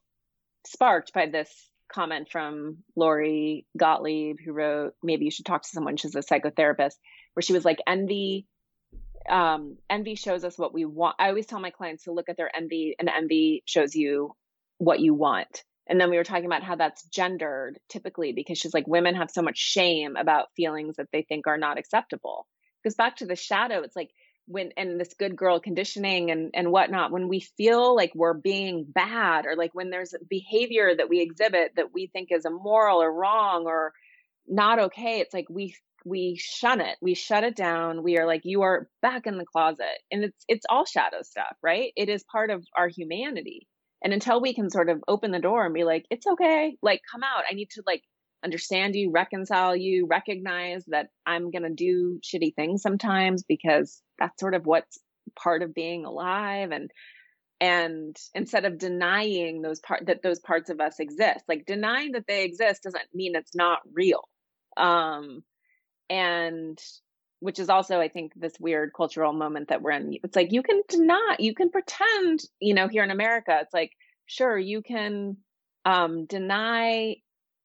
sparked 0.67 1.13
by 1.13 1.27
this 1.27 1.51
comment 1.93 2.29
from 2.31 2.79
Lori 2.97 3.67
Gottlieb, 3.77 4.39
who 4.43 4.53
wrote 4.53 4.95
Maybe 5.03 5.27
You 5.27 5.31
Should 5.31 5.45
Talk 5.45 5.63
to 5.63 5.69
Someone. 5.69 5.97
She's 5.97 6.15
a 6.15 6.21
psychotherapist, 6.21 6.95
where 7.35 7.43
she 7.43 7.53
was 7.53 7.65
like, 7.65 7.79
envy 7.87 8.47
um, 9.29 9.77
envy 9.89 10.15
shows 10.15 10.45
us 10.45 10.59
what 10.59 10.75
we 10.75 10.85
want. 10.85 11.17
I 11.19 11.29
always 11.29 11.47
tell 11.47 11.61
my 11.61 11.71
clients 11.71 12.05
to 12.05 12.13
look 12.13 12.29
at 12.29 12.37
their 12.37 12.55
envy, 12.55 12.95
and 12.99 13.09
envy 13.09 13.63
shows 13.67 13.95
you 13.95 14.35
what 14.79 15.01
you 15.01 15.15
want. 15.15 15.65
And 15.87 16.01
then 16.01 16.11
we 16.11 16.17
were 16.17 16.25
talking 16.25 16.47
about 16.47 16.63
how 16.63 16.77
that's 16.77 17.03
gendered 17.05 17.79
typically 17.89 18.33
because 18.33 18.59
she's 18.59 18.73
like, 18.73 18.87
women 18.87 19.17
have 19.17 19.31
so 19.31 19.43
much 19.43 19.59
shame 19.59 20.17
about 20.17 20.55
feelings 20.57 20.97
that 20.97 21.09
they 21.13 21.23
think 21.23 21.47
are 21.47 21.59
not 21.59 21.79
acceptable. 21.79 22.47
Because 22.83 22.95
back 22.95 23.17
to 23.17 23.27
the 23.27 23.35
shadow, 23.35 23.83
it's 23.83 23.97
like 23.97 24.11
when, 24.47 24.71
and 24.77 25.01
this 25.01 25.15
good 25.19 25.37
girl 25.37 25.59
conditioning 25.59 26.31
and, 26.31 26.53
and 26.55 26.71
whatnot, 26.71 27.11
when 27.11 27.29
we 27.29 27.41
feel 27.41 27.97
like 27.97 28.13
we're 28.15 28.35
being 28.35 28.87
bad 28.89 29.47
or 29.47 29.57
like 29.57 29.75
when 29.75 29.91
there's 29.91 30.15
behavior 30.29 30.95
that 30.97 31.09
we 31.09 31.21
exhibit 31.21 31.73
that 31.77 31.93
we 31.93 32.07
think 32.07 32.29
is 32.31 32.47
immoral 32.47 33.03
or 33.03 33.13
wrong 33.13 33.67
or 33.67 33.93
not 34.47 34.79
okay, 34.79 35.21
it's 35.21 35.35
like 35.35 35.47
we 35.51 35.75
we 36.05 36.37
shun 36.39 36.81
it. 36.81 36.97
We 37.01 37.15
shut 37.15 37.45
it 37.45 37.57
down. 37.57 38.03
We 38.03 38.19
are 38.19 38.27
like 38.27 38.43
you 38.45 38.63
are 38.63 38.89
back 39.03 39.27
in 39.27 39.39
the 39.39 39.45
closet. 39.45 39.99
And 40.11 40.25
it's 40.25 40.45
it's 40.49 40.67
all 40.69 40.85
shadow 40.85 41.23
stuff 41.23 41.57
right? 41.63 41.93
It 41.97 42.09
is 42.09 42.25
part 42.31 42.51
of 42.51 42.65
our 42.77 42.89
humanity. 42.89 43.67
And 44.03 44.13
until 44.13 44.41
we 44.41 44.55
can 44.55 44.71
sort 44.71 44.89
of 44.89 45.03
open 45.09 45.31
the 45.31 45.39
door 45.39 45.65
and 45.65 45.75
be 45.75 45.85
like, 45.85 46.07
it's 46.11 46.27
okay, 46.27 46.77
like 46.83 47.03
come 47.11 47.23
out. 47.23 47.45
I 47.51 47.55
need 47.55 47.69
to 47.73 47.83
like 47.87 48.03
understand 48.43 48.95
you, 48.95 49.11
reconcile 49.11 49.77
you, 49.77 50.07
recognize 50.07 50.85
that 50.87 51.09
I'm 51.27 51.51
going 51.51 51.65
to 51.65 51.75
do 51.75 52.19
shitty 52.23 52.55
things 52.55 52.81
sometimes 52.81 53.43
because 53.43 54.01
that's 54.19 54.41
sort 54.41 54.55
of 54.55 54.65
what's 54.65 54.99
part 55.39 55.63
of 55.63 55.75
being 55.75 56.05
alive. 56.07 56.71
And 56.71 56.91
and 57.61 58.17
instead 58.35 58.65
of 58.65 58.79
denying 58.79 59.61
those 59.61 59.81
part 59.81 60.07
that 60.07 60.23
those 60.23 60.39
parts 60.39 60.71
of 60.71 60.81
us 60.81 60.99
exist 60.99 61.45
like 61.47 61.67
denying 61.67 62.13
that 62.13 62.25
they 62.27 62.45
exist 62.45 62.85
doesn't 62.85 63.05
mean 63.15 63.37
it's 63.37 63.55
not 63.55 63.81
real. 63.93 64.27
Um 64.79 65.43
and 66.11 66.79
which 67.39 67.59
is 67.59 67.71
also 67.71 68.01
i 68.01 68.09
think 68.09 68.33
this 68.37 68.53
weird 68.61 68.91
cultural 68.95 69.33
moment 69.33 69.69
that 69.69 69.81
we're 69.81 69.93
in. 69.93 70.19
It's 70.23 70.37
like 70.37 70.53
you 70.53 70.63
can 70.63 70.83
deny 70.89 71.37
you 71.39 71.55
can 71.55 71.71
pretend 71.71 72.41
you 72.61 72.75
know 72.75 72.89
here 72.89 73.05
in 73.05 73.11
america 73.11 73.59
it's 73.63 73.73
like 73.73 73.93
sure 74.27 74.59
you 74.59 74.83
can 74.83 75.39
um, 75.87 76.27
deny 76.27 77.17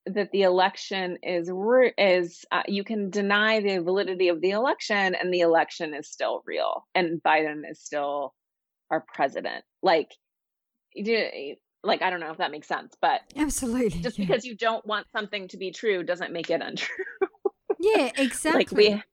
that 0.05 0.31
the 0.31 0.43
election 0.43 1.17
is 1.21 1.51
is 1.97 2.45
uh, 2.51 2.61
you 2.67 2.83
can 2.83 3.09
deny 3.09 3.59
the 3.59 3.79
validity 3.79 4.29
of 4.29 4.39
the 4.39 4.51
election 4.51 5.15
and 5.15 5.33
the 5.33 5.41
election 5.41 5.93
is 5.93 6.09
still 6.09 6.43
real 6.45 6.85
and 6.93 7.21
biden 7.21 7.63
is 7.69 7.81
still 7.81 8.33
our 8.91 9.03
president. 9.13 9.65
Like 9.81 10.11
like 11.83 12.01
i 12.01 12.09
don't 12.09 12.19
know 12.19 12.31
if 12.31 12.37
that 12.37 12.51
makes 12.51 12.67
sense 12.67 12.95
but 13.01 13.21
absolutely 13.35 13.99
just 14.01 14.17
yeah. 14.17 14.25
because 14.25 14.43
you 14.45 14.55
don't 14.55 14.85
want 14.85 15.05
something 15.11 15.47
to 15.47 15.57
be 15.57 15.71
true 15.71 16.03
doesn't 16.03 16.33
make 16.33 16.49
it 16.49 16.61
untrue 16.61 17.05
yeah 17.95 18.11
exactly 18.17 18.59
like 18.59 18.71
we 18.71 19.03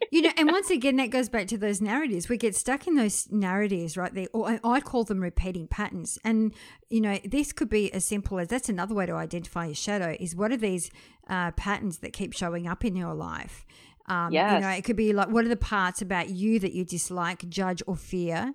you 0.10 0.22
know, 0.22 0.30
and 0.36 0.50
once 0.50 0.70
again, 0.70 0.96
that 0.96 1.10
goes 1.10 1.28
back 1.28 1.46
to 1.48 1.58
those 1.58 1.80
narratives. 1.80 2.28
We 2.28 2.36
get 2.36 2.54
stuck 2.54 2.86
in 2.86 2.94
those 2.94 3.28
narratives 3.30 3.96
right 3.96 4.12
there, 4.14 4.26
or 4.32 4.58
I 4.64 4.80
call 4.80 5.04
them 5.04 5.20
repeating 5.20 5.66
patterns. 5.66 6.18
And, 6.24 6.54
you 6.88 7.00
know, 7.00 7.18
this 7.24 7.52
could 7.52 7.68
be 7.68 7.92
as 7.92 8.04
simple 8.04 8.38
as 8.38 8.48
that's 8.48 8.68
another 8.68 8.94
way 8.94 9.06
to 9.06 9.12
identify 9.12 9.66
your 9.66 9.74
shadow 9.74 10.16
is 10.18 10.36
what 10.36 10.52
are 10.52 10.56
these 10.56 10.90
uh, 11.28 11.50
patterns 11.52 11.98
that 11.98 12.12
keep 12.12 12.32
showing 12.32 12.66
up 12.66 12.84
in 12.84 12.96
your 12.96 13.14
life? 13.14 13.66
Um, 14.06 14.32
yes. 14.32 14.54
You 14.54 14.60
know, 14.60 14.70
it 14.70 14.84
could 14.84 14.96
be 14.96 15.12
like, 15.12 15.28
what 15.28 15.44
are 15.44 15.48
the 15.48 15.56
parts 15.56 16.00
about 16.00 16.30
you 16.30 16.58
that 16.60 16.72
you 16.72 16.84
dislike, 16.84 17.48
judge, 17.48 17.82
or 17.86 17.96
fear? 17.96 18.54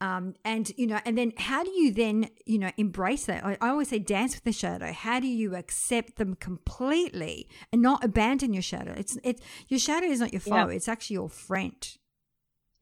Um, 0.00 0.34
and 0.46 0.70
you 0.78 0.86
know, 0.86 0.98
and 1.04 1.18
then 1.18 1.32
how 1.36 1.62
do 1.62 1.70
you 1.70 1.92
then 1.92 2.30
you 2.46 2.58
know 2.58 2.70
embrace 2.78 3.26
that? 3.26 3.44
I, 3.44 3.58
I, 3.60 3.68
always 3.68 3.90
say 3.90 3.98
dance 3.98 4.34
with 4.34 4.44
the 4.44 4.52
shadow. 4.52 4.92
How 4.92 5.20
do 5.20 5.26
you 5.26 5.54
accept 5.54 6.16
them 6.16 6.36
completely 6.36 7.48
and 7.70 7.82
not 7.82 8.02
abandon 8.02 8.54
your 8.54 8.62
shadow? 8.62 8.94
It's 8.96 9.18
it's 9.22 9.42
your 9.68 9.78
shadow 9.78 10.06
is 10.06 10.20
not 10.20 10.32
your 10.32 10.40
foe. 10.40 10.54
Yeah. 10.54 10.68
It's 10.68 10.88
actually 10.88 11.14
your 11.14 11.28
friend. 11.28 11.86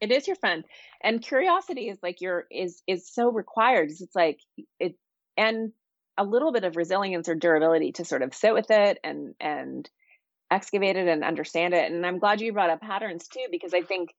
It 0.00 0.12
is 0.12 0.28
your 0.28 0.36
friend, 0.36 0.64
and 1.02 1.20
curiosity 1.20 1.88
is 1.88 1.98
like 2.04 2.20
your 2.20 2.46
is 2.52 2.82
is 2.86 3.12
so 3.12 3.32
required. 3.32 3.90
It's 3.90 4.14
like 4.14 4.38
it 4.78 4.94
and 5.36 5.72
a 6.16 6.24
little 6.24 6.52
bit 6.52 6.62
of 6.62 6.76
resilience 6.76 7.28
or 7.28 7.34
durability 7.34 7.92
to 7.92 8.04
sort 8.04 8.22
of 8.22 8.32
sit 8.32 8.54
with 8.54 8.70
it 8.70 8.98
and 9.02 9.34
and 9.40 9.90
excavate 10.50 10.96
it 10.96 11.08
and 11.08 11.24
understand 11.24 11.74
it. 11.74 11.90
And 11.90 12.06
I'm 12.06 12.20
glad 12.20 12.40
you 12.40 12.52
brought 12.52 12.70
up 12.70 12.80
patterns 12.80 13.26
too, 13.26 13.46
because 13.50 13.74
I 13.74 13.82
think 13.82 14.10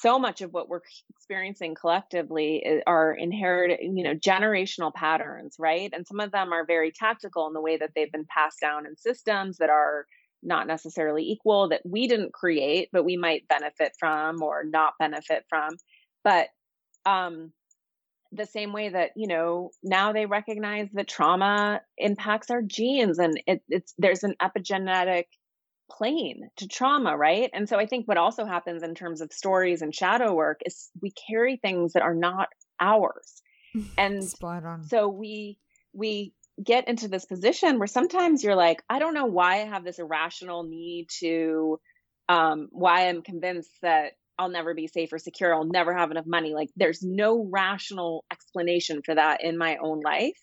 so 0.00 0.18
much 0.18 0.42
of 0.42 0.52
what 0.52 0.68
we're 0.68 0.80
experiencing 1.10 1.74
collectively 1.74 2.82
are 2.86 3.14
inherited, 3.14 3.78
you 3.82 4.02
know, 4.02 4.14
generational 4.14 4.92
patterns, 4.92 5.56
right? 5.58 5.90
And 5.92 6.06
some 6.06 6.20
of 6.20 6.32
them 6.32 6.52
are 6.52 6.66
very 6.66 6.92
tactical 6.92 7.46
in 7.46 7.54
the 7.54 7.60
way 7.60 7.76
that 7.78 7.92
they've 7.94 8.12
been 8.12 8.26
passed 8.26 8.60
down 8.60 8.86
in 8.86 8.96
systems 8.96 9.56
that 9.58 9.70
are 9.70 10.06
not 10.42 10.66
necessarily 10.66 11.22
equal, 11.22 11.70
that 11.70 11.80
we 11.84 12.08
didn't 12.08 12.34
create, 12.34 12.90
but 12.92 13.04
we 13.04 13.16
might 13.16 13.48
benefit 13.48 13.92
from 13.98 14.42
or 14.42 14.64
not 14.64 14.94
benefit 14.98 15.44
from. 15.48 15.70
But 16.22 16.48
um, 17.06 17.52
the 18.32 18.46
same 18.46 18.72
way 18.72 18.88
that 18.90 19.12
you 19.16 19.28
know 19.28 19.70
now 19.82 20.12
they 20.12 20.26
recognize 20.26 20.88
that 20.92 21.08
trauma 21.08 21.80
impacts 21.96 22.50
our 22.50 22.60
genes 22.60 23.18
and 23.18 23.40
it, 23.46 23.62
it's 23.68 23.94
there's 23.98 24.24
an 24.24 24.34
epigenetic 24.42 25.24
plane 25.90 26.48
to 26.56 26.68
trauma, 26.68 27.16
right? 27.16 27.50
And 27.52 27.68
so 27.68 27.78
I 27.78 27.86
think 27.86 28.06
what 28.06 28.16
also 28.16 28.44
happens 28.44 28.82
in 28.82 28.94
terms 28.94 29.20
of 29.20 29.32
stories 29.32 29.82
and 29.82 29.94
shadow 29.94 30.34
work 30.34 30.60
is 30.64 30.90
we 31.00 31.12
carry 31.28 31.56
things 31.56 31.92
that 31.92 32.02
are 32.02 32.14
not 32.14 32.48
ours. 32.80 33.42
And 33.98 34.22
so 34.88 35.08
we 35.08 35.58
we 35.92 36.32
get 36.62 36.88
into 36.88 37.08
this 37.08 37.24
position 37.24 37.78
where 37.78 37.86
sometimes 37.86 38.42
you're 38.42 38.56
like, 38.56 38.82
I 38.88 38.98
don't 38.98 39.14
know 39.14 39.26
why 39.26 39.62
I 39.62 39.66
have 39.66 39.84
this 39.84 39.98
irrational 39.98 40.62
need 40.62 41.08
to 41.20 41.78
um 42.28 42.68
why 42.72 43.08
I'm 43.08 43.22
convinced 43.22 43.70
that 43.82 44.12
I'll 44.38 44.50
never 44.50 44.74
be 44.74 44.86
safe 44.86 45.12
or 45.12 45.18
secure, 45.18 45.54
I'll 45.54 45.64
never 45.64 45.94
have 45.94 46.10
enough 46.10 46.26
money. 46.26 46.54
Like 46.54 46.70
there's 46.76 47.02
no 47.02 47.48
rational 47.50 48.24
explanation 48.30 49.02
for 49.04 49.14
that 49.14 49.42
in 49.42 49.56
my 49.56 49.76
own 49.76 50.00
life. 50.00 50.38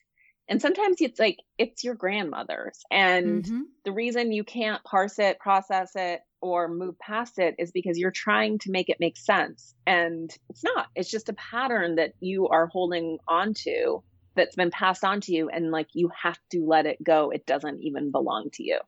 And 0.50 0.62
sometimes 0.62 0.98
it's 1.00 1.20
like 1.20 1.38
it's 1.58 1.84
your 1.84 1.96
grandmother's. 1.96 2.80
And 2.92 3.44
mm-hmm. 3.44 3.62
the 3.86 3.92
reason 3.92 4.32
you 4.32 4.44
can't 4.44 4.84
parse 4.84 5.20
it, 5.20 5.40
process 5.40 5.92
it, 5.96 6.22
or 6.42 6.68
move 6.68 7.00
past 7.00 7.40
it 7.40 7.56
is 7.58 7.72
because 7.72 7.98
you're 7.98 8.12
trying 8.12 8.60
to 8.60 8.72
make 8.72 8.90
it 8.90 8.98
make 9.00 9.18
sense. 9.18 9.74
And 9.88 10.30
it's 10.50 10.64
not. 10.64 10.88
It's 10.96 11.10
just 11.10 11.30
a 11.30 11.34
pattern 11.34 11.96
that 11.96 12.14
you 12.20 12.50
are 12.50 12.68
holding 12.68 13.18
on 13.28 13.54
to 13.64 14.04
that's 14.36 14.56
been 14.56 14.72
passed 14.72 15.04
on 15.04 15.22
to 15.22 15.34
you. 15.34 15.50
And 15.50 15.72
like 15.72 15.88
you 15.94 16.10
have 16.22 16.40
to 16.52 16.66
let 16.66 16.86
it 16.86 17.02
go. 17.02 17.30
It 17.30 17.46
doesn't 17.46 17.82
even 17.82 18.12
belong 18.12 18.50
to 18.54 18.64
you. 18.64 18.80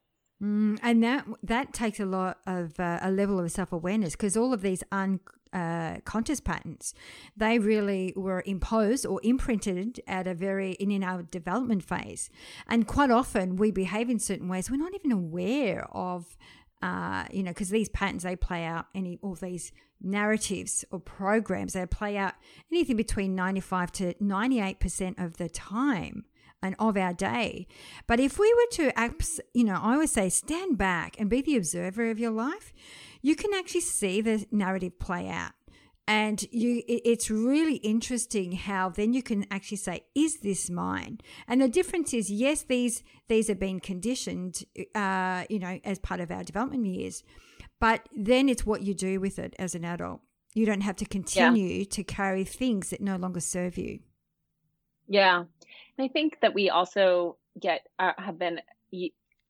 Mm, 0.44 0.78
and 0.84 1.02
that 1.04 1.26
that 1.44 1.74
takes 1.74 2.00
a 2.00 2.06
lot 2.06 2.40
of 2.46 2.78
uh, 2.78 3.00
a 3.02 3.10
level 3.10 3.40
of 3.40 3.50
self 3.52 3.72
awareness 3.72 4.14
because 4.14 4.36
all 4.36 4.54
of 4.54 4.62
these 4.62 4.84
un, 4.92 5.22
uh, 5.60 5.94
conscious 6.14 6.42
patterns, 6.42 6.94
they 7.44 7.58
really 7.58 8.14
were 8.16 8.44
imposed 8.46 9.06
or 9.06 9.18
imprinted 9.24 10.02
at 10.06 10.28
a 10.28 10.34
very 10.34 10.72
in, 10.84 10.92
in 10.92 11.04
our 11.04 11.24
development 11.24 11.84
phase, 11.84 12.30
and 12.68 12.80
quite 12.86 13.12
often 13.12 13.56
we 13.56 13.72
behave 13.72 14.08
in 14.10 14.20
certain 14.20 14.48
ways 14.48 14.70
we're 14.70 14.86
not 14.88 14.94
even 15.00 15.12
aware 15.12 15.88
of. 15.92 16.38
Uh, 16.82 17.24
you 17.32 17.42
know, 17.42 17.52
because 17.52 17.70
these 17.70 17.90
patterns 17.90 18.24
they 18.24 18.36
play 18.36 18.64
out 18.74 18.86
any 18.94 19.18
all 19.24 19.34
these 19.34 19.72
narratives 20.02 20.86
or 20.92 21.00
programs 21.00 21.74
they 21.74 21.86
play 21.86 22.18
out 22.18 22.34
anything 22.72 22.98
between 22.98 23.34
ninety 23.34 23.62
five 23.62 23.90
to 23.92 24.14
ninety 24.20 24.60
eight 24.60 24.80
percent 24.80 25.18
of 25.18 25.38
the 25.38 25.50
time 25.50 26.26
and 26.62 26.76
of 26.78 26.98
our 26.98 27.14
day. 27.14 27.68
But 28.08 28.20
if 28.20 28.38
we 28.38 28.54
were 28.54 28.70
to, 28.78 29.14
you 29.54 29.64
know, 29.64 29.80
I 29.82 29.94
always 29.94 30.12
say 30.12 30.30
stand 30.30 30.78
back 30.78 31.16
and 31.20 31.30
be 31.30 31.42
the 31.42 31.56
observer 31.56 32.10
of 32.12 32.20
your 32.20 32.32
life, 32.32 32.74
you 33.26 33.36
can 33.36 33.56
actually 33.56 33.82
see 33.82 34.22
the 34.22 34.46
narrative 34.52 35.00
play 35.00 35.28
out. 35.28 35.54
And 36.08 36.46
you, 36.52 36.84
it's 36.88 37.32
really 37.32 37.78
interesting 37.78 38.52
how 38.52 38.90
then 38.90 39.14
you 39.14 39.24
can 39.24 39.48
actually 39.50 39.78
say, 39.78 40.06
"Is 40.14 40.42
this 40.42 40.70
mine?" 40.70 41.18
And 41.48 41.60
the 41.60 41.68
difference 41.68 42.14
is, 42.14 42.30
yes, 42.30 42.62
these 42.62 43.02
these 43.28 43.48
have 43.48 43.60
been 43.60 43.80
conditioned, 43.80 44.64
uh, 44.94 45.46
you 45.50 45.58
know, 45.58 45.80
as 45.84 45.98
part 45.98 46.20
of 46.20 46.30
our 46.30 46.44
development 46.44 46.86
years, 46.86 47.24
but 47.80 48.08
then 48.16 48.48
it's 48.48 48.68
what 48.68 48.84
you 48.84 48.94
do 48.94 49.20
with 49.20 49.40
it 49.40 49.56
as 49.58 49.74
an 49.74 49.84
adult. 49.84 50.22
You 50.54 50.68
don't 50.68 50.82
have 50.82 50.98
to 50.98 51.06
continue 51.06 51.80
yeah. 51.80 51.86
to 51.90 52.04
carry 52.04 52.44
things 52.44 52.92
that 52.92 53.02
no 53.02 53.16
longer 53.16 53.40
serve 53.40 53.76
you. 53.76 54.02
Yeah, 55.08 55.40
and 55.40 56.06
I 56.06 56.08
think 56.08 56.42
that 56.42 56.54
we 56.54 56.70
also 56.70 57.38
get 57.60 57.88
uh, 57.98 58.14
have 58.20 58.38
been 58.38 58.60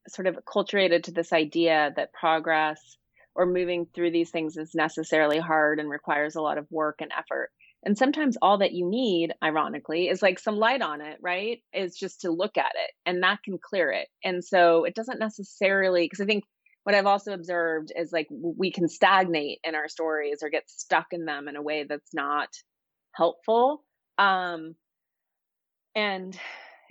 sort 0.08 0.28
of 0.28 0.38
acculturated 0.38 1.04
to 1.04 1.12
this 1.12 1.34
idea 1.34 1.92
that 1.98 2.14
progress 2.14 2.98
or 3.36 3.46
moving 3.46 3.86
through 3.94 4.12
these 4.12 4.32
things 4.32 4.58
is 4.58 4.74
necessarily 4.74 5.40
hard 5.40 5.80
and 5.80 5.90
requires 5.90 6.36
a 6.36 6.42
lot 6.42 6.58
of 6.58 6.66
work 6.72 7.02
and 7.02 7.12
effort. 7.18 7.50
And 7.84 7.98
sometimes 7.98 8.38
all 8.42 8.60
that 8.60 8.72
you 8.72 8.90
need, 8.90 9.34
ironically, 9.44 10.08
is 10.08 10.22
like 10.22 10.40
some 10.40 10.56
light 10.56 10.82
on 10.82 11.02
it, 11.02 11.18
right? 11.22 11.62
Is 11.74 11.96
just 11.96 12.22
to 12.22 12.32
look 12.32 12.58
at 12.58 12.72
it 12.74 12.92
and 13.06 13.22
that 13.22 13.44
can 13.44 13.60
clear 13.62 13.92
it. 13.92 14.08
And 14.24 14.44
so 14.44 14.86
it 14.86 14.96
doesn't 14.96 15.20
necessarily, 15.20 16.06
because 16.06 16.22
I 16.22 16.26
think 16.26 16.46
what 16.84 16.96
I've 16.96 17.06
also 17.06 17.34
observed 17.34 17.92
is 17.96 18.12
like 18.12 18.28
we 18.32 18.72
can 18.72 18.88
stagnate 18.88 19.60
in 19.64 19.76
our 19.76 19.88
stories 19.88 20.40
or 20.42 20.50
get 20.50 20.70
stuck 20.70 21.08
in 21.12 21.26
them 21.26 21.48
in 21.48 21.56
a 21.56 21.62
way 21.62 21.84
that's 21.88 22.14
not 22.14 22.50
helpful. 23.14 23.84
Um, 24.18 24.76
and 25.94 26.38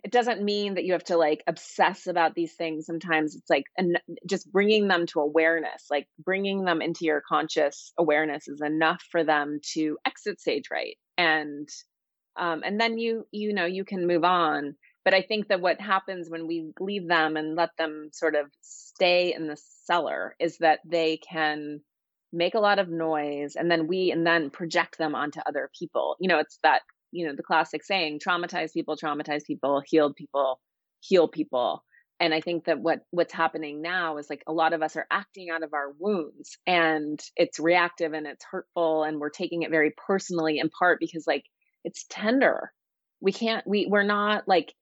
it 0.04 0.12
doesn't 0.12 0.42
mean 0.42 0.74
that 0.74 0.84
you 0.84 0.92
have 0.92 1.04
to 1.04 1.16
like 1.16 1.42
obsess 1.46 2.06
about 2.06 2.34
these 2.34 2.52
things 2.52 2.84
sometimes. 2.84 3.34
It's 3.34 3.48
like 3.48 3.64
and 3.78 3.98
just 4.28 4.52
bringing 4.52 4.86
them 4.86 5.06
to 5.06 5.20
awareness 5.20 5.86
like 5.90 6.06
bringing 6.22 6.64
them 6.64 6.82
into 6.82 7.06
your 7.06 7.22
conscious 7.26 7.92
awareness 7.98 8.46
is 8.46 8.60
enough 8.60 9.02
for 9.10 9.24
them 9.24 9.60
to 9.72 9.96
exit 10.06 10.40
stage 10.40 10.64
right. 10.70 10.96
And 11.16 11.68
um 12.38 12.62
and 12.64 12.78
then 12.78 12.98
you 12.98 13.26
you 13.32 13.54
know 13.54 13.64
you 13.64 13.84
can 13.84 14.06
move 14.06 14.24
on. 14.24 14.76
But 15.04 15.14
i 15.14 15.22
think 15.22 15.48
that 15.48 15.60
what 15.60 15.80
happens 15.80 16.28
when 16.30 16.46
we 16.46 16.70
leave 16.80 17.08
them 17.08 17.36
and 17.36 17.56
let 17.56 17.70
them 17.78 18.10
sort 18.12 18.34
of 18.34 18.46
stay 18.60 19.34
in 19.34 19.46
the 19.48 19.56
cellar 19.86 20.34
is 20.38 20.58
that 20.58 20.80
they 20.84 21.18
can 21.18 21.80
make 22.32 22.54
a 22.54 22.60
lot 22.60 22.78
of 22.78 22.88
noise 22.88 23.54
and 23.56 23.70
then 23.70 23.86
we 23.86 24.10
and 24.10 24.26
then 24.26 24.50
project 24.50 24.98
them 24.98 25.14
onto 25.14 25.40
other 25.46 25.70
people. 25.78 26.16
You 26.20 26.28
know 26.28 26.38
it's 26.38 26.58
that 26.62 26.82
you 27.14 27.26
know 27.26 27.34
the 27.34 27.42
classic 27.42 27.84
saying 27.84 28.20
traumatize 28.20 28.72
people 28.72 28.96
traumatize 28.96 29.44
people 29.46 29.82
healed 29.86 30.16
people 30.16 30.60
heal 31.00 31.28
people. 31.28 31.84
And 32.20 32.32
i 32.32 32.40
think 32.40 32.66
that 32.66 32.80
what 32.80 33.00
what's 33.10 33.32
happening 33.32 33.82
now 33.82 34.18
is 34.18 34.30
like 34.30 34.42
a 34.46 34.52
lot 34.52 34.72
of 34.72 34.82
us 34.82 34.96
are 34.96 35.06
acting 35.10 35.50
out 35.50 35.62
of 35.62 35.74
our 35.74 35.92
wounds 35.98 36.58
and 36.66 37.20
it's 37.36 37.58
reactive 37.60 38.12
and 38.12 38.26
it's 38.26 38.44
hurtful 38.44 39.04
and 39.04 39.18
we're 39.18 39.30
taking 39.30 39.62
it 39.62 39.70
very 39.70 39.92
personally 40.06 40.58
in 40.58 40.70
part 40.70 41.00
because 41.00 41.26
like 41.26 41.44
it's 41.84 42.06
tender. 42.08 42.72
We 43.20 43.32
can't 43.32 43.66
we 43.66 43.86
we're 43.86 44.02
not 44.04 44.48
like 44.48 44.74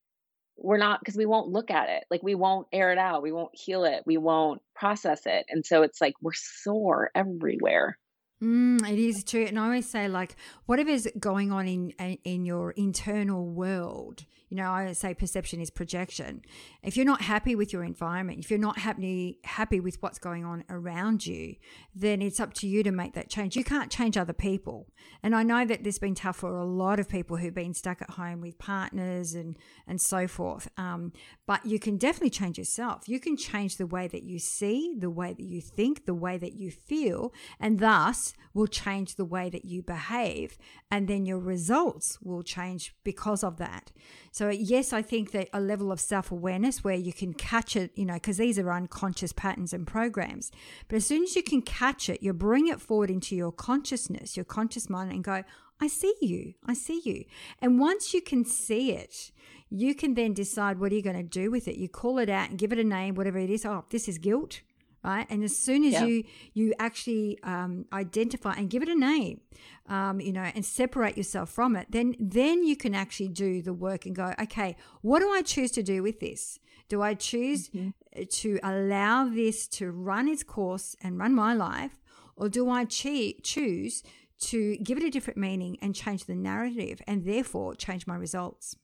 we're 0.57 0.77
not 0.77 0.99
because 0.99 1.17
we 1.17 1.25
won't 1.25 1.49
look 1.49 1.71
at 1.71 1.89
it. 1.89 2.05
Like 2.11 2.23
we 2.23 2.35
won't 2.35 2.67
air 2.71 2.91
it 2.91 2.97
out. 2.97 3.23
We 3.23 3.31
won't 3.31 3.51
heal 3.53 3.83
it. 3.85 4.03
We 4.05 4.17
won't 4.17 4.61
process 4.75 5.25
it. 5.25 5.45
And 5.49 5.65
so 5.65 5.81
it's 5.83 5.99
like 5.99 6.13
we're 6.21 6.33
sore 6.33 7.11
everywhere 7.15 7.97
Mm, 8.43 8.91
it 8.91 8.99
is 8.99 9.23
true, 9.23 9.45
and 9.45 9.57
I 9.57 9.63
always 9.63 9.89
say 9.89 10.09
like 10.09 10.35
whatever's 10.65 11.07
going 11.17 11.53
on 11.53 11.65
in 11.65 11.91
in 12.25 12.43
your 12.43 12.71
internal 12.71 13.47
world, 13.47 14.25
you 14.49 14.57
know, 14.57 14.69
I 14.69 14.91
say 14.91 15.13
perception 15.13 15.61
is 15.61 15.69
projection. 15.69 16.41
If 16.83 16.97
you're 16.97 17.05
not 17.05 17.21
happy 17.21 17.55
with 17.55 17.71
your 17.71 17.85
environment, 17.85 18.39
if 18.39 18.49
you're 18.49 18.59
not 18.59 18.79
happy 18.79 19.39
happy 19.45 19.79
with 19.79 20.01
what's 20.01 20.19
going 20.19 20.43
on 20.43 20.65
around 20.69 21.25
you, 21.25 21.55
then 21.95 22.21
it's 22.21 22.41
up 22.41 22.53
to 22.55 22.67
you 22.67 22.83
to 22.83 22.91
make 22.91 23.13
that 23.13 23.29
change. 23.29 23.55
You 23.55 23.63
can't 23.63 23.89
change 23.89 24.17
other 24.17 24.33
people, 24.33 24.89
and 25.23 25.33
I 25.33 25.43
know 25.43 25.63
that 25.63 25.85
this 25.85 25.95
has 25.95 25.99
been 25.99 26.13
tough 26.13 26.35
for 26.35 26.49
a 26.49 26.65
lot 26.65 26.99
of 26.99 27.07
people 27.07 27.37
who've 27.37 27.55
been 27.55 27.73
stuck 27.73 28.01
at 28.01 28.09
home 28.09 28.41
with 28.41 28.59
partners 28.59 29.35
and 29.35 29.57
and 29.87 30.01
so 30.01 30.27
forth. 30.27 30.67
Um, 30.77 31.13
but 31.45 31.65
you 31.65 31.79
can 31.79 31.95
definitely 31.95 32.31
change 32.31 32.57
yourself. 32.57 33.07
You 33.07 33.21
can 33.21 33.37
change 33.37 33.77
the 33.77 33.87
way 33.87 34.09
that 34.09 34.23
you 34.23 34.37
see, 34.37 34.95
the 34.99 35.09
way 35.09 35.31
that 35.31 35.45
you 35.45 35.61
think, 35.61 36.05
the 36.05 36.13
way 36.13 36.37
that 36.37 36.53
you 36.53 36.71
feel, 36.71 37.33
and 37.57 37.79
thus 37.79 38.32
will 38.53 38.67
change 38.67 39.15
the 39.15 39.25
way 39.25 39.49
that 39.49 39.65
you 39.65 39.81
behave. 39.81 40.57
And 40.91 41.07
then 41.07 41.25
your 41.25 41.39
results 41.39 42.19
will 42.21 42.43
change 42.43 42.93
because 43.03 43.43
of 43.43 43.57
that. 43.57 43.91
So, 44.31 44.49
yes, 44.49 44.93
I 44.93 45.01
think 45.01 45.31
that 45.31 45.49
a 45.53 45.59
level 45.59 45.91
of 45.91 45.99
self 45.99 46.31
awareness 46.31 46.83
where 46.83 46.95
you 46.95 47.13
can 47.13 47.33
catch 47.33 47.75
it, 47.75 47.91
you 47.95 48.05
know, 48.05 48.15
because 48.15 48.37
these 48.37 48.59
are 48.59 48.71
unconscious 48.71 49.33
patterns 49.33 49.73
and 49.73 49.87
programs. 49.87 50.51
But 50.87 50.97
as 50.97 51.05
soon 51.05 51.23
as 51.23 51.35
you 51.35 51.43
can 51.43 51.61
catch 51.61 52.09
it, 52.09 52.21
you 52.21 52.33
bring 52.33 52.67
it 52.67 52.81
forward 52.81 53.09
into 53.09 53.35
your 53.35 53.51
consciousness, 53.51 54.37
your 54.37 54.45
conscious 54.45 54.89
mind, 54.89 55.11
and 55.11 55.23
go, 55.23 55.43
I 55.81 55.87
see 55.87 56.15
you. 56.21 56.53
I 56.65 56.73
see 56.75 57.01
you. 57.03 57.25
And 57.59 57.79
once 57.79 58.13
you 58.13 58.21
can 58.21 58.45
see 58.45 58.91
it, 58.91 59.31
you 59.69 59.95
can 59.95 60.13
then 60.13 60.33
decide 60.33 60.79
what 60.79 60.91
are 60.91 60.95
you 60.95 61.01
going 61.01 61.15
to 61.15 61.23
do 61.23 61.49
with 61.49 61.67
it. 61.67 61.77
You 61.77 61.89
call 61.89 62.19
it 62.19 62.29
out 62.29 62.49
and 62.49 62.59
give 62.59 62.71
it 62.71 62.79
a 62.79 62.83
name, 62.83 63.15
whatever 63.15 63.39
it 63.39 63.49
is. 63.49 63.65
Oh, 63.65 63.85
this 63.89 64.07
is 64.07 64.19
guilt, 64.19 64.61
right? 65.03 65.27
And 65.29 65.43
as 65.43 65.55
soon 65.55 65.83
as 65.83 65.93
yeah. 65.93 66.05
you 66.05 66.23
you 66.53 66.73
actually 66.79 67.39
um, 67.43 67.85
identify 67.91 68.53
and 68.53 68.69
give 68.69 68.83
it 68.83 68.89
a 68.89 68.95
name, 68.95 69.41
um, 69.87 70.19
you 70.19 70.31
know, 70.31 70.49
and 70.55 70.65
separate 70.65 71.17
yourself 71.17 71.49
from 71.49 71.75
it, 71.75 71.87
then 71.89 72.15
then 72.19 72.63
you 72.63 72.75
can 72.75 72.95
actually 72.95 73.29
do 73.29 73.61
the 73.61 73.73
work 73.73 74.05
and 74.05 74.15
go, 74.15 74.33
okay, 74.41 74.75
what 75.01 75.19
do 75.19 75.29
I 75.29 75.41
choose 75.41 75.71
to 75.71 75.83
do 75.83 76.01
with 76.03 76.19
this? 76.19 76.59
Do 76.89 77.01
I 77.01 77.13
choose 77.13 77.69
mm-hmm. 77.69 78.23
to 78.23 78.59
allow 78.63 79.27
this 79.27 79.67
to 79.69 79.91
run 79.91 80.27
its 80.27 80.43
course 80.43 80.95
and 81.01 81.17
run 81.17 81.33
my 81.33 81.53
life, 81.53 82.01
or 82.35 82.49
do 82.49 82.69
I 82.69 82.85
che- 82.85 83.39
choose 83.41 84.03
to 84.39 84.75
give 84.77 84.97
it 84.97 85.03
a 85.03 85.09
different 85.09 85.37
meaning 85.37 85.77
and 85.81 85.95
change 85.95 86.25
the 86.25 86.35
narrative, 86.35 87.01
and 87.07 87.25
therefore 87.25 87.75
change 87.75 88.05
my 88.07 88.15
results? 88.15 88.75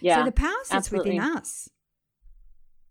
Yeah. 0.00 0.18
So 0.18 0.24
the 0.24 0.32
power 0.32 0.50
sits 0.62 0.74
absolutely. 0.74 1.18
within 1.18 1.36
us. 1.36 1.68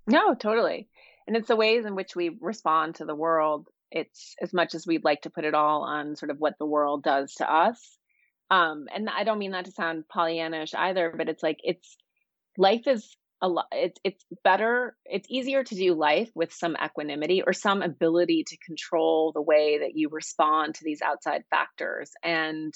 No, 0.05 0.33
totally. 0.33 0.89
And 1.29 1.37
it's 1.37 1.47
the 1.47 1.55
ways 1.55 1.85
in 1.85 1.93
which 1.93 2.15
we 2.15 2.35
respond 2.41 2.95
to 2.95 3.05
the 3.05 3.13
world. 3.13 3.67
It's 3.91 4.35
as 4.41 4.51
much 4.51 4.73
as 4.73 4.87
we'd 4.87 5.03
like 5.03 5.21
to 5.21 5.29
put 5.29 5.45
it 5.45 5.53
all 5.53 5.83
on 5.83 6.15
sort 6.15 6.31
of 6.31 6.39
what 6.39 6.55
the 6.57 6.65
world 6.65 7.03
does 7.03 7.35
to 7.35 7.47
us. 7.47 7.79
Um, 8.49 8.87
and 8.91 9.07
I 9.07 9.25
don't 9.25 9.37
mean 9.37 9.51
that 9.51 9.65
to 9.65 9.71
sound 9.71 10.05
Pollyannish 10.11 10.73
either, 10.73 11.13
but 11.15 11.29
it's 11.29 11.43
like 11.43 11.59
it's 11.63 11.97
life 12.57 12.87
is 12.87 13.15
a 13.43 13.47
lot. 13.47 13.67
It's 13.71 13.99
it's 14.03 14.25
better. 14.43 14.97
It's 15.05 15.27
easier 15.29 15.63
to 15.63 15.75
do 15.75 15.93
life 15.93 16.31
with 16.33 16.51
some 16.51 16.75
equanimity 16.83 17.43
or 17.45 17.53
some 17.53 17.83
ability 17.83 18.45
to 18.47 18.57
control 18.65 19.31
the 19.31 19.39
way 19.39 19.77
that 19.81 19.95
you 19.95 20.09
respond 20.09 20.73
to 20.75 20.83
these 20.83 21.03
outside 21.03 21.43
factors. 21.51 22.09
And 22.23 22.73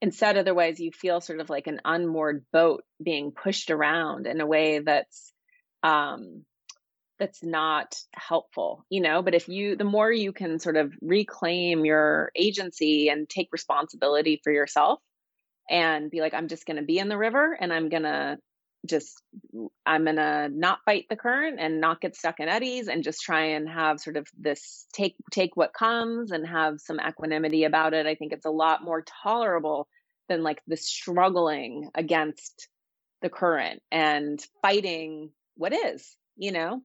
instead 0.00 0.38
otherwise 0.38 0.80
you 0.80 0.90
feel 0.90 1.20
sort 1.20 1.40
of 1.40 1.50
like 1.50 1.66
an 1.66 1.82
unmoored 1.84 2.46
boat 2.50 2.82
being 3.02 3.30
pushed 3.30 3.70
around 3.70 4.26
in 4.26 4.40
a 4.40 4.46
way 4.46 4.78
that's 4.78 5.34
um 5.82 6.46
that's 7.18 7.42
not 7.42 7.94
helpful, 8.12 8.84
you 8.90 9.00
know. 9.00 9.22
But 9.22 9.34
if 9.34 9.48
you, 9.48 9.76
the 9.76 9.84
more 9.84 10.10
you 10.10 10.32
can 10.32 10.58
sort 10.58 10.76
of 10.76 10.92
reclaim 11.00 11.84
your 11.84 12.30
agency 12.34 13.08
and 13.08 13.28
take 13.28 13.48
responsibility 13.52 14.40
for 14.42 14.52
yourself 14.52 15.00
and 15.70 16.10
be 16.10 16.20
like, 16.20 16.34
I'm 16.34 16.48
just 16.48 16.66
going 16.66 16.76
to 16.76 16.82
be 16.82 16.98
in 16.98 17.08
the 17.08 17.18
river 17.18 17.56
and 17.58 17.72
I'm 17.72 17.88
going 17.88 18.02
to 18.02 18.38
just, 18.86 19.22
I'm 19.86 20.04
going 20.04 20.16
to 20.16 20.50
not 20.52 20.80
fight 20.84 21.06
the 21.08 21.16
current 21.16 21.58
and 21.58 21.80
not 21.80 22.00
get 22.00 22.16
stuck 22.16 22.40
in 22.40 22.48
eddies 22.48 22.88
and 22.88 23.02
just 23.02 23.22
try 23.22 23.44
and 23.46 23.68
have 23.68 24.00
sort 24.00 24.16
of 24.16 24.26
this 24.38 24.86
take, 24.92 25.16
take 25.30 25.56
what 25.56 25.72
comes 25.72 26.32
and 26.32 26.46
have 26.46 26.80
some 26.80 27.00
equanimity 27.00 27.64
about 27.64 27.94
it. 27.94 28.06
I 28.06 28.14
think 28.14 28.32
it's 28.32 28.44
a 28.44 28.50
lot 28.50 28.84
more 28.84 29.02
tolerable 29.22 29.88
than 30.28 30.42
like 30.42 30.60
the 30.66 30.76
struggling 30.76 31.90
against 31.94 32.68
the 33.22 33.30
current 33.30 33.80
and 33.90 34.44
fighting 34.60 35.30
what 35.56 35.72
is, 35.72 36.14
you 36.36 36.52
know? 36.52 36.82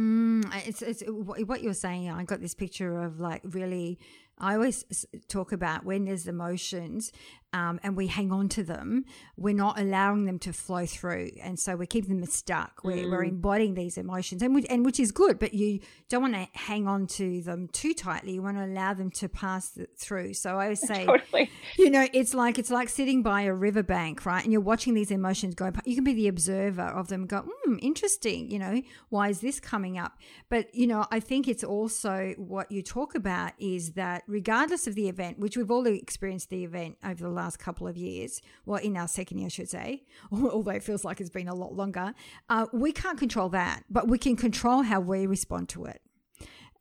Mm, 0.00 0.44
it's 0.66 0.82
it's 0.82 1.02
what 1.06 1.62
you're 1.62 1.72
saying. 1.72 2.10
I 2.10 2.24
got 2.24 2.40
this 2.40 2.54
picture 2.54 3.02
of 3.02 3.18
like 3.18 3.40
really 3.44 3.98
I 4.38 4.54
always 4.54 5.06
talk 5.28 5.52
about 5.52 5.84
when 5.84 6.04
there's 6.04 6.26
emotions 6.26 7.12
um, 7.52 7.80
and 7.82 7.96
we 7.96 8.06
hang 8.08 8.32
on 8.32 8.48
to 8.50 8.62
them, 8.62 9.04
we're 9.36 9.54
not 9.54 9.78
allowing 9.78 10.26
them 10.26 10.38
to 10.40 10.52
flow 10.52 10.84
through. 10.84 11.30
And 11.42 11.58
so 11.58 11.76
we 11.76 11.86
keep 11.86 12.06
them 12.06 12.24
stuck. 12.26 12.80
We're, 12.84 13.06
mm. 13.06 13.10
we're 13.10 13.24
embodying 13.24 13.74
these 13.74 13.96
emotions, 13.96 14.42
and, 14.42 14.54
we, 14.54 14.64
and 14.66 14.84
which 14.84 15.00
is 15.00 15.12
good, 15.12 15.38
but 15.38 15.54
you 15.54 15.80
don't 16.08 16.22
want 16.22 16.34
to 16.34 16.48
hang 16.58 16.86
on 16.86 17.06
to 17.06 17.40
them 17.42 17.68
too 17.68 17.94
tightly. 17.94 18.32
You 18.32 18.42
want 18.42 18.58
to 18.58 18.64
allow 18.64 18.94
them 18.94 19.10
to 19.12 19.28
pass 19.28 19.78
through. 19.96 20.34
So 20.34 20.58
I 20.58 20.64
always 20.64 20.80
say, 20.86 21.06
totally. 21.06 21.50
you 21.78 21.90
know, 21.90 22.06
it's 22.12 22.34
like 22.34 22.58
it's 22.58 22.70
like 22.70 22.88
sitting 22.88 23.22
by 23.22 23.42
a 23.42 23.54
riverbank, 23.54 24.26
right? 24.26 24.42
And 24.42 24.52
you're 24.52 24.60
watching 24.60 24.94
these 24.94 25.10
emotions 25.10 25.54
go. 25.54 25.72
You 25.84 25.94
can 25.94 26.04
be 26.04 26.14
the 26.14 26.28
observer 26.28 26.82
of 26.82 27.08
them. 27.08 27.26
Go, 27.26 27.44
hmm, 27.64 27.76
interesting. 27.80 28.50
You 28.50 28.58
know, 28.58 28.82
why 29.08 29.28
is 29.28 29.40
this 29.40 29.60
coming 29.60 29.98
up? 29.98 30.18
But 30.48 30.74
you 30.74 30.86
know, 30.86 31.06
I 31.10 31.20
think 31.20 31.48
it's 31.48 31.64
also 31.64 32.34
what 32.36 32.70
you 32.70 32.82
talk 32.82 33.14
about 33.14 33.52
is 33.58 33.92
that 33.92 34.24
regardless 34.26 34.86
of 34.86 34.94
the 34.94 35.08
event, 35.08 35.38
which 35.38 35.56
we've 35.56 35.70
all 35.70 35.86
experienced 35.86 36.50
the 36.50 36.64
event 36.64 36.96
over 37.04 37.22
the 37.22 37.30
last 37.30 37.45
couple 37.54 37.86
of 37.86 37.96
years, 37.96 38.42
well, 38.64 38.80
in 38.80 38.96
our 38.96 39.06
second 39.06 39.38
year, 39.38 39.46
I 39.46 39.50
should 39.50 39.68
say, 39.68 40.02
although 40.32 40.72
it 40.72 40.82
feels 40.82 41.04
like 41.04 41.20
it's 41.20 41.30
been 41.30 41.46
a 41.46 41.54
lot 41.54 41.74
longer, 41.74 42.14
uh, 42.48 42.66
we 42.72 42.90
can't 42.90 43.18
control 43.18 43.50
that, 43.50 43.84
but 43.88 44.08
we 44.08 44.18
can 44.18 44.34
control 44.34 44.82
how 44.82 44.98
we 44.98 45.26
respond 45.26 45.68
to 45.70 45.84
it. 45.84 46.00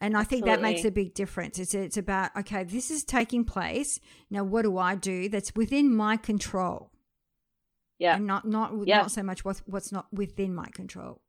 And 0.02 0.18
I 0.18 0.24
think 0.24 0.44
Absolutely. 0.44 0.50
that 0.52 0.62
makes 0.62 0.86
a 0.86 0.92
big 0.92 1.14
difference. 1.14 1.60
It's 1.60 1.74
it's 1.74 1.98
about 1.98 2.36
okay, 2.36 2.64
this 2.64 2.92
is 2.92 3.04
taking 3.04 3.46
place. 3.46 4.00
Now, 4.30 4.44
what 4.44 4.64
do 4.64 4.78
I 4.78 4.96
do 4.96 5.30
that's 5.30 5.56
within 5.56 5.96
my 5.96 6.18
control? 6.18 6.92
Yeah, 7.98 8.18
and 8.18 8.28
not 8.28 8.46
not 8.46 8.74
yeah. 8.86 8.98
not 8.98 9.12
so 9.12 9.24
much 9.24 9.46
what's 9.46 9.62
what's 9.66 9.92
not 9.92 10.08
within 10.12 10.54
my 10.54 10.68
control. 10.74 11.22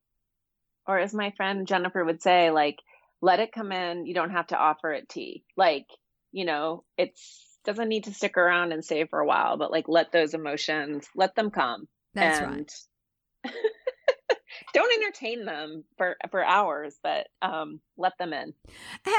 Or 0.86 0.98
as 0.98 1.14
my 1.14 1.32
friend 1.36 1.66
Jennifer 1.66 2.04
would 2.04 2.22
say, 2.22 2.50
like, 2.50 2.80
let 3.20 3.40
it 3.40 3.52
come 3.52 3.72
in. 3.72 4.06
You 4.06 4.14
don't 4.14 4.30
have 4.30 4.48
to 4.48 4.58
offer 4.58 4.92
it 4.92 5.08
tea. 5.08 5.44
Like, 5.56 5.86
you 6.32 6.44
know, 6.44 6.84
it's 6.98 7.55
doesn't 7.66 7.88
need 7.88 8.04
to 8.04 8.14
stick 8.14 8.36
around 8.36 8.72
and 8.72 8.84
stay 8.84 9.04
for 9.04 9.18
a 9.18 9.26
while, 9.26 9.56
but 9.56 9.70
like 9.70 9.88
let 9.88 10.12
those 10.12 10.34
emotions, 10.34 11.06
let 11.14 11.34
them 11.34 11.50
come. 11.50 11.86
That's 12.14 12.40
and 12.40 12.72
right. 13.44 13.52
don't 14.72 15.02
entertain 15.02 15.44
them 15.44 15.84
for 15.96 16.16
for 16.30 16.44
hours, 16.44 16.98
but 17.02 17.28
um, 17.42 17.80
let 17.96 18.16
them 18.18 18.32
in. 18.32 18.54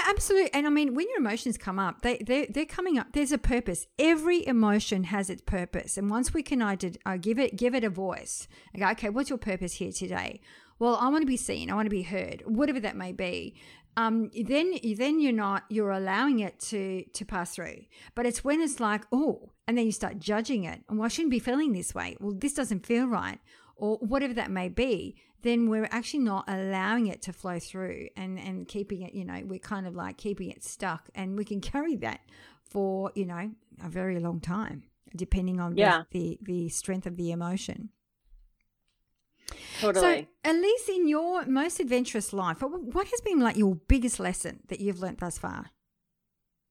Absolutely, 0.07 0.53
and 0.53 0.65
I 0.65 0.69
mean, 0.69 0.95
when 0.95 1.07
your 1.09 1.19
emotions 1.19 1.57
come 1.57 1.79
up, 1.79 2.01
they 2.01 2.17
they 2.17 2.45
they're 2.45 2.65
coming 2.65 2.97
up. 2.97 3.07
There's 3.13 3.31
a 3.31 3.37
purpose. 3.37 3.85
Every 3.99 4.45
emotion 4.45 5.05
has 5.05 5.29
its 5.29 5.41
purpose, 5.41 5.97
and 5.97 6.09
once 6.09 6.33
we 6.33 6.43
can 6.43 6.61
i 6.61 6.75
did 6.75 6.97
i 7.05 7.17
give 7.17 7.39
it 7.39 7.55
give 7.55 7.75
it 7.75 7.83
a 7.83 7.89
voice, 7.89 8.47
I 8.73 8.79
go, 8.79 8.89
okay, 8.91 9.09
what's 9.09 9.29
your 9.29 9.39
purpose 9.39 9.73
here 9.73 9.91
today? 9.91 10.41
Well, 10.79 10.95
I 10.95 11.09
want 11.09 11.23
to 11.23 11.27
be 11.27 11.37
seen. 11.37 11.71
I 11.71 11.75
want 11.75 11.87
to 11.87 11.91
be 11.91 12.03
heard, 12.03 12.43
whatever 12.45 12.79
that 12.79 12.95
may 12.95 13.11
be 13.11 13.55
um, 13.97 14.29
then 14.45 14.75
then 14.95 15.19
you're 15.19 15.33
not 15.33 15.63
you're 15.69 15.91
allowing 15.91 16.39
it 16.39 16.59
to 16.59 17.03
to 17.13 17.25
pass 17.25 17.55
through. 17.55 17.85
But 18.13 18.27
it's 18.27 18.43
when 18.43 18.61
it's 18.61 18.79
like 18.79 19.03
oh, 19.11 19.49
and 19.67 19.75
then 19.77 19.87
you 19.87 19.91
start 19.91 20.19
judging 20.19 20.63
it. 20.65 20.83
And 20.87 20.99
well, 20.99 21.07
I 21.07 21.09
shouldn't 21.09 21.31
be 21.31 21.39
feeling 21.39 21.73
this 21.73 21.95
way. 21.95 22.15
Well, 22.19 22.35
this 22.37 22.53
doesn't 22.53 22.85
feel 22.85 23.07
right, 23.07 23.39
or 23.75 23.97
whatever 23.97 24.35
that 24.35 24.51
may 24.51 24.69
be. 24.69 25.17
Then 25.41 25.67
we're 25.67 25.87
actually 25.91 26.23
not 26.23 26.45
allowing 26.47 27.07
it 27.07 27.23
to 27.23 27.33
flow 27.33 27.57
through 27.57 28.09
and 28.15 28.37
and 28.37 28.67
keeping 28.67 29.01
it. 29.01 29.15
You 29.15 29.25
know, 29.25 29.41
we're 29.43 29.59
kind 29.59 29.87
of 29.87 29.95
like 29.95 30.17
keeping 30.17 30.51
it 30.51 30.63
stuck, 30.63 31.09
and 31.15 31.35
we 31.35 31.43
can 31.43 31.59
carry 31.59 31.95
that 31.97 32.21
for 32.69 33.11
you 33.15 33.25
know 33.25 33.49
a 33.83 33.89
very 33.89 34.19
long 34.19 34.39
time, 34.39 34.83
depending 35.15 35.59
on 35.59 35.75
yeah. 35.75 36.03
the, 36.11 36.37
the 36.45 36.53
the 36.53 36.69
strength 36.69 37.07
of 37.07 37.17
the 37.17 37.31
emotion. 37.31 37.89
Totally. 39.79 40.27
So, 40.43 40.51
Elise, 40.51 40.89
in 40.89 41.07
your 41.07 41.45
most 41.45 41.79
adventurous 41.79 42.33
life, 42.33 42.61
what 42.61 43.07
has 43.07 43.21
been 43.21 43.39
like 43.39 43.57
your 43.57 43.75
biggest 43.75 44.19
lesson 44.19 44.61
that 44.67 44.79
you've 44.79 44.99
learned 44.99 45.19
thus 45.19 45.37
far? 45.37 45.67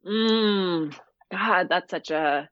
Mm, 0.06 0.94
God, 1.30 1.68
that's 1.68 1.90
such 1.90 2.10
a. 2.10 2.48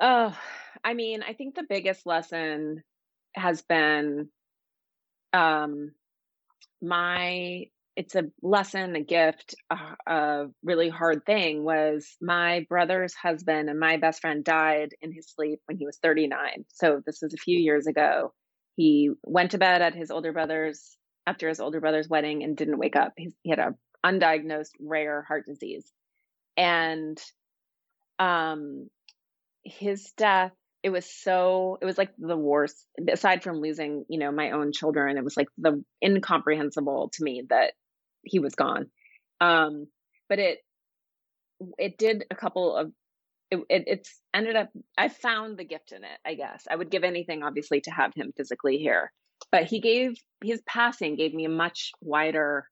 Oh, 0.00 0.36
I 0.84 0.94
mean, 0.94 1.22
I 1.22 1.34
think 1.34 1.54
the 1.54 1.66
biggest 1.68 2.06
lesson 2.06 2.82
has 3.34 3.62
been 3.62 4.28
um 5.32 5.92
my 6.82 7.64
it's 7.96 8.14
a 8.14 8.24
lesson, 8.40 8.96
a 8.96 9.02
gift, 9.02 9.54
a, 9.70 9.76
a, 10.06 10.46
really 10.62 10.88
hard 10.88 11.26
thing 11.26 11.62
was 11.62 12.16
my 12.22 12.64
brother's 12.68 13.14
husband 13.14 13.68
and 13.68 13.78
my 13.78 13.98
best 13.98 14.22
friend 14.22 14.42
died 14.42 14.94
in 15.02 15.12
his 15.12 15.28
sleep 15.28 15.60
when 15.66 15.76
he 15.76 15.84
was 15.84 15.98
39. 16.02 16.64
So 16.68 17.02
this 17.04 17.18
was 17.20 17.34
a 17.34 17.38
few 17.38 17.58
years 17.58 17.86
ago. 17.86 18.32
He 18.82 19.10
went 19.22 19.52
to 19.52 19.58
bed 19.58 19.80
at 19.80 19.94
his 19.94 20.10
older 20.10 20.32
brother's 20.32 20.96
after 21.24 21.48
his 21.48 21.60
older 21.60 21.80
brother's 21.80 22.08
wedding 22.08 22.42
and 22.42 22.56
didn't 22.56 22.80
wake 22.80 22.96
up. 22.96 23.12
He, 23.16 23.32
he 23.44 23.50
had 23.50 23.60
a 23.60 23.76
undiagnosed 24.04 24.72
rare 24.80 25.22
heart 25.22 25.46
disease, 25.46 25.88
and 26.56 27.16
um, 28.18 28.90
his 29.62 30.10
death. 30.16 30.50
It 30.82 30.90
was 30.90 31.08
so. 31.08 31.78
It 31.80 31.84
was 31.84 31.96
like 31.96 32.10
the 32.18 32.36
worst. 32.36 32.84
Aside 33.08 33.44
from 33.44 33.60
losing, 33.60 34.04
you 34.08 34.18
know, 34.18 34.32
my 34.32 34.50
own 34.50 34.72
children, 34.72 35.16
it 35.16 35.22
was 35.22 35.36
like 35.36 35.46
the 35.58 35.84
incomprehensible 36.04 37.10
to 37.12 37.22
me 37.22 37.44
that 37.50 37.74
he 38.24 38.40
was 38.40 38.56
gone. 38.56 38.86
Um, 39.40 39.86
but 40.28 40.40
it 40.40 40.58
it 41.78 41.98
did 41.98 42.24
a 42.32 42.34
couple 42.34 42.74
of 42.74 42.90
it, 43.52 43.58
it, 43.68 43.84
it's 43.86 44.20
ended 44.34 44.56
up 44.56 44.70
i 44.96 45.08
found 45.08 45.58
the 45.58 45.64
gift 45.64 45.92
in 45.92 46.02
it 46.04 46.18
i 46.24 46.34
guess. 46.34 46.66
I 46.70 46.76
would 46.76 46.90
give 46.90 47.04
anything 47.04 47.42
obviously 47.42 47.80
to 47.82 47.90
have 47.90 48.12
him 48.14 48.32
physically 48.36 48.78
here. 48.78 49.12
But 49.50 49.64
he 49.64 49.80
gave 49.80 50.14
his 50.42 50.62
passing 50.66 51.16
gave 51.16 51.34
me 51.34 51.44
a 51.44 51.50
much 51.50 51.92
wider 52.00 52.68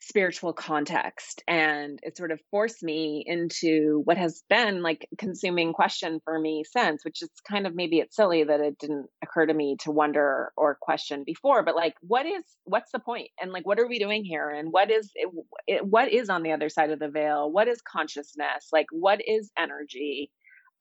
spiritual 0.00 0.52
context 0.52 1.42
and 1.48 1.98
it 2.02 2.16
sort 2.16 2.30
of 2.30 2.40
forced 2.50 2.82
me 2.82 3.24
into 3.26 4.00
what 4.04 4.16
has 4.16 4.42
been 4.48 4.82
like 4.82 5.08
consuming 5.18 5.72
question 5.72 6.20
for 6.24 6.38
me 6.38 6.62
since 6.64 7.04
which 7.04 7.20
is 7.20 7.30
kind 7.48 7.66
of 7.66 7.74
maybe 7.74 7.98
it's 7.98 8.14
silly 8.14 8.44
that 8.44 8.60
it 8.60 8.78
didn't 8.78 9.06
occur 9.22 9.44
to 9.44 9.52
me 9.52 9.76
to 9.80 9.90
wonder 9.90 10.52
or 10.56 10.78
question 10.80 11.24
before 11.26 11.64
but 11.64 11.74
like 11.74 11.94
what 12.00 12.26
is 12.26 12.44
what's 12.68 12.92
the 12.92 12.98
point? 12.98 13.28
And 13.40 13.52
like 13.52 13.66
what 13.66 13.78
are 13.78 13.88
we 13.88 13.98
doing 13.98 14.24
here? 14.24 14.48
And 14.50 14.72
what 14.72 14.90
is 14.90 15.10
it, 15.14 15.28
it, 15.66 15.86
what 15.86 16.12
is 16.12 16.28
on 16.28 16.42
the 16.42 16.52
other 16.52 16.68
side 16.68 16.90
of 16.90 16.98
the 16.98 17.08
veil? 17.08 17.50
What 17.50 17.68
is 17.68 17.80
consciousness? 17.80 18.68
Like 18.72 18.86
what 18.90 19.20
is 19.26 19.50
energy? 19.58 20.30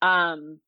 Um 0.02 0.60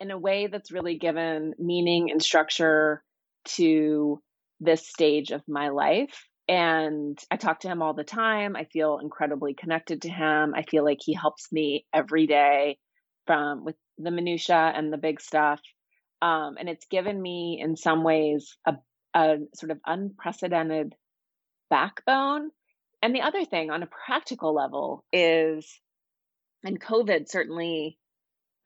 in 0.00 0.10
a 0.10 0.18
way 0.18 0.46
that's 0.46 0.70
really 0.70 0.96
given 0.96 1.54
meaning 1.58 2.10
and 2.10 2.22
structure 2.22 3.02
to 3.44 4.20
this 4.60 4.86
stage 4.86 5.30
of 5.30 5.42
my 5.48 5.70
life 5.70 6.26
and 6.48 7.18
I 7.30 7.36
talk 7.36 7.60
to 7.60 7.68
him 7.68 7.82
all 7.82 7.94
the 7.94 8.04
time. 8.04 8.56
I 8.56 8.64
feel 8.64 8.98
incredibly 8.98 9.54
connected 9.54 10.02
to 10.02 10.08
him. 10.08 10.54
I 10.54 10.62
feel 10.62 10.84
like 10.84 11.00
he 11.00 11.12
helps 11.12 11.52
me 11.52 11.84
every 11.92 12.26
day 12.26 12.78
from 13.26 13.64
with 13.64 13.76
the 13.98 14.10
minutia 14.10 14.72
and 14.74 14.92
the 14.92 14.96
big 14.96 15.20
stuff. 15.20 15.60
Um, 16.22 16.56
and 16.58 16.68
it's 16.68 16.86
given 16.86 17.20
me, 17.20 17.60
in 17.62 17.76
some 17.76 18.02
ways, 18.02 18.56
a, 18.66 18.74
a 19.14 19.36
sort 19.54 19.70
of 19.70 19.78
unprecedented 19.86 20.94
backbone. 21.70 22.50
And 23.02 23.14
the 23.14 23.20
other 23.20 23.44
thing, 23.44 23.70
on 23.70 23.82
a 23.82 23.88
practical 24.06 24.54
level, 24.54 25.04
is, 25.12 25.80
and 26.64 26.80
COVID 26.80 27.28
certainly 27.28 27.98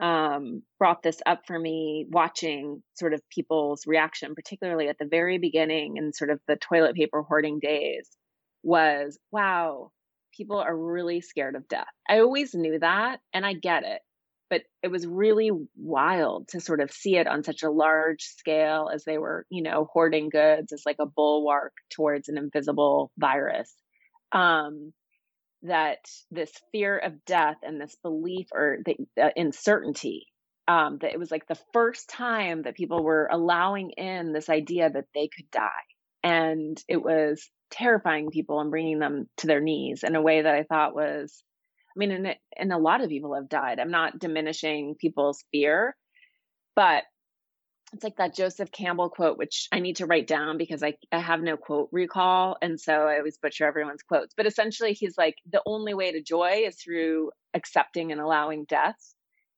um, 0.03 0.65
brought 0.81 1.03
this 1.03 1.23
up 1.25 1.47
for 1.47 1.57
me 1.57 2.07
watching 2.11 2.83
sort 2.95 3.15
of 3.15 3.23
people's 3.31 3.87
reaction, 3.87 4.35
particularly 4.35 4.89
at 4.89 4.99
the 4.99 5.07
very 5.07 5.39
beginning 5.39 5.97
and 5.97 6.15
sort 6.15 6.31
of 6.31 6.41
the 6.49 6.57
toilet 6.57 6.97
paper 6.97 7.23
hoarding 7.23 7.61
days, 7.61 8.11
was 8.65 9.17
wow, 9.31 9.93
people 10.37 10.59
are 10.59 10.77
really 10.77 11.21
scared 11.21 11.55
of 11.55 11.69
death. 11.69 11.87
I 12.09 12.19
always 12.19 12.53
knew 12.53 12.81
that 12.81 13.21
and 13.33 13.47
I 13.47 13.55
get 13.55 13.85
it, 13.85 14.01
but 14.51 14.63
it 14.83 14.89
was 14.89 15.07
really 15.07 15.53
wild 15.77 16.49
to 16.49 16.61
sort 16.61 16.81
of 16.81 16.91
see 16.91 17.17
it 17.17 17.29
on 17.29 17.45
such 17.45 17.63
a 17.63 17.71
large 17.71 18.23
scale 18.23 18.91
as 18.93 19.05
they 19.05 19.19
were, 19.19 19.47
you 19.51 19.63
know, 19.63 19.89
hoarding 19.93 20.31
goods 20.31 20.73
as 20.73 20.83
like 20.85 20.97
a 20.99 21.07
bulwark 21.07 21.75
towards 21.95 22.29
an 22.29 22.39
invisible 22.39 23.13
virus. 23.19 23.73
Um, 24.33 24.93
that 25.63 25.99
this 26.31 26.53
fear 26.73 26.99
of 26.99 27.25
death 27.25 27.57
and 27.63 27.81
this 27.81 27.97
belief 28.03 28.49
or 28.53 28.79
the 28.85 28.97
uh, 29.21 29.31
uncertainty 29.37 30.27
um, 30.69 30.99
that 31.01 31.13
it 31.13 31.19
was 31.19 31.31
like 31.31 31.47
the 31.47 31.59
first 31.73 32.09
time 32.09 32.63
that 32.63 32.77
people 32.77 33.03
were 33.03 33.29
allowing 33.31 33.91
in 33.91 34.33
this 34.33 34.49
idea 34.49 34.91
that 34.91 35.07
they 35.15 35.29
could 35.29 35.51
die 35.51 35.69
and 36.23 36.81
it 36.89 37.03
was 37.03 37.49
terrifying 37.71 38.31
people 38.31 38.61
and 38.61 38.71
bringing 38.71 38.99
them 38.99 39.29
to 39.39 39.47
their 39.47 39.61
knees 39.61 40.05
in 40.05 40.15
a 40.15 40.23
way 40.23 40.43
that 40.43 40.55
I 40.55 40.63
thought 40.63 40.95
was, 40.95 41.43
I 41.89 41.99
mean, 41.99 42.13
and, 42.13 42.37
and 42.57 42.73
a 42.73 42.79
lot 42.79 43.03
of 43.03 43.09
people 43.09 43.35
have 43.35 43.49
died. 43.49 43.81
I'm 43.81 43.91
not 43.91 44.19
diminishing 44.19 44.95
people's 45.01 45.45
fear, 45.51 45.97
but 46.77 47.05
it's 47.93 48.05
like 48.05 48.17
that 48.17 48.35
Joseph 48.35 48.73
Campbell 48.73 49.11
quote, 49.11 49.37
which 49.37 49.69
I 49.71 49.81
need 49.81 49.97
to 49.97 50.07
write 50.07 50.27
down 50.27 50.57
because 50.57 50.83
I, 50.83 50.95
I 51.13 51.19
have 51.19 51.43
no 51.43 51.57
quote 51.57 51.91
recall. 51.93 52.57
And 52.63 52.81
so 52.81 52.93
I 52.93 53.19
always 53.19 53.37
butcher 53.37 53.67
everyone's 53.67 54.03
quotes. 54.03 54.33
But 54.35 54.47
essentially, 54.47 54.95
he's 54.95 55.19
like, 55.19 55.37
the 55.51 55.63
only 55.67 55.93
way 55.93 56.13
to 56.13 56.23
joy 56.23 56.63
is 56.67 56.77
through 56.77 57.31
accepting 57.53 58.11
and 58.11 58.21
allowing 58.21 58.65
death. 58.65 58.97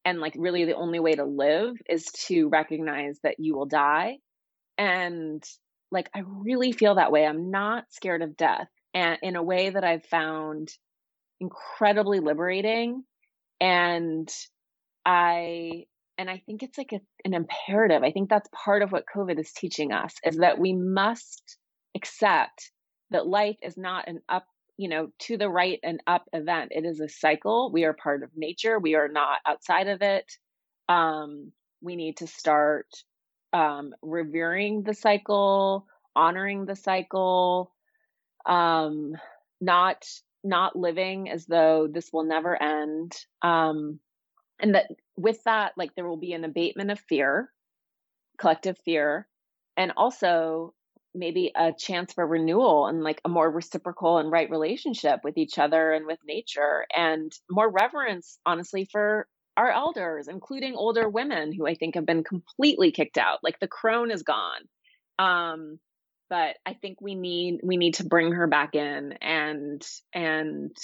And 0.04 0.18
like, 0.18 0.34
really, 0.36 0.64
the 0.64 0.74
only 0.74 0.98
way 0.98 1.12
to 1.12 1.24
live 1.24 1.76
is 1.88 2.06
to 2.26 2.48
recognize 2.48 3.18
that 3.22 3.36
you 3.38 3.56
will 3.56 3.66
die. 3.66 4.18
And 4.76 5.42
like, 5.92 6.10
I 6.14 6.22
really 6.26 6.72
feel 6.72 6.96
that 6.96 7.12
way. 7.12 7.24
I'm 7.24 7.50
not 7.50 7.84
scared 7.90 8.22
of 8.22 8.36
death. 8.36 8.68
And 8.92 9.18
in 9.22 9.36
a 9.36 9.42
way 9.42 9.70
that 9.70 9.84
I've 9.84 10.04
found 10.06 10.70
incredibly 11.40 12.18
liberating. 12.18 13.04
And 13.60 14.28
I 15.06 15.84
and 16.18 16.30
I 16.30 16.42
think 16.46 16.62
it's 16.62 16.78
like 16.78 16.92
a, 16.92 17.00
an 17.24 17.34
imperative. 17.34 18.02
I 18.02 18.12
think 18.12 18.28
that's 18.28 18.48
part 18.52 18.82
of 18.82 18.92
what 18.92 19.04
COVID 19.12 19.38
is 19.38 19.52
teaching 19.52 19.92
us 19.92 20.14
is 20.24 20.36
that 20.36 20.58
we 20.58 20.72
must 20.72 21.56
accept 21.96 22.70
that 23.10 23.26
life 23.26 23.56
is 23.62 23.76
not 23.76 24.08
an 24.08 24.20
up, 24.28 24.46
you 24.76 24.88
know, 24.88 25.08
to 25.20 25.36
the 25.36 25.48
right 25.48 25.78
and 25.82 26.00
up 26.06 26.24
event. 26.32 26.72
It 26.74 26.84
is 26.84 27.00
a 27.00 27.08
cycle. 27.08 27.70
We 27.72 27.84
are 27.84 27.92
part 27.92 28.22
of 28.22 28.30
nature. 28.36 28.78
We 28.78 28.94
are 28.94 29.08
not 29.08 29.38
outside 29.46 29.88
of 29.88 30.02
it. 30.02 30.30
Um, 30.88 31.52
we 31.80 31.96
need 31.96 32.18
to 32.18 32.26
start 32.26 32.86
um, 33.52 33.94
revering 34.02 34.82
the 34.82 34.94
cycle, 34.94 35.86
honoring 36.16 36.64
the 36.66 36.76
cycle, 36.76 37.72
um, 38.46 39.12
not 39.60 40.04
not 40.46 40.76
living 40.76 41.30
as 41.30 41.46
though 41.46 41.88
this 41.90 42.12
will 42.12 42.24
never 42.24 42.60
end. 42.60 43.12
Um, 43.40 43.98
and 44.60 44.74
that 44.74 44.86
with 45.16 45.42
that 45.44 45.72
like 45.76 45.94
there 45.94 46.08
will 46.08 46.16
be 46.16 46.32
an 46.32 46.44
abatement 46.44 46.90
of 46.90 47.00
fear 47.00 47.50
collective 48.38 48.78
fear 48.84 49.28
and 49.76 49.92
also 49.96 50.74
maybe 51.14 51.52
a 51.54 51.72
chance 51.72 52.12
for 52.12 52.26
renewal 52.26 52.86
and 52.86 53.02
like 53.02 53.20
a 53.24 53.28
more 53.28 53.48
reciprocal 53.48 54.18
and 54.18 54.32
right 54.32 54.50
relationship 54.50 55.20
with 55.22 55.38
each 55.38 55.58
other 55.58 55.92
and 55.92 56.06
with 56.06 56.18
nature 56.26 56.86
and 56.94 57.32
more 57.50 57.70
reverence 57.70 58.38
honestly 58.44 58.88
for 58.90 59.28
our 59.56 59.70
elders 59.70 60.26
including 60.26 60.74
older 60.74 61.08
women 61.08 61.52
who 61.52 61.66
i 61.66 61.74
think 61.74 61.94
have 61.94 62.06
been 62.06 62.24
completely 62.24 62.90
kicked 62.90 63.18
out 63.18 63.38
like 63.42 63.58
the 63.60 63.68
crone 63.68 64.10
is 64.10 64.22
gone. 64.22 64.62
Um 65.18 65.78
but 66.28 66.56
i 66.66 66.74
think 66.74 67.00
we 67.00 67.14
need 67.14 67.60
we 67.62 67.76
need 67.76 67.94
to 67.94 68.04
bring 68.04 68.32
her 68.32 68.48
back 68.48 68.74
in 68.74 69.12
and 69.22 69.86
and 70.12 70.76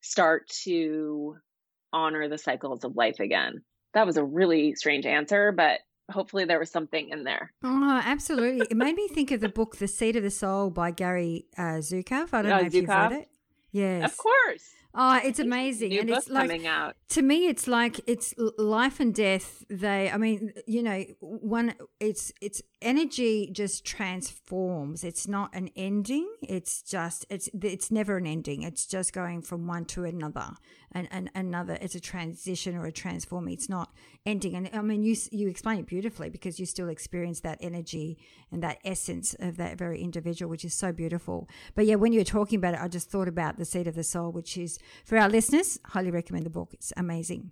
start 0.00 0.48
to 0.64 1.36
honor 1.96 2.28
the 2.28 2.38
cycles 2.38 2.84
of 2.84 2.94
life 2.96 3.18
again. 3.20 3.62
That 3.94 4.06
was 4.06 4.16
a 4.16 4.24
really 4.24 4.74
strange 4.74 5.06
answer, 5.06 5.52
but 5.52 5.80
hopefully 6.10 6.44
there 6.44 6.58
was 6.58 6.70
something 6.70 7.08
in 7.08 7.24
there. 7.24 7.52
Oh, 7.64 8.00
absolutely. 8.04 8.66
it 8.70 8.76
made 8.76 8.94
me 8.94 9.08
think 9.08 9.30
of 9.30 9.40
the 9.40 9.48
book 9.48 9.76
The 9.76 9.88
Seat 9.88 10.16
of 10.16 10.22
the 10.22 10.30
Soul 10.30 10.70
by 10.70 10.90
Gary 10.90 11.46
uh, 11.56 11.80
Zukav. 11.80 12.32
I 12.32 12.42
don't 12.42 12.52
oh, 12.52 12.58
know 12.58 12.66
if 12.66 12.72
Zukav? 12.72 12.74
you've 12.74 12.88
read 12.88 13.12
it. 13.12 13.28
Yes. 13.72 14.10
Of 14.10 14.16
course. 14.18 14.70
Oh, 14.98 15.20
it's 15.22 15.38
amazing, 15.38 15.90
New 15.90 16.00
and 16.00 16.10
it's 16.10 16.28
like 16.30 16.48
coming 16.48 16.66
out. 16.66 16.96
to 17.10 17.22
me, 17.22 17.48
it's 17.48 17.68
like 17.68 18.00
it's 18.06 18.34
life 18.56 18.98
and 18.98 19.14
death. 19.14 19.62
They, 19.68 20.10
I 20.10 20.16
mean, 20.16 20.54
you 20.66 20.82
know, 20.82 21.04
one, 21.20 21.74
it's 22.00 22.32
it's 22.40 22.62
energy 22.80 23.50
just 23.52 23.84
transforms. 23.84 25.04
It's 25.04 25.28
not 25.28 25.54
an 25.54 25.68
ending. 25.76 26.26
It's 26.42 26.82
just 26.82 27.26
it's 27.28 27.50
it's 27.62 27.90
never 27.90 28.16
an 28.16 28.26
ending. 28.26 28.62
It's 28.62 28.86
just 28.86 29.12
going 29.12 29.42
from 29.42 29.66
one 29.66 29.84
to 29.86 30.04
another 30.04 30.50
and, 30.92 31.08
and 31.10 31.30
another. 31.34 31.76
It's 31.80 31.94
a 31.94 32.00
transition 32.00 32.74
or 32.74 32.86
a 32.86 32.92
transforming. 32.92 33.52
It's 33.52 33.68
not 33.68 33.92
ending. 34.24 34.54
And 34.54 34.70
I 34.72 34.80
mean, 34.80 35.02
you 35.02 35.14
you 35.30 35.48
explain 35.48 35.80
it 35.80 35.86
beautifully 35.86 36.30
because 36.30 36.58
you 36.58 36.64
still 36.64 36.88
experience 36.88 37.40
that 37.40 37.58
energy 37.60 38.18
and 38.50 38.62
that 38.62 38.78
essence 38.84 39.36
of 39.40 39.58
that 39.58 39.76
very 39.76 40.00
individual, 40.00 40.48
which 40.50 40.64
is 40.64 40.72
so 40.72 40.90
beautiful. 40.92 41.48
But 41.74 41.84
yeah, 41.86 41.96
when 41.96 42.12
you 42.12 42.20
were 42.20 42.24
talking 42.24 42.58
about 42.58 42.74
it, 42.74 42.80
I 42.80 42.88
just 42.88 43.10
thought 43.10 43.28
about 43.28 43.58
the 43.58 43.64
seat 43.64 43.86
of 43.86 43.94
the 43.94 44.04
soul, 44.04 44.32
which 44.32 44.56
is 44.56 44.78
for 45.04 45.18
our 45.18 45.28
listeners. 45.28 45.78
Highly 45.84 46.10
recommend 46.10 46.46
the 46.46 46.50
book. 46.50 46.70
It's 46.72 46.92
amazing. 46.96 47.50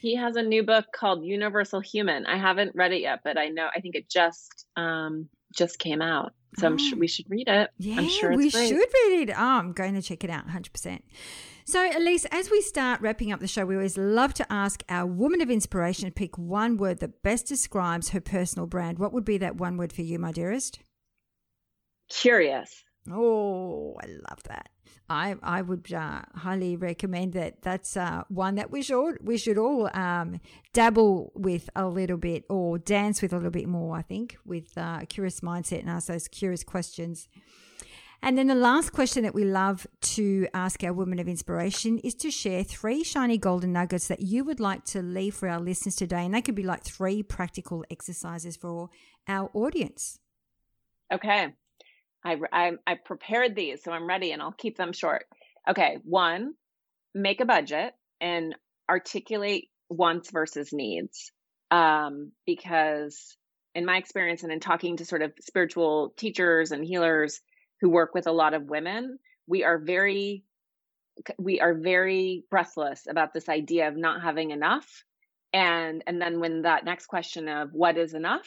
He 0.00 0.14
has 0.16 0.36
a 0.36 0.42
new 0.42 0.62
book 0.62 0.86
called 0.94 1.24
Universal 1.24 1.80
Human. 1.80 2.24
I 2.26 2.36
haven't 2.36 2.76
read 2.76 2.92
it 2.92 3.00
yet, 3.00 3.20
but 3.24 3.36
I 3.36 3.48
know 3.48 3.68
I 3.74 3.80
think 3.80 3.96
it 3.96 4.08
just 4.08 4.66
um, 4.76 5.28
just 5.56 5.78
came 5.78 6.00
out. 6.00 6.32
So 6.56 6.66
oh. 6.66 6.70
I'm 6.70 6.78
sure 6.78 6.98
we 6.98 7.08
should 7.08 7.26
read 7.28 7.48
it. 7.48 7.70
Yeah, 7.78 7.96
I'm 7.98 8.08
sure 8.08 8.30
we 8.30 8.50
great. 8.50 8.68
should 8.68 8.76
read 8.76 9.30
it. 9.30 9.34
Oh, 9.36 9.42
I'm 9.42 9.72
going 9.72 9.94
to 9.94 10.02
check 10.02 10.24
it 10.24 10.30
out 10.30 10.46
100%. 10.46 11.00
So, 11.64 11.86
Elise, 11.94 12.24
as 12.26 12.50
we 12.50 12.62
start 12.62 13.02
wrapping 13.02 13.30
up 13.30 13.40
the 13.40 13.46
show, 13.46 13.66
we 13.66 13.74
always 13.74 13.98
love 13.98 14.32
to 14.34 14.50
ask 14.50 14.82
our 14.88 15.06
woman 15.06 15.42
of 15.42 15.50
inspiration 15.50 16.06
to 16.06 16.10
pick 16.10 16.38
one 16.38 16.78
word 16.78 17.00
that 17.00 17.22
best 17.22 17.46
describes 17.46 18.10
her 18.10 18.20
personal 18.20 18.66
brand. 18.66 18.98
What 18.98 19.12
would 19.12 19.24
be 19.24 19.36
that 19.38 19.56
one 19.56 19.76
word 19.76 19.92
for 19.92 20.00
you, 20.00 20.18
my 20.18 20.32
dearest? 20.32 20.78
Curious. 22.08 22.84
Oh, 23.12 23.96
I 24.02 24.06
love 24.06 24.42
that. 24.44 24.70
I 25.08 25.36
I 25.42 25.62
would 25.62 25.92
uh, 25.92 26.22
highly 26.34 26.76
recommend 26.76 27.32
that. 27.32 27.62
That's 27.62 27.96
uh, 27.96 28.24
one 28.28 28.56
that 28.56 28.70
we 28.70 28.82
should 28.82 29.16
we 29.22 29.38
should 29.38 29.58
all 29.58 29.88
um, 29.94 30.40
dabble 30.72 31.32
with 31.34 31.70
a 31.74 31.86
little 31.86 32.18
bit 32.18 32.44
or 32.48 32.78
dance 32.78 33.22
with 33.22 33.32
a 33.32 33.36
little 33.36 33.50
bit 33.50 33.68
more. 33.68 33.96
I 33.96 34.02
think 34.02 34.36
with 34.44 34.76
uh, 34.76 34.98
a 35.02 35.06
curious 35.06 35.40
mindset 35.40 35.80
and 35.80 35.90
ask 35.90 36.08
those 36.08 36.28
curious 36.28 36.64
questions. 36.64 37.28
And 38.20 38.36
then 38.36 38.48
the 38.48 38.54
last 38.56 38.90
question 38.90 39.22
that 39.22 39.34
we 39.34 39.44
love 39.44 39.86
to 40.00 40.48
ask 40.52 40.82
our 40.82 40.92
women 40.92 41.20
of 41.20 41.28
inspiration 41.28 41.98
is 41.98 42.16
to 42.16 42.32
share 42.32 42.64
three 42.64 43.04
shiny 43.04 43.38
golden 43.38 43.72
nuggets 43.72 44.08
that 44.08 44.20
you 44.20 44.42
would 44.42 44.58
like 44.58 44.84
to 44.86 45.02
leave 45.02 45.36
for 45.36 45.48
our 45.48 45.60
listeners 45.60 45.94
today, 45.94 46.24
and 46.24 46.34
they 46.34 46.42
could 46.42 46.56
be 46.56 46.64
like 46.64 46.82
three 46.82 47.22
practical 47.22 47.84
exercises 47.90 48.56
for 48.56 48.90
our 49.28 49.50
audience. 49.54 50.18
Okay. 51.12 51.54
I, 52.24 52.36
I, 52.52 52.72
I 52.86 52.94
prepared 52.94 53.54
these, 53.54 53.82
so 53.82 53.92
I'm 53.92 54.08
ready 54.08 54.32
and 54.32 54.42
I'll 54.42 54.52
keep 54.52 54.76
them 54.76 54.92
short. 54.92 55.26
Okay. 55.68 55.98
One, 56.04 56.54
make 57.14 57.40
a 57.40 57.44
budget 57.44 57.94
and 58.20 58.54
articulate 58.88 59.68
wants 59.88 60.30
versus 60.30 60.72
needs. 60.72 61.32
Um, 61.70 62.32
because 62.46 63.36
in 63.74 63.84
my 63.84 63.98
experience 63.98 64.42
and 64.42 64.52
in 64.52 64.60
talking 64.60 64.96
to 64.96 65.04
sort 65.04 65.22
of 65.22 65.32
spiritual 65.40 66.14
teachers 66.16 66.72
and 66.72 66.84
healers 66.84 67.40
who 67.80 67.90
work 67.90 68.14
with 68.14 68.26
a 68.26 68.32
lot 68.32 68.54
of 68.54 68.64
women, 68.64 69.18
we 69.46 69.64
are 69.64 69.78
very 69.78 70.44
we 71.38 71.60
are 71.60 71.74
very 71.74 72.44
breathless 72.48 73.06
about 73.08 73.34
this 73.34 73.48
idea 73.48 73.88
of 73.88 73.96
not 73.96 74.22
having 74.22 74.52
enough 74.52 75.04
and 75.52 76.04
and 76.06 76.20
then 76.20 76.40
when 76.40 76.62
that 76.62 76.84
next 76.84 77.06
question 77.06 77.48
of 77.48 77.70
what 77.72 77.96
is 77.96 78.14
enough 78.14 78.46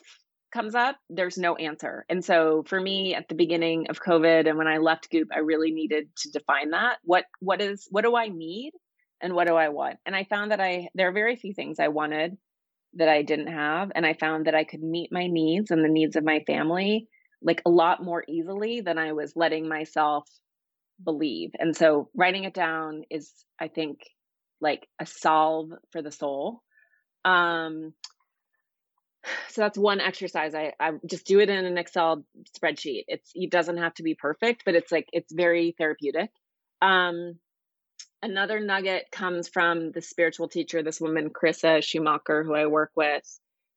comes 0.52 0.76
up, 0.76 0.97
there's 1.10 1.38
no 1.38 1.56
answer. 1.56 2.06
And 2.10 2.24
so 2.24 2.64
for 2.68 2.80
me 2.80 3.16
at 3.16 3.28
the 3.28 3.36
beginning 3.36 3.88
of 3.89 4.02
COVID 4.02 4.47
and 4.47 4.58
when 4.58 4.68
I 4.68 4.78
left 4.78 5.10
Goop, 5.10 5.30
I 5.34 5.39
really 5.39 5.72
needed 5.72 6.10
to 6.18 6.32
define 6.32 6.72
that. 6.72 6.97
What 7.04 7.26
what 7.39 7.62
is 7.62 7.88
what 7.89 8.04
do 8.04 8.16
I 8.16 8.28
need 8.28 8.72
and 9.22 9.34
what 9.34 9.47
do 9.47 9.56
I 9.56 9.70
want? 9.70 9.97
And 10.06 10.16
I 10.16 10.26
found 10.26 10.52
that 10.52 10.60
I 10.60 10.89
there 10.95 11.08
are 11.08 11.14
very 11.14 11.36
few 11.36 11.54
things 11.54 11.80
I 11.80 11.88
wanted 11.89 12.38
that 12.95 13.10
I 13.10 13.22
didn't 13.22 13.47
have 13.47 13.91
and 13.95 14.06
I 14.06 14.14
found 14.14 14.45
that 14.45 14.56
I 14.56 14.66
could 14.66 14.84
meet 14.84 15.12
my 15.12 15.28
needs 15.28 15.72
and 15.72 15.84
the 15.84 15.89
needs 15.89 16.16
of 16.16 16.24
my 16.24 16.43
family 16.45 17.08
like 17.41 17.62
a 17.66 17.70
lot 17.70 18.04
more 18.04 18.24
easily 18.28 18.82
than 18.82 18.97
I 18.97 19.14
was 19.14 19.34
letting 19.36 19.68
myself 19.68 20.28
believe. 21.04 21.52
And 21.58 21.76
so 21.76 22.10
writing 22.16 22.43
it 22.43 22.54
down 22.54 23.04
is 23.10 23.32
I 23.60 23.68
think 23.68 24.02
like 24.60 24.88
a 24.99 25.06
solve 25.06 25.72
for 25.91 26.02
the 26.02 26.12
soul. 26.12 26.62
Um 27.26 27.93
so 29.49 29.61
that's 29.61 29.78
one 29.78 30.01
exercise. 30.01 30.55
I, 30.55 30.74
I 30.80 30.93
just 31.05 31.26
do 31.26 31.39
it 31.39 31.49
in 31.49 31.65
an 31.65 31.78
excel 31.78 32.26
spreadsheet. 32.57 33.05
It's 33.07 33.32
it 33.36 33.51
doesn't 33.51 33.78
have 33.78 33.93
to 33.95 34.03
be 34.03 34.15
perfect 34.15 34.63
but 34.65 34.76
it's 34.76 34.91
like 34.91 35.07
it's 35.13 35.32
very 35.32 35.76
therapeutic. 35.78 36.32
Um 36.82 37.38
another 38.24 38.59
nugget 38.59 39.09
comes 39.11 39.47
from 39.47 39.91
the 39.91 40.01
spiritual 40.01 40.47
teacher 40.47 40.84
this 40.84 41.01
woman 41.01 41.30
Carissa 41.30 41.84
Schumacher 41.84 42.43
who 42.43 42.53
i 42.53 42.67
work 42.67 42.91
with 42.95 43.24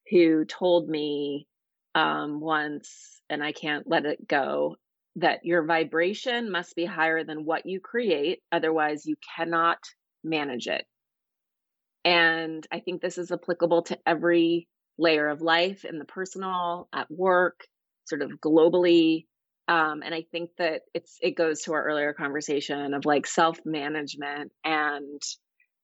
who 0.09 0.45
told 0.45 0.87
me 0.87 1.47
um 1.95 2.39
once 2.39 3.21
and 3.29 3.43
i 3.43 3.51
can't 3.51 3.87
let 3.87 4.05
it 4.05 4.27
go 4.27 4.75
that 5.17 5.45
your 5.45 5.63
vibration 5.63 6.51
must 6.51 6.75
be 6.75 6.85
higher 6.85 7.23
than 7.23 7.45
what 7.45 7.65
you 7.65 7.79
create 7.79 8.41
otherwise 8.51 9.05
you 9.05 9.15
cannot 9.35 9.79
manage 10.23 10.67
it. 10.67 10.85
And 12.03 12.65
i 12.71 12.79
think 12.79 13.01
this 13.01 13.17
is 13.17 13.31
applicable 13.31 13.83
to 13.83 13.97
every 14.05 14.67
layer 14.97 15.27
of 15.27 15.41
life 15.41 15.85
in 15.85 15.99
the 15.99 16.05
personal, 16.05 16.87
at 16.93 17.09
work, 17.11 17.65
sort 18.05 18.21
of 18.21 18.31
globally. 18.31 19.25
Um, 19.67 20.03
and 20.03 20.13
I 20.13 20.25
think 20.31 20.51
that 20.57 20.81
it's 20.93 21.17
it 21.21 21.35
goes 21.35 21.61
to 21.63 21.73
our 21.73 21.83
earlier 21.83 22.13
conversation 22.13 22.93
of 22.93 23.05
like 23.05 23.25
self 23.25 23.59
management 23.65 24.51
and 24.63 25.21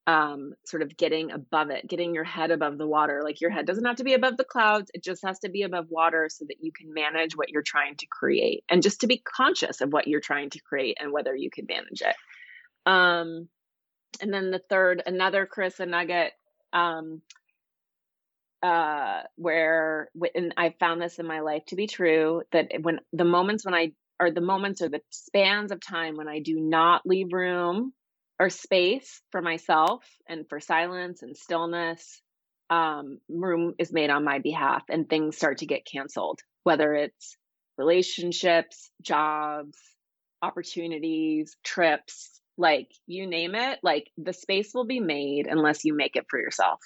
um, 0.06 0.54
sort 0.66 0.82
of 0.82 0.96
getting 0.96 1.30
above 1.30 1.70
it, 1.70 1.86
getting 1.86 2.14
your 2.14 2.24
head 2.24 2.50
above 2.50 2.78
the 2.78 2.86
water. 2.86 3.22
Like 3.24 3.40
your 3.40 3.50
head 3.50 3.66
doesn't 3.66 3.84
have 3.84 3.96
to 3.96 4.04
be 4.04 4.14
above 4.14 4.36
the 4.36 4.44
clouds, 4.44 4.90
it 4.94 5.02
just 5.02 5.24
has 5.24 5.38
to 5.40 5.48
be 5.48 5.62
above 5.62 5.86
water 5.90 6.28
so 6.30 6.44
that 6.48 6.56
you 6.60 6.72
can 6.72 6.92
manage 6.92 7.36
what 7.36 7.50
you're 7.50 7.62
trying 7.62 7.96
to 7.96 8.06
create 8.06 8.64
and 8.68 8.82
just 8.82 9.00
to 9.00 9.06
be 9.06 9.22
conscious 9.24 9.80
of 9.80 9.92
what 9.92 10.08
you're 10.08 10.20
trying 10.20 10.50
to 10.50 10.60
create 10.60 10.98
and 11.00 11.12
whether 11.12 11.34
you 11.34 11.50
can 11.50 11.66
manage 11.68 12.02
it. 12.02 12.16
Um, 12.84 13.48
and 14.20 14.32
then 14.32 14.50
the 14.50 14.62
third, 14.68 15.02
another 15.06 15.46
Carissa 15.46 15.88
nugget, 15.88 16.32
um, 16.72 17.22
uh, 18.62 19.22
where, 19.36 20.10
and 20.34 20.54
I 20.56 20.74
found 20.78 21.00
this 21.02 21.18
in 21.18 21.26
my 21.26 21.40
life 21.40 21.64
to 21.66 21.76
be 21.76 21.86
true 21.86 22.42
that 22.52 22.70
when 22.80 23.00
the 23.12 23.24
moments 23.24 23.64
when 23.64 23.74
I, 23.74 23.92
or 24.20 24.30
the 24.30 24.40
moments 24.40 24.82
or 24.82 24.88
the 24.88 25.00
spans 25.10 25.72
of 25.72 25.80
time 25.80 26.16
when 26.16 26.28
I 26.28 26.38
do 26.38 26.60
not 26.60 27.02
leave 27.04 27.32
room 27.32 27.92
or 28.38 28.50
space 28.50 29.20
for 29.30 29.42
myself 29.42 30.04
and 30.28 30.48
for 30.48 30.60
silence 30.60 31.22
and 31.22 31.36
stillness, 31.36 32.22
um, 32.70 33.18
room 33.28 33.74
is 33.78 33.92
made 33.92 34.10
on 34.10 34.24
my 34.24 34.38
behalf 34.38 34.84
and 34.88 35.08
things 35.08 35.36
start 35.36 35.58
to 35.58 35.66
get 35.66 35.84
canceled, 35.84 36.40
whether 36.62 36.94
it's 36.94 37.36
relationships, 37.78 38.90
jobs, 39.02 39.76
opportunities, 40.40 41.56
trips, 41.64 42.40
like 42.56 42.88
you 43.06 43.26
name 43.26 43.54
it, 43.54 43.78
like 43.82 44.10
the 44.18 44.32
space 44.32 44.72
will 44.74 44.86
be 44.86 45.00
made 45.00 45.46
unless 45.48 45.84
you 45.84 45.94
make 45.94 46.16
it 46.16 46.26
for 46.28 46.38
yourself. 46.38 46.80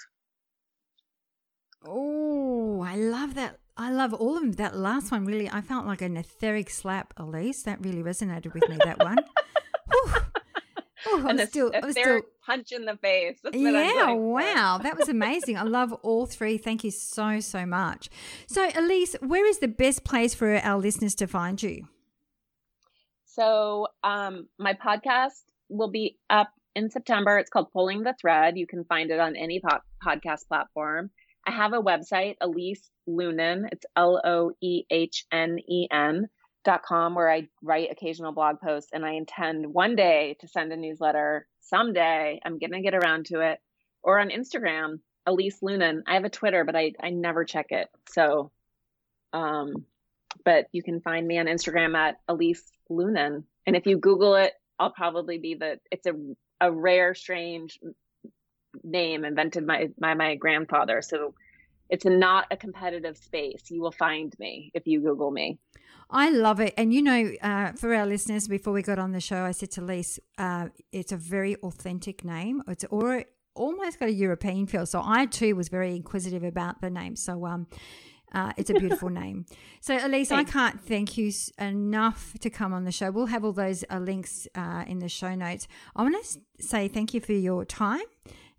Oh, 1.86 2.82
I 2.82 2.96
love 2.96 3.34
that. 3.34 3.58
I 3.76 3.90
love 3.90 4.14
all 4.14 4.36
of 4.36 4.42
them. 4.42 4.52
That 4.52 4.76
last 4.76 5.12
one 5.12 5.26
really, 5.26 5.50
I 5.50 5.60
felt 5.60 5.86
like 5.86 6.02
an 6.02 6.16
etheric 6.16 6.70
slap, 6.70 7.12
Elise. 7.16 7.62
That 7.62 7.84
really 7.84 8.02
resonated 8.02 8.54
with 8.54 8.68
me, 8.68 8.78
that 8.84 8.98
one. 8.98 9.18
Oh, 11.08 11.24
I'm 11.28 11.38
still, 11.46 11.70
still 11.90 12.22
punch 12.44 12.72
in 12.72 12.84
the 12.84 12.96
face. 12.96 13.38
yeah, 13.52 14.12
wow, 14.12 14.78
that 14.82 14.98
was 14.98 15.08
amazing. 15.08 15.56
I 15.56 15.62
love 15.62 15.92
all 16.02 16.26
three. 16.26 16.58
Thank 16.58 16.82
you 16.82 16.90
so 16.90 17.38
so 17.38 17.64
much. 17.64 18.08
So, 18.48 18.68
Elise, 18.74 19.14
where 19.20 19.46
is 19.46 19.58
the 19.58 19.68
best 19.68 20.02
place 20.02 20.34
for 20.34 20.56
our 20.56 20.78
listeners 20.78 21.14
to 21.16 21.26
find 21.28 21.62
you? 21.62 21.86
So, 23.24 23.88
um, 24.02 24.48
my 24.58 24.74
podcast 24.74 25.42
will 25.68 25.90
be 25.90 26.18
up 26.28 26.50
in 26.74 26.90
September. 26.90 27.38
It's 27.38 27.50
called 27.50 27.70
Pulling 27.72 28.02
the 28.02 28.14
Thread. 28.20 28.56
You 28.56 28.66
can 28.66 28.84
find 28.84 29.10
it 29.10 29.20
on 29.20 29.36
any 29.36 29.60
po- 29.60 29.78
podcast 30.04 30.48
platform. 30.48 31.10
I 31.46 31.52
have 31.52 31.72
a 31.72 31.80
website, 31.80 32.36
Elise 32.40 32.90
Loehnen. 33.08 33.68
It's 33.70 33.86
L 33.94 34.20
O 34.24 34.52
E 34.60 34.84
H 34.90 35.24
N 35.30 35.58
E 35.68 35.86
N 35.90 36.28
dot 36.64 36.82
com 36.82 37.14
where 37.14 37.30
I 37.30 37.48
write 37.62 37.92
occasional 37.92 38.32
blog 38.32 38.60
posts 38.60 38.90
and 38.92 39.06
I 39.06 39.12
intend 39.12 39.72
one 39.72 39.94
day 39.94 40.36
to 40.40 40.48
send 40.48 40.72
a 40.72 40.76
newsletter 40.76 41.46
someday. 41.60 42.40
I'm 42.44 42.58
going 42.58 42.72
to 42.72 42.80
get 42.80 42.94
around 42.94 43.26
to 43.26 43.40
it 43.40 43.60
or 44.02 44.18
on 44.18 44.30
Instagram, 44.30 44.98
Elise 45.24 45.60
Loehnen. 45.60 46.02
I 46.06 46.14
have 46.14 46.24
a 46.24 46.30
Twitter, 46.30 46.64
but 46.64 46.74
I, 46.74 46.92
I 47.00 47.10
never 47.10 47.44
check 47.44 47.66
it. 47.70 47.88
So, 48.10 48.50
um, 49.32 49.84
but 50.44 50.66
you 50.72 50.82
can 50.82 51.00
find 51.00 51.26
me 51.26 51.38
on 51.38 51.46
Instagram 51.46 51.96
at 51.96 52.16
Elise 52.28 52.64
Loehnen. 52.90 53.44
And 53.66 53.76
if 53.76 53.86
you 53.86 53.98
Google 53.98 54.34
it, 54.34 54.52
I'll 54.78 54.90
probably 54.90 55.38
be 55.38 55.54
the, 55.54 55.78
it's 55.92 56.06
a, 56.06 56.14
a 56.60 56.72
rare, 56.72 57.14
strange 57.14 57.78
name 58.82 59.24
invented 59.24 59.66
by, 59.66 59.90
by 59.98 60.14
my 60.14 60.34
grandfather. 60.36 61.02
So 61.02 61.34
it's 61.88 62.04
not 62.04 62.46
a 62.50 62.56
competitive 62.56 63.16
space. 63.16 63.70
You 63.70 63.80
will 63.80 63.92
find 63.92 64.34
me 64.38 64.70
if 64.74 64.86
you 64.86 65.00
Google 65.00 65.30
me. 65.30 65.58
I 66.08 66.30
love 66.30 66.60
it. 66.60 66.74
And 66.76 66.92
you 66.94 67.02
know, 67.02 67.32
uh, 67.42 67.72
for 67.72 67.92
our 67.94 68.06
listeners, 68.06 68.46
before 68.46 68.72
we 68.72 68.82
got 68.82 68.98
on 68.98 69.12
the 69.12 69.20
show, 69.20 69.42
I 69.42 69.50
said 69.50 69.72
to 69.72 69.80
Lise, 69.80 70.20
uh, 70.38 70.68
it's 70.92 71.12
a 71.12 71.16
very 71.16 71.56
authentic 71.56 72.24
name. 72.24 72.62
It's 72.68 72.84
or, 72.90 73.24
almost 73.56 73.98
got 73.98 74.08
a 74.08 74.12
European 74.12 74.66
feel. 74.66 74.86
So 74.86 75.02
I 75.04 75.26
too 75.26 75.56
was 75.56 75.68
very 75.68 75.96
inquisitive 75.96 76.44
about 76.44 76.80
the 76.80 76.90
name. 76.90 77.16
So, 77.16 77.46
um, 77.46 77.66
uh, 78.32 78.52
it's 78.56 78.70
a 78.70 78.74
beautiful 78.74 79.08
name. 79.22 79.46
So, 79.80 79.96
Elise, 79.96 80.28
Thanks. 80.28 80.50
I 80.50 80.52
can't 80.52 80.80
thank 80.80 81.16
you 81.16 81.32
enough 81.58 82.34
to 82.40 82.50
come 82.50 82.72
on 82.72 82.84
the 82.84 82.92
show. 82.92 83.10
We'll 83.10 83.26
have 83.26 83.44
all 83.44 83.52
those 83.52 83.84
uh, 83.90 83.98
links 83.98 84.46
uh, 84.54 84.84
in 84.86 84.98
the 84.98 85.08
show 85.08 85.34
notes. 85.34 85.68
I 85.94 86.02
want 86.02 86.16
to 86.22 86.40
say 86.62 86.88
thank 86.88 87.14
you 87.14 87.20
for 87.20 87.32
your 87.32 87.64
time, 87.64 88.02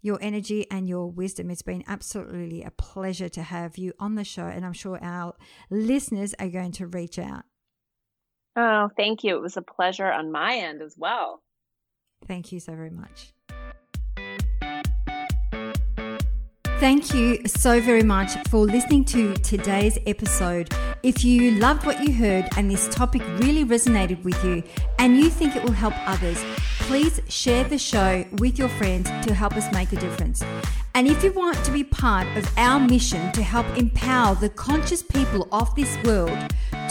your 0.02 0.18
energy, 0.22 0.70
and 0.72 0.88
your 0.88 1.10
wisdom. 1.10 1.50
It's 1.50 1.62
been 1.62 1.84
absolutely 1.88 2.64
a 2.64 2.72
pleasure 2.72 3.30
to 3.30 3.44
have 3.44 3.78
you 3.78 3.94
on 4.00 4.16
the 4.16 4.24
show, 4.24 4.46
and 4.46 4.66
I'm 4.66 4.74
sure 4.74 5.00
our 5.02 5.34
listeners 5.70 6.34
are 6.40 6.50
going 6.50 6.72
to 6.74 6.88
reach 6.88 7.20
out. 7.20 7.44
Oh, 8.56 8.90
thank 8.98 9.24
you. 9.24 9.36
It 9.36 9.42
was 9.42 9.58
a 9.58 9.62
pleasure 9.62 10.12
on 10.12 10.32
my 10.32 10.56
end 10.56 10.82
as 10.82 10.96
well. 10.98 11.44
Thank 12.26 12.52
you 12.52 12.60
so 12.60 12.74
very 12.76 12.90
much. 12.90 13.34
Thank 16.80 17.12
you 17.12 17.42
so 17.48 17.82
very 17.82 18.04
much 18.04 18.34
for 18.50 18.60
listening 18.60 19.04
to 19.06 19.34
today's 19.38 19.98
episode. 20.06 20.72
If 21.02 21.26
you 21.26 21.54
loved 21.54 21.88
what 21.88 22.04
you 22.04 22.14
heard 22.14 22.48
and 22.56 22.70
this 22.70 22.88
topic 22.90 23.24
really 23.40 23.66
resonated 23.66 24.24
with 24.24 24.42
you 24.44 24.62
and 25.00 25.18
you 25.18 25.32
think 25.32 25.56
it 25.56 25.64
will 25.64 25.72
help 25.72 25.96
others, 26.08 26.40
please 26.82 27.20
share 27.30 27.64
the 27.64 27.80
show 27.80 28.24
with 28.34 28.60
your 28.60 28.70
friends 28.70 29.10
to 29.26 29.34
help 29.34 29.58
us 29.58 29.74
make 29.74 29.92
a 29.92 29.96
difference. 29.96 30.44
And 30.94 31.08
if 31.08 31.24
you 31.24 31.32
want 31.32 31.58
to 31.66 31.72
be 31.72 31.84
part 31.84 32.28
of 32.38 32.48
our 32.60 32.80
mission 32.80 33.32
to 33.32 33.42
help 33.42 33.66
empower 33.76 34.36
the 34.36 34.50
conscious 34.50 35.02
people 35.02 35.48
of 35.52 35.74
this 35.74 35.98
world 36.04 36.38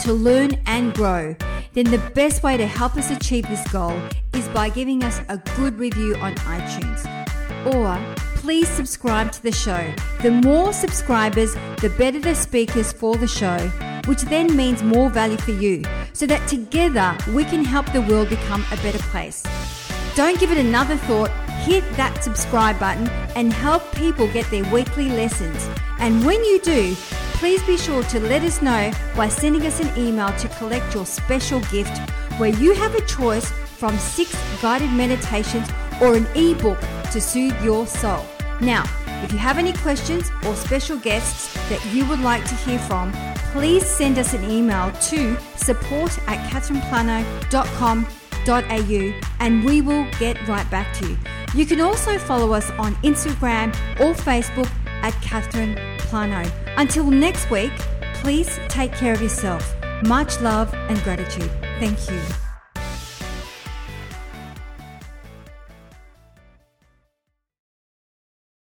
to 0.01 0.11
learn 0.11 0.61
and 0.65 0.93
grow, 0.93 1.33
then 1.71 1.85
the 1.85 2.11
best 2.13 2.43
way 2.43 2.57
to 2.57 2.67
help 2.67 2.97
us 2.97 3.09
achieve 3.09 3.47
this 3.47 3.65
goal 3.71 3.97
is 4.33 4.49
by 4.49 4.67
giving 4.67 5.05
us 5.05 5.21
a 5.29 5.37
good 5.55 5.79
review 5.79 6.17
on 6.17 6.35
iTunes. 6.35 7.05
Or 7.73 7.97
please 8.47 8.69
subscribe 8.69 9.29
to 9.29 9.43
the 9.43 9.51
show. 9.51 9.93
The 10.21 10.31
more 10.31 10.71
subscribers, 10.71 11.53
the 11.81 11.93
better 11.97 12.17
the 12.17 12.33
speakers 12.33 12.93
for 12.93 13.17
the 13.17 13.27
show, 13.27 13.57
which 14.05 14.21
then 14.21 14.55
means 14.55 14.81
more 14.81 15.09
value 15.09 15.35
for 15.35 15.51
you, 15.51 15.83
so 16.13 16.25
that 16.27 16.47
together 16.47 17.17
we 17.33 17.43
can 17.43 17.65
help 17.65 17.91
the 17.91 18.03
world 18.03 18.29
become 18.29 18.63
a 18.71 18.77
better 18.77 19.03
place. 19.11 19.43
Don't 20.15 20.39
give 20.39 20.49
it 20.49 20.57
another 20.57 20.95
thought, 20.95 21.29
hit 21.65 21.83
that 21.97 22.23
subscribe 22.23 22.79
button 22.79 23.09
and 23.35 23.51
help 23.51 23.83
people 23.95 24.31
get 24.31 24.49
their 24.49 24.63
weekly 24.71 25.09
lessons. 25.09 25.67
And 25.99 26.25
when 26.25 26.41
you 26.45 26.61
do, 26.61 26.95
please 27.41 27.61
be 27.63 27.75
sure 27.75 28.03
to 28.03 28.19
let 28.21 28.43
us 28.43 28.61
know 28.61 28.93
by 29.13 29.27
sending 29.27 29.63
us 29.63 29.81
an 29.81 29.91
email 29.97 30.31
to 30.37 30.47
collect 30.57 30.95
your 30.95 31.05
special 31.05 31.59
gift 31.69 31.97
where 32.39 32.55
you 32.55 32.73
have 32.75 32.95
a 32.95 33.05
choice 33.07 33.51
from 33.75 33.97
six 33.97 34.33
guided 34.61 34.93
meditations 34.93 35.67
or 36.01 36.15
an 36.15 36.25
ebook 36.27 36.79
to 37.11 37.19
soothe 37.19 37.61
your 37.61 37.85
soul. 37.85 38.25
Now, 38.61 38.83
if 39.23 39.31
you 39.31 39.37
have 39.37 39.57
any 39.57 39.73
questions 39.73 40.31
or 40.45 40.55
special 40.55 40.97
guests 40.97 41.53
that 41.69 41.83
you 41.93 42.05
would 42.07 42.19
like 42.19 42.43
to 42.45 42.55
hear 42.55 42.79
from, 42.79 43.11
please 43.51 43.85
send 43.85 44.17
us 44.17 44.33
an 44.33 44.49
email 44.49 44.91
to 45.09 45.37
support 45.55 46.17
at 46.27 46.49
catherineplano.com.au 46.49 49.13
and 49.39 49.65
we 49.65 49.81
will 49.81 50.07
get 50.19 50.47
right 50.47 50.69
back 50.69 50.93
to 50.97 51.09
you. 51.09 51.17
You 51.53 51.65
can 51.65 51.81
also 51.81 52.17
follow 52.17 52.53
us 52.53 52.69
on 52.71 52.95
Instagram 52.97 53.69
or 53.99 54.13
Facebook 54.13 54.69
at 54.85 55.13
Catherine 55.21 55.77
Plano. 55.99 56.49
Until 56.77 57.09
next 57.09 57.49
week, 57.49 57.71
please 58.15 58.59
take 58.69 58.93
care 58.93 59.13
of 59.13 59.21
yourself. 59.21 59.75
Much 60.03 60.39
love 60.41 60.73
and 60.73 61.01
gratitude. 61.03 61.51
Thank 61.79 62.09
you. 62.09 62.46